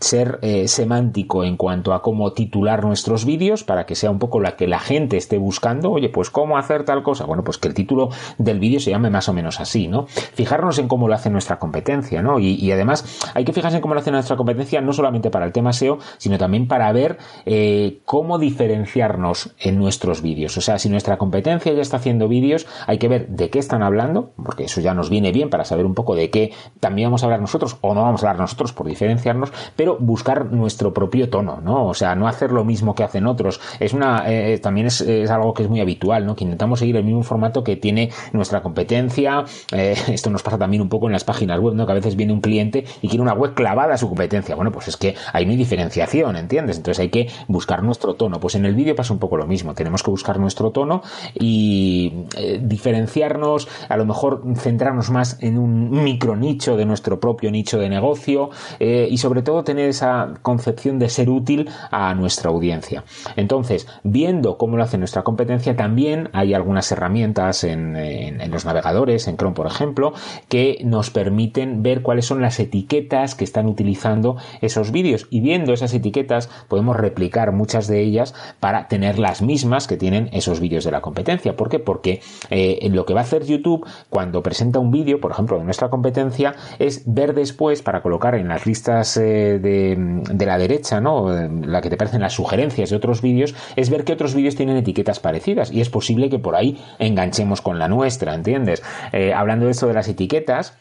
ser 0.00 0.38
semántico 0.66 1.42
en 1.42 1.56
cuanto 1.56 1.94
a 1.94 2.02
cómo 2.02 2.32
titular 2.32 2.84
nuestros 2.84 3.24
vídeos 3.24 3.64
para 3.64 3.86
que 3.86 3.94
sea 3.94 4.10
un 4.10 4.18
poco 4.18 4.40
la 4.40 4.56
que 4.56 4.66
la 4.66 4.78
gente 4.78 5.16
esté 5.16 5.38
buscando. 5.38 5.90
Oye, 5.90 6.10
pues 6.10 6.28
cómo 6.28 6.58
hacer 6.58 6.84
tal 6.84 7.02
cosa. 7.02 7.24
Bueno, 7.24 7.44
pues 7.44 7.56
que 7.56 7.68
el 7.68 7.74
título 7.74 8.10
del 8.36 8.60
vídeo 8.60 8.78
se 8.78 8.90
llame 8.90 9.08
más 9.08 9.28
o 9.30 9.32
menos 9.32 9.58
así, 9.58 9.88
¿no? 9.88 10.06
Fijarnos 10.06 10.78
en 10.78 10.86
cómo 10.86 11.08
lo 11.08 11.14
hace 11.14 11.30
nuestra 11.30 11.58
competencia, 11.58 12.20
¿no? 12.20 12.38
Y, 12.38 12.70
además 12.70 13.04
hay 13.34 13.44
que 13.44 13.52
fijarse 13.52 13.76
en 13.76 13.82
cómo 13.82 13.94
lo 13.94 14.00
hace 14.00 14.10
nuestra 14.10 14.36
competencia 14.36 14.49
no 14.54 14.92
solamente 14.92 15.30
para 15.30 15.46
el 15.46 15.52
tema 15.52 15.72
SEO, 15.72 15.98
sino 16.18 16.38
también 16.38 16.68
para 16.68 16.92
ver 16.92 17.18
eh, 17.46 18.00
cómo 18.04 18.38
diferenciarnos 18.38 19.54
en 19.58 19.78
nuestros 19.78 20.22
vídeos. 20.22 20.56
O 20.56 20.60
sea, 20.60 20.78
si 20.78 20.88
nuestra 20.88 21.18
competencia 21.18 21.72
ya 21.72 21.82
está 21.82 21.96
haciendo 21.96 22.28
vídeos, 22.28 22.66
hay 22.86 22.98
que 22.98 23.08
ver 23.08 23.28
de 23.28 23.50
qué 23.50 23.58
están 23.58 23.82
hablando, 23.82 24.32
porque 24.36 24.64
eso 24.64 24.80
ya 24.80 24.94
nos 24.94 25.10
viene 25.10 25.32
bien 25.32 25.50
para 25.50 25.64
saber 25.64 25.86
un 25.86 25.94
poco 25.94 26.14
de 26.14 26.30
qué 26.30 26.52
también 26.78 27.08
vamos 27.08 27.22
a 27.22 27.26
hablar 27.26 27.40
nosotros 27.40 27.76
o 27.80 27.94
no 27.94 28.02
vamos 28.02 28.22
a 28.22 28.28
hablar 28.28 28.40
nosotros 28.40 28.72
por 28.72 28.86
diferenciarnos, 28.86 29.52
pero 29.76 29.96
buscar 29.98 30.52
nuestro 30.52 30.92
propio 30.92 31.28
tono, 31.30 31.60
¿no? 31.62 31.86
O 31.86 31.94
sea, 31.94 32.14
no 32.14 32.28
hacer 32.28 32.52
lo 32.52 32.64
mismo 32.64 32.94
que 32.94 33.02
hacen 33.02 33.26
otros. 33.26 33.60
Es 33.78 33.92
una, 33.92 34.24
eh, 34.26 34.58
también 34.58 34.86
es, 34.86 35.00
algo 35.30 35.54
que 35.54 35.62
es 35.62 35.68
muy 35.68 35.80
habitual, 35.80 36.26
¿no? 36.26 36.34
Que 36.34 36.44
intentamos 36.44 36.78
seguir 36.78 36.96
el 36.96 37.04
mismo 37.04 37.22
formato 37.22 37.64
que 37.64 37.76
tiene 37.76 38.10
nuestra 38.32 38.62
competencia. 38.62 39.44
Eh, 39.72 39.96
esto 40.08 40.30
nos 40.30 40.42
pasa 40.42 40.58
también 40.58 40.82
un 40.82 40.88
poco 40.88 41.06
en 41.06 41.12
las 41.12 41.24
páginas 41.24 41.58
web, 41.60 41.74
¿no? 41.74 41.86
Que 41.86 41.92
a 41.92 41.94
veces 41.94 42.16
viene 42.16 42.32
un 42.32 42.40
cliente 42.40 42.84
y 43.02 43.08
quiere 43.08 43.22
una 43.22 43.34
web 43.34 43.54
clavada 43.54 43.94
a 43.94 43.98
su 43.98 44.08
competencia. 44.08 44.39
Bueno, 44.54 44.72
pues 44.72 44.88
es 44.88 44.96
que 44.96 45.14
hay 45.32 45.46
hay 45.50 45.56
diferenciación, 45.56 46.36
¿entiendes? 46.36 46.76
Entonces 46.76 47.00
hay 47.00 47.08
que 47.08 47.28
buscar 47.48 47.82
nuestro 47.82 48.14
tono. 48.14 48.40
Pues 48.40 48.54
en 48.54 48.64
el 48.64 48.74
vídeo 48.74 48.94
pasa 48.94 49.12
un 49.12 49.18
poco 49.18 49.36
lo 49.36 49.46
mismo. 49.46 49.74
Tenemos 49.74 50.02
que 50.02 50.10
buscar 50.10 50.38
nuestro 50.38 50.70
tono 50.70 51.02
y 51.34 52.26
eh, 52.36 52.60
diferenciarnos, 52.62 53.68
a 53.88 53.96
lo 53.96 54.04
mejor 54.04 54.42
centrarnos 54.56 55.10
más 55.10 55.38
en 55.40 55.58
un 55.58 55.90
micro 56.04 56.36
nicho 56.36 56.76
de 56.76 56.84
nuestro 56.84 57.20
propio 57.20 57.50
nicho 57.50 57.78
de 57.78 57.88
negocio 57.88 58.50
eh, 58.78 59.08
y 59.10 59.18
sobre 59.18 59.42
todo 59.42 59.64
tener 59.64 59.88
esa 59.88 60.34
concepción 60.42 60.98
de 60.98 61.08
ser 61.08 61.30
útil 61.30 61.68
a 61.90 62.14
nuestra 62.14 62.50
audiencia. 62.50 63.04
Entonces, 63.36 63.86
viendo 64.04 64.56
cómo 64.56 64.76
lo 64.76 64.84
hace 64.84 64.98
nuestra 64.98 65.22
competencia, 65.22 65.76
también 65.76 66.28
hay 66.32 66.54
algunas 66.54 66.90
herramientas 66.92 67.64
en, 67.64 67.96
en 67.96 68.50
los 68.50 68.64
navegadores, 68.64 69.26
en 69.28 69.36
Chrome 69.36 69.54
por 69.54 69.66
ejemplo, 69.66 70.12
que 70.48 70.78
nos 70.84 71.10
permiten 71.10 71.82
ver 71.82 72.02
cuáles 72.02 72.26
son 72.26 72.40
las 72.40 72.60
etiquetas 72.60 73.34
que 73.34 73.44
están 73.44 73.66
utilizando 73.66 74.19
esos 74.60 74.92
vídeos 74.92 75.26
y 75.30 75.40
viendo 75.40 75.72
esas 75.72 75.94
etiquetas 75.94 76.48
podemos 76.68 76.96
replicar 76.96 77.52
muchas 77.52 77.86
de 77.86 78.00
ellas 78.00 78.34
para 78.60 78.88
tener 78.88 79.18
las 79.18 79.42
mismas 79.42 79.86
que 79.86 79.96
tienen 79.96 80.28
esos 80.32 80.60
vídeos 80.60 80.84
de 80.84 80.90
la 80.90 81.00
competencia. 81.00 81.56
¿Por 81.56 81.68
qué? 81.68 81.78
Porque 81.78 82.20
eh, 82.50 82.88
lo 82.90 83.04
que 83.04 83.14
va 83.14 83.20
a 83.20 83.24
hacer 83.24 83.44
YouTube 83.44 83.86
cuando 84.08 84.42
presenta 84.42 84.78
un 84.78 84.90
vídeo, 84.90 85.20
por 85.20 85.32
ejemplo, 85.32 85.58
de 85.58 85.64
nuestra 85.64 85.88
competencia, 85.88 86.54
es 86.78 87.02
ver 87.06 87.34
después 87.34 87.82
para 87.82 88.02
colocar 88.02 88.34
en 88.34 88.48
las 88.48 88.66
listas 88.66 89.16
eh, 89.16 89.58
de, 89.58 90.46
la 90.46 90.58
derecha, 90.58 91.00
¿no? 91.00 91.30
La 91.30 91.80
que 91.80 91.90
te 91.90 91.96
parecen 91.96 92.20
las 92.20 92.34
sugerencias 92.34 92.90
de 92.90 92.96
otros 92.96 93.22
vídeos, 93.22 93.54
es 93.76 93.90
ver 93.90 94.04
que 94.04 94.12
otros 94.12 94.34
vídeos 94.34 94.56
tienen 94.56 94.76
etiquetas 94.76 95.20
parecidas 95.20 95.70
y 95.70 95.80
es 95.80 95.90
posible 95.90 96.28
que 96.28 96.38
por 96.38 96.56
ahí 96.56 96.82
enganchemos 96.98 97.60
con 97.60 97.78
la 97.78 97.88
nuestra, 97.88 98.34
¿entiendes? 98.34 98.82
Eh, 99.12 99.32
hablando 99.32 99.66
de 99.66 99.72
esto 99.72 99.86
de 99.86 99.94
las 99.94 100.08
etiquetas, 100.08 100.76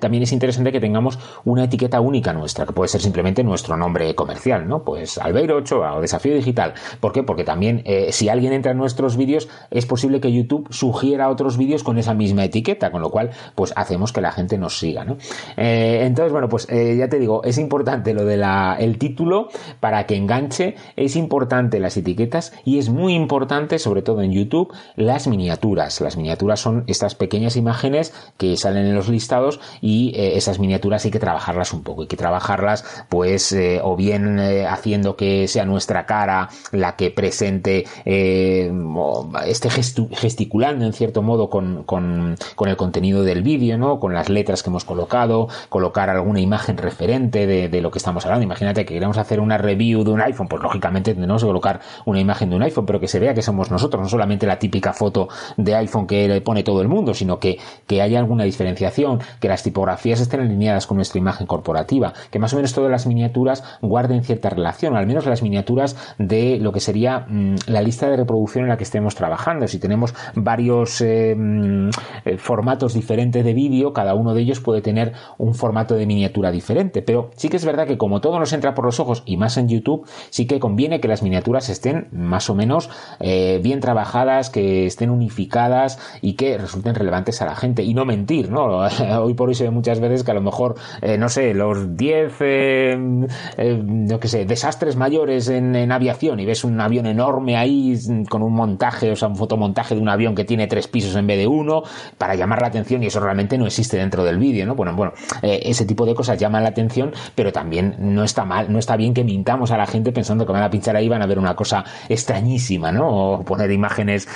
también 0.00 0.22
es 0.22 0.32
interesante 0.32 0.72
que 0.72 0.80
tengamos 0.80 1.18
una 1.44 1.64
etiqueta 1.64 2.00
única 2.00 2.32
nuestra, 2.32 2.66
que 2.66 2.72
puede 2.72 2.88
ser 2.88 3.00
simplemente 3.00 3.44
nuestro 3.44 3.76
nombre 3.76 4.14
comercial, 4.14 4.68
¿no? 4.68 4.84
Pues 4.84 5.18
Albeiro 5.18 5.56
Ochoa 5.56 5.94
o 5.94 6.00
Desafío 6.00 6.34
Digital. 6.34 6.74
¿Por 7.00 7.12
qué? 7.12 7.22
Porque 7.22 7.44
también 7.44 7.82
eh, 7.84 8.12
si 8.12 8.28
alguien 8.28 8.52
entra 8.52 8.72
en 8.72 8.78
nuestros 8.78 9.16
vídeos, 9.16 9.48
es 9.70 9.86
posible 9.86 10.20
que 10.20 10.32
YouTube 10.32 10.68
sugiera 10.70 11.28
otros 11.28 11.56
vídeos 11.56 11.82
con 11.82 11.98
esa 11.98 12.14
misma 12.14 12.44
etiqueta, 12.44 12.90
con 12.90 13.00
lo 13.02 13.10
cual, 13.10 13.30
pues 13.54 13.72
hacemos 13.76 14.12
que 14.12 14.20
la 14.20 14.32
gente 14.32 14.58
nos 14.58 14.78
siga, 14.78 15.04
¿no? 15.04 15.16
Eh, 15.56 16.00
entonces, 16.02 16.32
bueno, 16.32 16.48
pues 16.48 16.66
eh, 16.70 16.96
ya 16.98 17.08
te 17.08 17.18
digo, 17.18 17.42
es 17.44 17.58
importante 17.58 18.14
lo 18.14 18.24
del 18.24 18.42
el 18.42 18.98
título 18.98 19.48
para 19.78 20.06
que 20.06 20.16
enganche, 20.16 20.74
es 20.96 21.14
importante 21.14 21.78
las 21.78 21.96
etiquetas 21.96 22.52
y 22.64 22.78
es 22.78 22.88
muy 22.88 23.14
importante, 23.14 23.78
sobre 23.78 24.02
todo 24.02 24.22
en 24.22 24.32
YouTube, 24.32 24.72
las 24.96 25.28
miniaturas. 25.28 26.00
Las 26.00 26.16
miniaturas 26.16 26.60
son 26.60 26.84
estas 26.88 27.14
pequeñas 27.14 27.56
imágenes 27.56 28.12
que 28.36 28.56
salen 28.56 28.86
en 28.86 28.94
los 28.94 29.08
listados 29.08 29.60
y 29.82 30.12
eh, 30.14 30.36
esas 30.36 30.58
miniaturas 30.60 31.04
hay 31.04 31.10
que 31.10 31.18
trabajarlas 31.18 31.74
un 31.74 31.82
poco, 31.82 32.02
hay 32.02 32.08
que 32.08 32.16
trabajarlas 32.16 32.84
pues 33.08 33.52
eh, 33.52 33.80
o 33.82 33.96
bien 33.96 34.38
eh, 34.38 34.64
haciendo 34.64 35.16
que 35.16 35.48
sea 35.48 35.66
nuestra 35.66 36.06
cara 36.06 36.48
la 36.70 36.96
que 36.96 37.10
presente, 37.10 37.84
esté 38.04 39.70
gesticulando 39.70 40.86
en 40.86 40.92
cierto 40.92 41.22
modo 41.22 41.50
con, 41.50 41.82
con, 41.82 42.36
con 42.54 42.68
el 42.68 42.76
contenido 42.76 43.24
del 43.24 43.42
vídeo, 43.42 43.76
¿no? 43.76 43.98
con 43.98 44.14
las 44.14 44.28
letras 44.28 44.62
que 44.62 44.70
hemos 44.70 44.84
colocado, 44.84 45.48
colocar 45.68 46.08
alguna 46.08 46.40
imagen 46.40 46.76
referente 46.76 47.46
de, 47.46 47.68
de, 47.68 47.80
lo 47.80 47.90
que 47.90 47.98
estamos 47.98 48.24
hablando. 48.24 48.44
Imagínate 48.44 48.84
que 48.84 48.94
queremos 48.94 49.18
hacer 49.18 49.40
una 49.40 49.58
review 49.58 50.04
de 50.04 50.12
un 50.12 50.20
iPhone, 50.20 50.46
pues 50.46 50.62
lógicamente 50.62 51.14
tenemos 51.14 51.42
que 51.42 51.48
colocar 51.48 51.80
una 52.04 52.20
imagen 52.20 52.50
de 52.50 52.56
un 52.56 52.62
iPhone, 52.62 52.86
pero 52.86 53.00
que 53.00 53.08
se 53.08 53.18
vea 53.18 53.34
que 53.34 53.42
somos 53.42 53.72
nosotros, 53.72 54.00
no 54.00 54.08
solamente 54.08 54.46
la 54.46 54.60
típica 54.60 54.92
foto 54.92 55.28
de 55.56 55.74
iPhone 55.74 56.06
que 56.06 56.28
le 56.28 56.40
pone 56.40 56.62
todo 56.62 56.80
el 56.82 56.88
mundo, 56.88 57.14
sino 57.14 57.40
que, 57.40 57.58
que 57.88 58.00
haya 58.00 58.20
alguna 58.20 58.44
diferenciación, 58.44 59.20
que 59.40 59.48
las 59.48 59.62
tipografías 59.72 60.20
estén 60.20 60.40
alineadas 60.40 60.86
con 60.86 60.96
nuestra 60.98 61.18
imagen 61.18 61.46
corporativa, 61.46 62.12
que 62.30 62.38
más 62.38 62.52
o 62.52 62.56
menos 62.56 62.74
todas 62.74 62.90
las 62.90 63.06
miniaturas 63.06 63.64
guarden 63.80 64.22
cierta 64.22 64.50
relación, 64.50 64.94
al 64.96 65.06
menos 65.06 65.24
las 65.24 65.42
miniaturas 65.42 65.96
de 66.18 66.58
lo 66.58 66.72
que 66.72 66.80
sería 66.80 67.20
mm, 67.26 67.54
la 67.68 67.80
lista 67.80 68.10
de 68.10 68.18
reproducción 68.18 68.64
en 68.64 68.68
la 68.68 68.76
que 68.76 68.84
estemos 68.84 69.14
trabajando. 69.14 69.66
Si 69.66 69.78
tenemos 69.78 70.14
varios 70.34 71.00
eh, 71.00 71.34
mm, 71.34 71.88
eh, 72.26 72.36
formatos 72.36 72.92
diferentes 72.92 73.42
de 73.42 73.54
vídeo, 73.54 73.94
cada 73.94 74.14
uno 74.14 74.34
de 74.34 74.42
ellos 74.42 74.60
puede 74.60 74.82
tener 74.82 75.14
un 75.38 75.54
formato 75.54 75.94
de 75.94 76.04
miniatura 76.04 76.50
diferente, 76.50 77.00
pero 77.00 77.30
sí 77.36 77.48
que 77.48 77.56
es 77.56 77.64
verdad 77.64 77.86
que 77.86 77.96
como 77.96 78.20
todo 78.20 78.38
nos 78.38 78.52
entra 78.52 78.74
por 78.74 78.84
los 78.84 79.00
ojos 79.00 79.22
y 79.24 79.38
más 79.38 79.56
en 79.56 79.68
YouTube, 79.68 80.06
sí 80.28 80.46
que 80.46 80.60
conviene 80.60 81.00
que 81.00 81.08
las 81.08 81.22
miniaturas 81.22 81.70
estén 81.70 82.08
más 82.12 82.50
o 82.50 82.54
menos 82.54 82.90
eh, 83.20 83.58
bien 83.62 83.80
trabajadas, 83.80 84.50
que 84.50 84.84
estén 84.84 85.08
unificadas 85.08 85.98
y 86.20 86.34
que 86.34 86.58
resulten 86.58 86.94
relevantes 86.94 87.40
a 87.40 87.46
la 87.46 87.54
gente 87.54 87.82
y 87.82 87.94
no 87.94 88.04
mentir, 88.04 88.50
¿no? 88.50 88.82
Hoy 89.22 89.32
por 89.32 89.48
hoy 89.48 89.54
muchas 89.70 90.00
veces 90.00 90.24
que 90.24 90.30
a 90.30 90.34
lo 90.34 90.40
mejor, 90.40 90.74
eh, 91.00 91.18
no 91.18 91.28
sé, 91.28 91.54
los 91.54 91.96
10, 91.96 92.32
eh, 92.40 93.26
eh 93.56 94.18
que 94.20 94.28
sé, 94.28 94.44
desastres 94.44 94.96
mayores 94.96 95.48
en, 95.48 95.90
aviación 95.92 96.40
y 96.40 96.46
ves 96.46 96.64
un 96.64 96.80
avión 96.80 97.06
enorme 97.06 97.56
ahí 97.56 97.98
con 98.28 98.42
un 98.42 98.52
montaje, 98.52 99.10
o 99.10 99.16
sea, 99.16 99.28
un 99.28 99.36
fotomontaje 99.36 99.94
de 99.94 100.00
un 100.00 100.08
avión 100.08 100.34
que 100.34 100.44
tiene 100.44 100.66
tres 100.66 100.88
pisos 100.88 101.14
en 101.16 101.26
vez 101.26 101.38
de 101.38 101.46
uno, 101.46 101.82
para 102.18 102.34
llamar 102.34 102.62
la 102.62 102.68
atención 102.68 103.02
y 103.02 103.06
eso 103.06 103.20
realmente 103.20 103.58
no 103.58 103.66
existe 103.66 103.96
dentro 103.96 104.24
del 104.24 104.38
vídeo, 104.38 104.64
¿no? 104.66 104.74
Bueno, 104.74 104.94
bueno, 104.94 105.12
eh, 105.42 105.60
ese 105.64 105.84
tipo 105.84 106.06
de 106.06 106.14
cosas 106.14 106.38
llaman 106.38 106.62
la 106.62 106.70
atención, 106.70 107.12
pero 107.34 107.52
también 107.52 107.96
no 107.98 108.24
está 108.24 108.44
mal, 108.44 108.72
no 108.72 108.78
está 108.78 108.96
bien 108.96 109.12
que 109.12 109.24
mintamos 109.24 109.70
a 109.70 109.76
la 109.76 109.86
gente 109.86 110.12
pensando 110.12 110.46
que 110.46 110.52
van 110.52 110.62
a 110.62 110.70
pinchar 110.70 110.96
ahí 110.96 111.08
van 111.08 111.22
a 111.22 111.26
ver 111.26 111.38
una 111.38 111.54
cosa 111.54 111.84
extrañísima, 112.08 112.92
¿no? 112.92 113.08
O 113.08 113.44
poner 113.44 113.70
imágenes, 113.70 114.28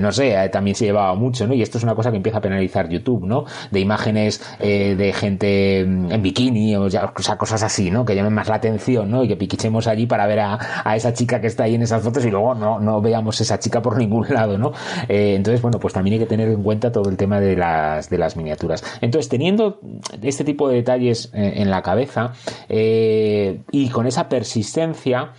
no 0.00 0.12
sé, 0.12 0.48
también 0.50 0.74
se 0.74 0.86
llevaba 0.86 1.14
mucho, 1.14 1.46
¿no? 1.46 1.54
Y 1.54 1.62
esto 1.62 1.78
es 1.78 1.84
una 1.84 1.94
cosa 1.94 2.10
que 2.10 2.16
empieza 2.16 2.38
a 2.38 2.40
penalizar 2.40 2.88
YouTube, 2.88 3.26
¿no? 3.26 3.44
De 3.70 3.80
imágenes 3.80 4.40
eh, 4.58 4.94
de 4.96 5.12
gente 5.12 5.80
en 5.80 6.22
bikini 6.22 6.76
o, 6.76 6.88
ya, 6.88 7.12
cosas 7.12 7.62
así, 7.62 7.90
¿no? 7.90 8.04
Que 8.04 8.14
llamen 8.14 8.32
más 8.32 8.48
la 8.48 8.56
atención, 8.56 9.10
¿no? 9.10 9.24
Y 9.24 9.28
que 9.28 9.36
piquichemos 9.36 9.86
allí 9.86 10.06
para 10.06 10.26
ver 10.26 10.40
a, 10.40 10.58
a, 10.84 10.96
esa 10.96 11.12
chica 11.12 11.40
que 11.40 11.46
está 11.46 11.64
ahí 11.64 11.74
en 11.74 11.82
esas 11.82 12.02
fotos 12.02 12.24
y 12.24 12.30
luego 12.30 12.54
no, 12.54 12.80
no 12.80 13.00
veamos 13.00 13.40
esa 13.40 13.58
chica 13.58 13.82
por 13.82 13.96
ningún 13.96 14.26
lado, 14.30 14.58
¿no? 14.58 14.72
Eh, 15.08 15.34
entonces, 15.36 15.62
bueno, 15.62 15.78
pues 15.78 15.94
también 15.94 16.14
hay 16.14 16.20
que 16.20 16.26
tener 16.26 16.48
en 16.48 16.62
cuenta 16.62 16.92
todo 16.92 17.08
el 17.08 17.16
tema 17.16 17.40
de 17.40 17.56
las, 17.56 18.10
de 18.10 18.18
las 18.18 18.36
miniaturas. 18.36 18.82
Entonces, 19.00 19.28
teniendo 19.28 19.80
este 20.22 20.44
tipo 20.44 20.68
de 20.68 20.76
detalles 20.76 21.30
eh, 21.32 21.54
en 21.56 21.70
la 21.70 21.82
cabeza 21.82 22.32
y 22.68 23.88
con 23.90 24.06
esa 24.06 24.28
persistencia, 24.28 25.32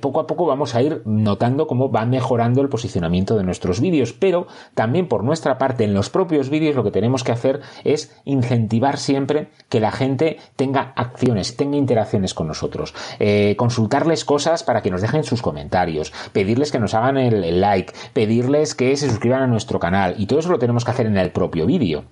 poco 0.00 0.20
a 0.20 0.26
poco 0.26 0.46
vamos 0.46 0.74
a 0.74 0.82
ir 0.82 1.02
notando 1.04 1.66
cómo 1.66 1.90
va 1.90 2.04
mejorando 2.06 2.60
el 2.60 2.68
posicionamiento 2.68 3.36
de 3.36 3.44
nuestros 3.44 3.80
vídeos, 3.80 4.12
pero 4.12 4.46
también 4.74 5.08
por 5.08 5.24
nuestra 5.24 5.58
parte 5.58 5.84
en 5.84 5.94
los 5.94 6.10
propios 6.10 6.50
vídeos 6.50 6.76
lo 6.76 6.84
que 6.84 6.90
tenemos 6.90 7.24
que 7.24 7.32
hacer 7.32 7.60
es 7.84 8.11
incentivar 8.24 8.98
siempre 8.98 9.48
que 9.68 9.80
la 9.80 9.90
gente 9.90 10.38
tenga 10.56 10.92
acciones, 10.96 11.56
tenga 11.56 11.76
interacciones 11.76 12.34
con 12.34 12.46
nosotros, 12.48 12.94
eh, 13.18 13.54
consultarles 13.56 14.24
cosas 14.24 14.62
para 14.62 14.82
que 14.82 14.90
nos 14.90 15.02
dejen 15.02 15.24
sus 15.24 15.42
comentarios, 15.42 16.12
pedirles 16.32 16.72
que 16.72 16.78
nos 16.78 16.94
hagan 16.94 17.16
el, 17.16 17.60
like, 17.60 17.92
pedirles 18.12 18.74
que 18.74 18.96
se 18.96 19.08
suscriban 19.08 19.42
a 19.42 19.46
nuestro 19.46 19.78
canal 19.78 20.14
y 20.18 20.26
todo 20.26 20.38
eso 20.38 20.50
lo 20.50 20.58
tenemos 20.58 20.84
que 20.84 20.90
hacer 20.90 21.06
en 21.06 21.16
el 21.16 21.30
propio 21.30 21.66
vídeo. 21.66 22.04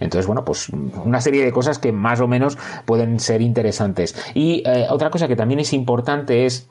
Entonces, 0.00 0.26
bueno, 0.26 0.44
pues 0.44 0.68
una 0.68 1.20
serie 1.20 1.44
de 1.44 1.52
cosas 1.52 1.78
que 1.78 1.92
más 1.92 2.20
o 2.20 2.28
menos 2.28 2.58
pueden 2.84 3.20
ser 3.20 3.42
interesantes. 3.42 4.16
Y 4.34 4.62
eh, 4.66 4.86
otra 4.90 5.10
cosa 5.10 5.28
que 5.28 5.36
también 5.36 5.60
es 5.60 5.72
importante 5.72 6.46
es 6.46 6.68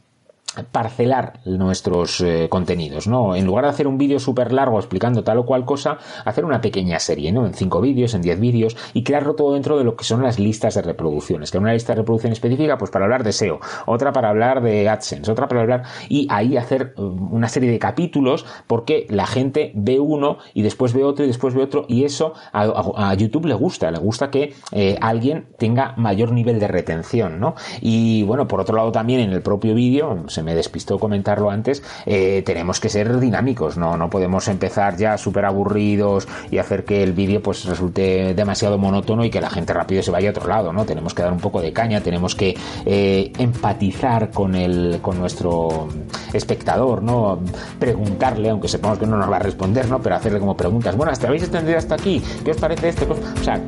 parcelar 0.72 1.40
nuestros 1.46 2.22
eh, 2.22 2.48
contenidos, 2.50 3.08
¿no? 3.08 3.36
En 3.36 3.46
lugar 3.46 3.66
de 3.66 3.72
hacer 3.72 3.88
un 3.88 3.98
vídeo 3.98 4.20
súper 4.20 4.52
largo 4.52 4.78
explicando 4.78 5.24
tal 5.24 5.40
o 5.40 5.46
cual 5.46 5.66
cosa, 5.66 5.98
hacer 6.26 6.46
una 6.46 6.62
pequeña 6.62 7.00
serie, 7.00 7.32
¿no? 7.32 7.46
En 7.46 7.54
cinco 7.54 7.82
vídeos, 7.82 8.14
en 8.14 8.22
diez 8.22 8.40
vídeos 8.40 8.78
y 8.94 9.04
crearlo 9.04 9.36
todo 9.36 9.54
dentro 9.54 9.78
de 9.78 9.84
lo 9.84 9.96
que 9.96 10.04
son 10.04 10.22
las 10.22 10.40
listas 10.40 10.76
de 10.76 10.82
reproducciones. 10.82 11.52
Que 11.52 11.58
una 11.58 11.74
lista 11.74 11.94
de 11.94 12.02
reproducción 12.02 12.34
específica, 12.34 12.78
pues 12.78 12.92
para 12.92 13.06
hablar 13.06 13.24
de 13.24 13.32
SEO, 13.32 13.60
otra 13.86 14.14
para 14.14 14.30
hablar 14.30 14.62
de 14.62 14.88
AdSense, 14.88 15.32
otra 15.32 15.48
para 15.48 15.62
hablar 15.62 15.84
y 16.10 16.28
ahí 16.30 16.58
hacer 16.58 16.94
um, 16.98 17.34
una 17.34 17.48
serie 17.48 17.72
de 17.72 17.80
capítulos 17.80 18.46
porque 18.68 19.08
la 19.10 19.26
gente 19.26 19.72
ve 19.76 20.00
uno 20.00 20.38
y 20.54 20.62
después 20.62 20.94
ve 20.94 21.04
otro 21.04 21.26
y 21.26 21.28
después 21.28 21.56
ve 21.56 21.64
otro 21.64 21.86
y 21.88 22.04
eso 22.04 22.34
a, 22.52 23.14
YouTube 23.16 23.46
le 23.46 23.54
gusta, 23.54 23.92
le 23.92 24.00
gusta 24.00 24.30
que 24.30 24.54
eh, 24.72 24.98
alguien 25.02 25.48
tenga 25.58 25.94
mayor 25.98 26.32
nivel 26.32 26.60
de 26.60 26.68
retención, 26.68 27.40
¿no? 27.40 27.56
Y 27.82 28.24
bueno, 28.24 28.48
por 28.48 28.60
otro 28.60 28.76
lado 28.76 28.92
también 28.92 29.20
en 29.20 29.32
el 29.32 29.42
propio 29.42 29.76
vídeo, 29.76 30.24
se 30.28 30.43
me 30.44 30.56
despistó 30.56 31.00
comentarlo 31.00 31.50
antes, 31.50 31.84
eh, 32.06 32.44
tenemos 32.46 32.80
que 32.80 32.90
ser 32.90 33.20
dinámicos, 33.20 33.78
¿no? 33.78 33.98
No 33.98 34.10
podemos 34.10 34.48
empezar 34.48 34.98
ya 34.98 35.18
súper 35.18 35.46
aburridos 35.46 36.28
y 36.52 36.58
hacer 36.58 36.86
que 36.86 37.04
el 37.04 37.14
vídeo 37.14 37.42
pues 37.42 37.66
resulte 37.66 38.34
demasiado 38.34 38.78
monótono 38.78 39.26
y 39.26 39.30
que 39.30 39.42
la 39.42 39.50
gente 39.50 39.74
rápido 39.74 40.04
se 40.04 40.12
vaya 40.12 40.30
a 40.30 40.32
otro 40.32 40.48
lado, 40.48 40.74
¿no? 40.74 40.86
Tenemos 40.86 41.14
que 41.14 41.24
dar 41.24 41.32
un 41.32 41.40
poco 41.40 41.62
de 41.62 41.74
caña, 41.74 42.02
tenemos 42.02 42.36
que 42.36 42.56
eh, 42.86 43.32
empatizar 43.38 44.32
con 44.32 44.56
el, 44.56 45.00
con 45.02 45.20
nuestro 45.20 45.88
espectador, 46.34 47.02
¿no? 47.02 47.40
Preguntarle, 47.80 48.50
aunque 48.50 48.68
sepamos 48.68 49.00
que 49.00 49.06
no 49.06 49.18
nos 49.18 49.32
va 49.32 49.38
a 49.38 49.40
responder, 49.40 49.90
¿no? 49.90 50.02
Pero 50.02 50.16
hacerle 50.16 50.40
como 50.40 50.56
preguntas, 50.56 50.96
bueno, 50.96 51.12
¿hasta 51.12 51.28
habéis 51.28 51.44
extendido 51.44 51.78
hasta 51.78 51.96
aquí? 51.96 52.22
¿Qué 52.44 52.52
os 52.52 52.58
parece 52.58 52.90
este? 52.90 53.06
O 53.06 53.44
sea, 53.44 53.60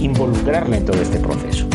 involucrarle 0.00 0.78
en 0.78 0.84
todo 0.84 1.00
este 1.00 1.18
proceso. 1.18 1.66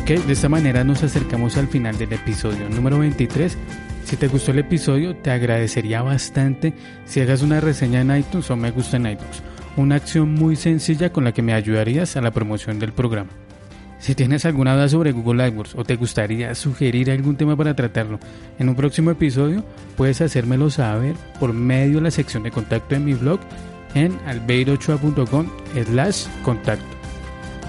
Ok, 0.00 0.12
de 0.12 0.32
esta 0.32 0.48
manera 0.48 0.82
nos 0.82 1.02
acercamos 1.02 1.58
al 1.58 1.68
final 1.68 1.98
del 1.98 2.12
episodio 2.14 2.68
número 2.70 2.98
23. 2.98 3.56
Si 4.04 4.16
te 4.16 4.28
gustó 4.28 4.50
el 4.50 4.60
episodio, 4.60 5.14
te 5.14 5.30
agradecería 5.30 6.00
bastante 6.00 6.72
si 7.04 7.20
hagas 7.20 7.42
una 7.42 7.60
reseña 7.60 8.00
en 8.00 8.16
iTunes 8.16 8.50
o 8.50 8.56
me 8.56 8.70
gusta 8.70 8.96
en 8.96 9.06
iTunes. 9.06 9.42
Una 9.76 9.96
acción 9.96 10.32
muy 10.32 10.56
sencilla 10.56 11.12
con 11.12 11.24
la 11.24 11.32
que 11.32 11.42
me 11.42 11.52
ayudarías 11.52 12.16
a 12.16 12.22
la 12.22 12.30
promoción 12.30 12.78
del 12.78 12.92
programa. 12.92 13.30
Si 13.98 14.14
tienes 14.14 14.46
alguna 14.46 14.74
duda 14.74 14.88
sobre 14.88 15.12
Google 15.12 15.44
AdWords 15.44 15.74
o 15.74 15.84
te 15.84 15.96
gustaría 15.96 16.54
sugerir 16.54 17.10
algún 17.10 17.36
tema 17.36 17.54
para 17.54 17.76
tratarlo 17.76 18.18
en 18.58 18.70
un 18.70 18.76
próximo 18.76 19.10
episodio, 19.10 19.62
puedes 19.96 20.22
hacérmelo 20.22 20.70
saber 20.70 21.14
por 21.38 21.52
medio 21.52 21.96
de 21.96 22.04
la 22.04 22.10
sección 22.10 22.42
de 22.42 22.50
contacto 22.50 22.94
en 22.94 23.04
mi 23.04 23.12
blog 23.12 23.40
en 23.94 24.18
albeirochoa.com 24.26 25.46
slash 25.84 26.26
contacto. 26.42 26.99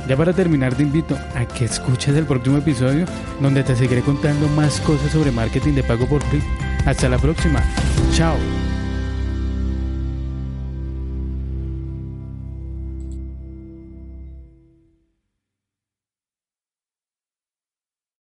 Ya 0.08 0.18
para 0.18 0.34
terminar 0.34 0.76
te 0.76 0.84
invito 0.84 1.18
a 1.36 1.46
que 1.46 1.66
escuches 1.66 2.16
el 2.16 2.26
próximo 2.26 2.58
episodio 2.58 3.06
donde 3.40 3.64
te 3.64 3.76
seguiré 3.76 4.02
contando 4.02 4.48
más 4.50 4.80
cosas 4.82 5.12
sobre 5.12 5.32
marketing 5.32 5.74
de 5.74 5.84
pago 5.84 6.08
por 6.08 6.24
clic. 6.26 6.44
Hasta 6.86 7.08
la 7.10 7.18
próxima. 7.18 7.64
Chao. 8.14 8.38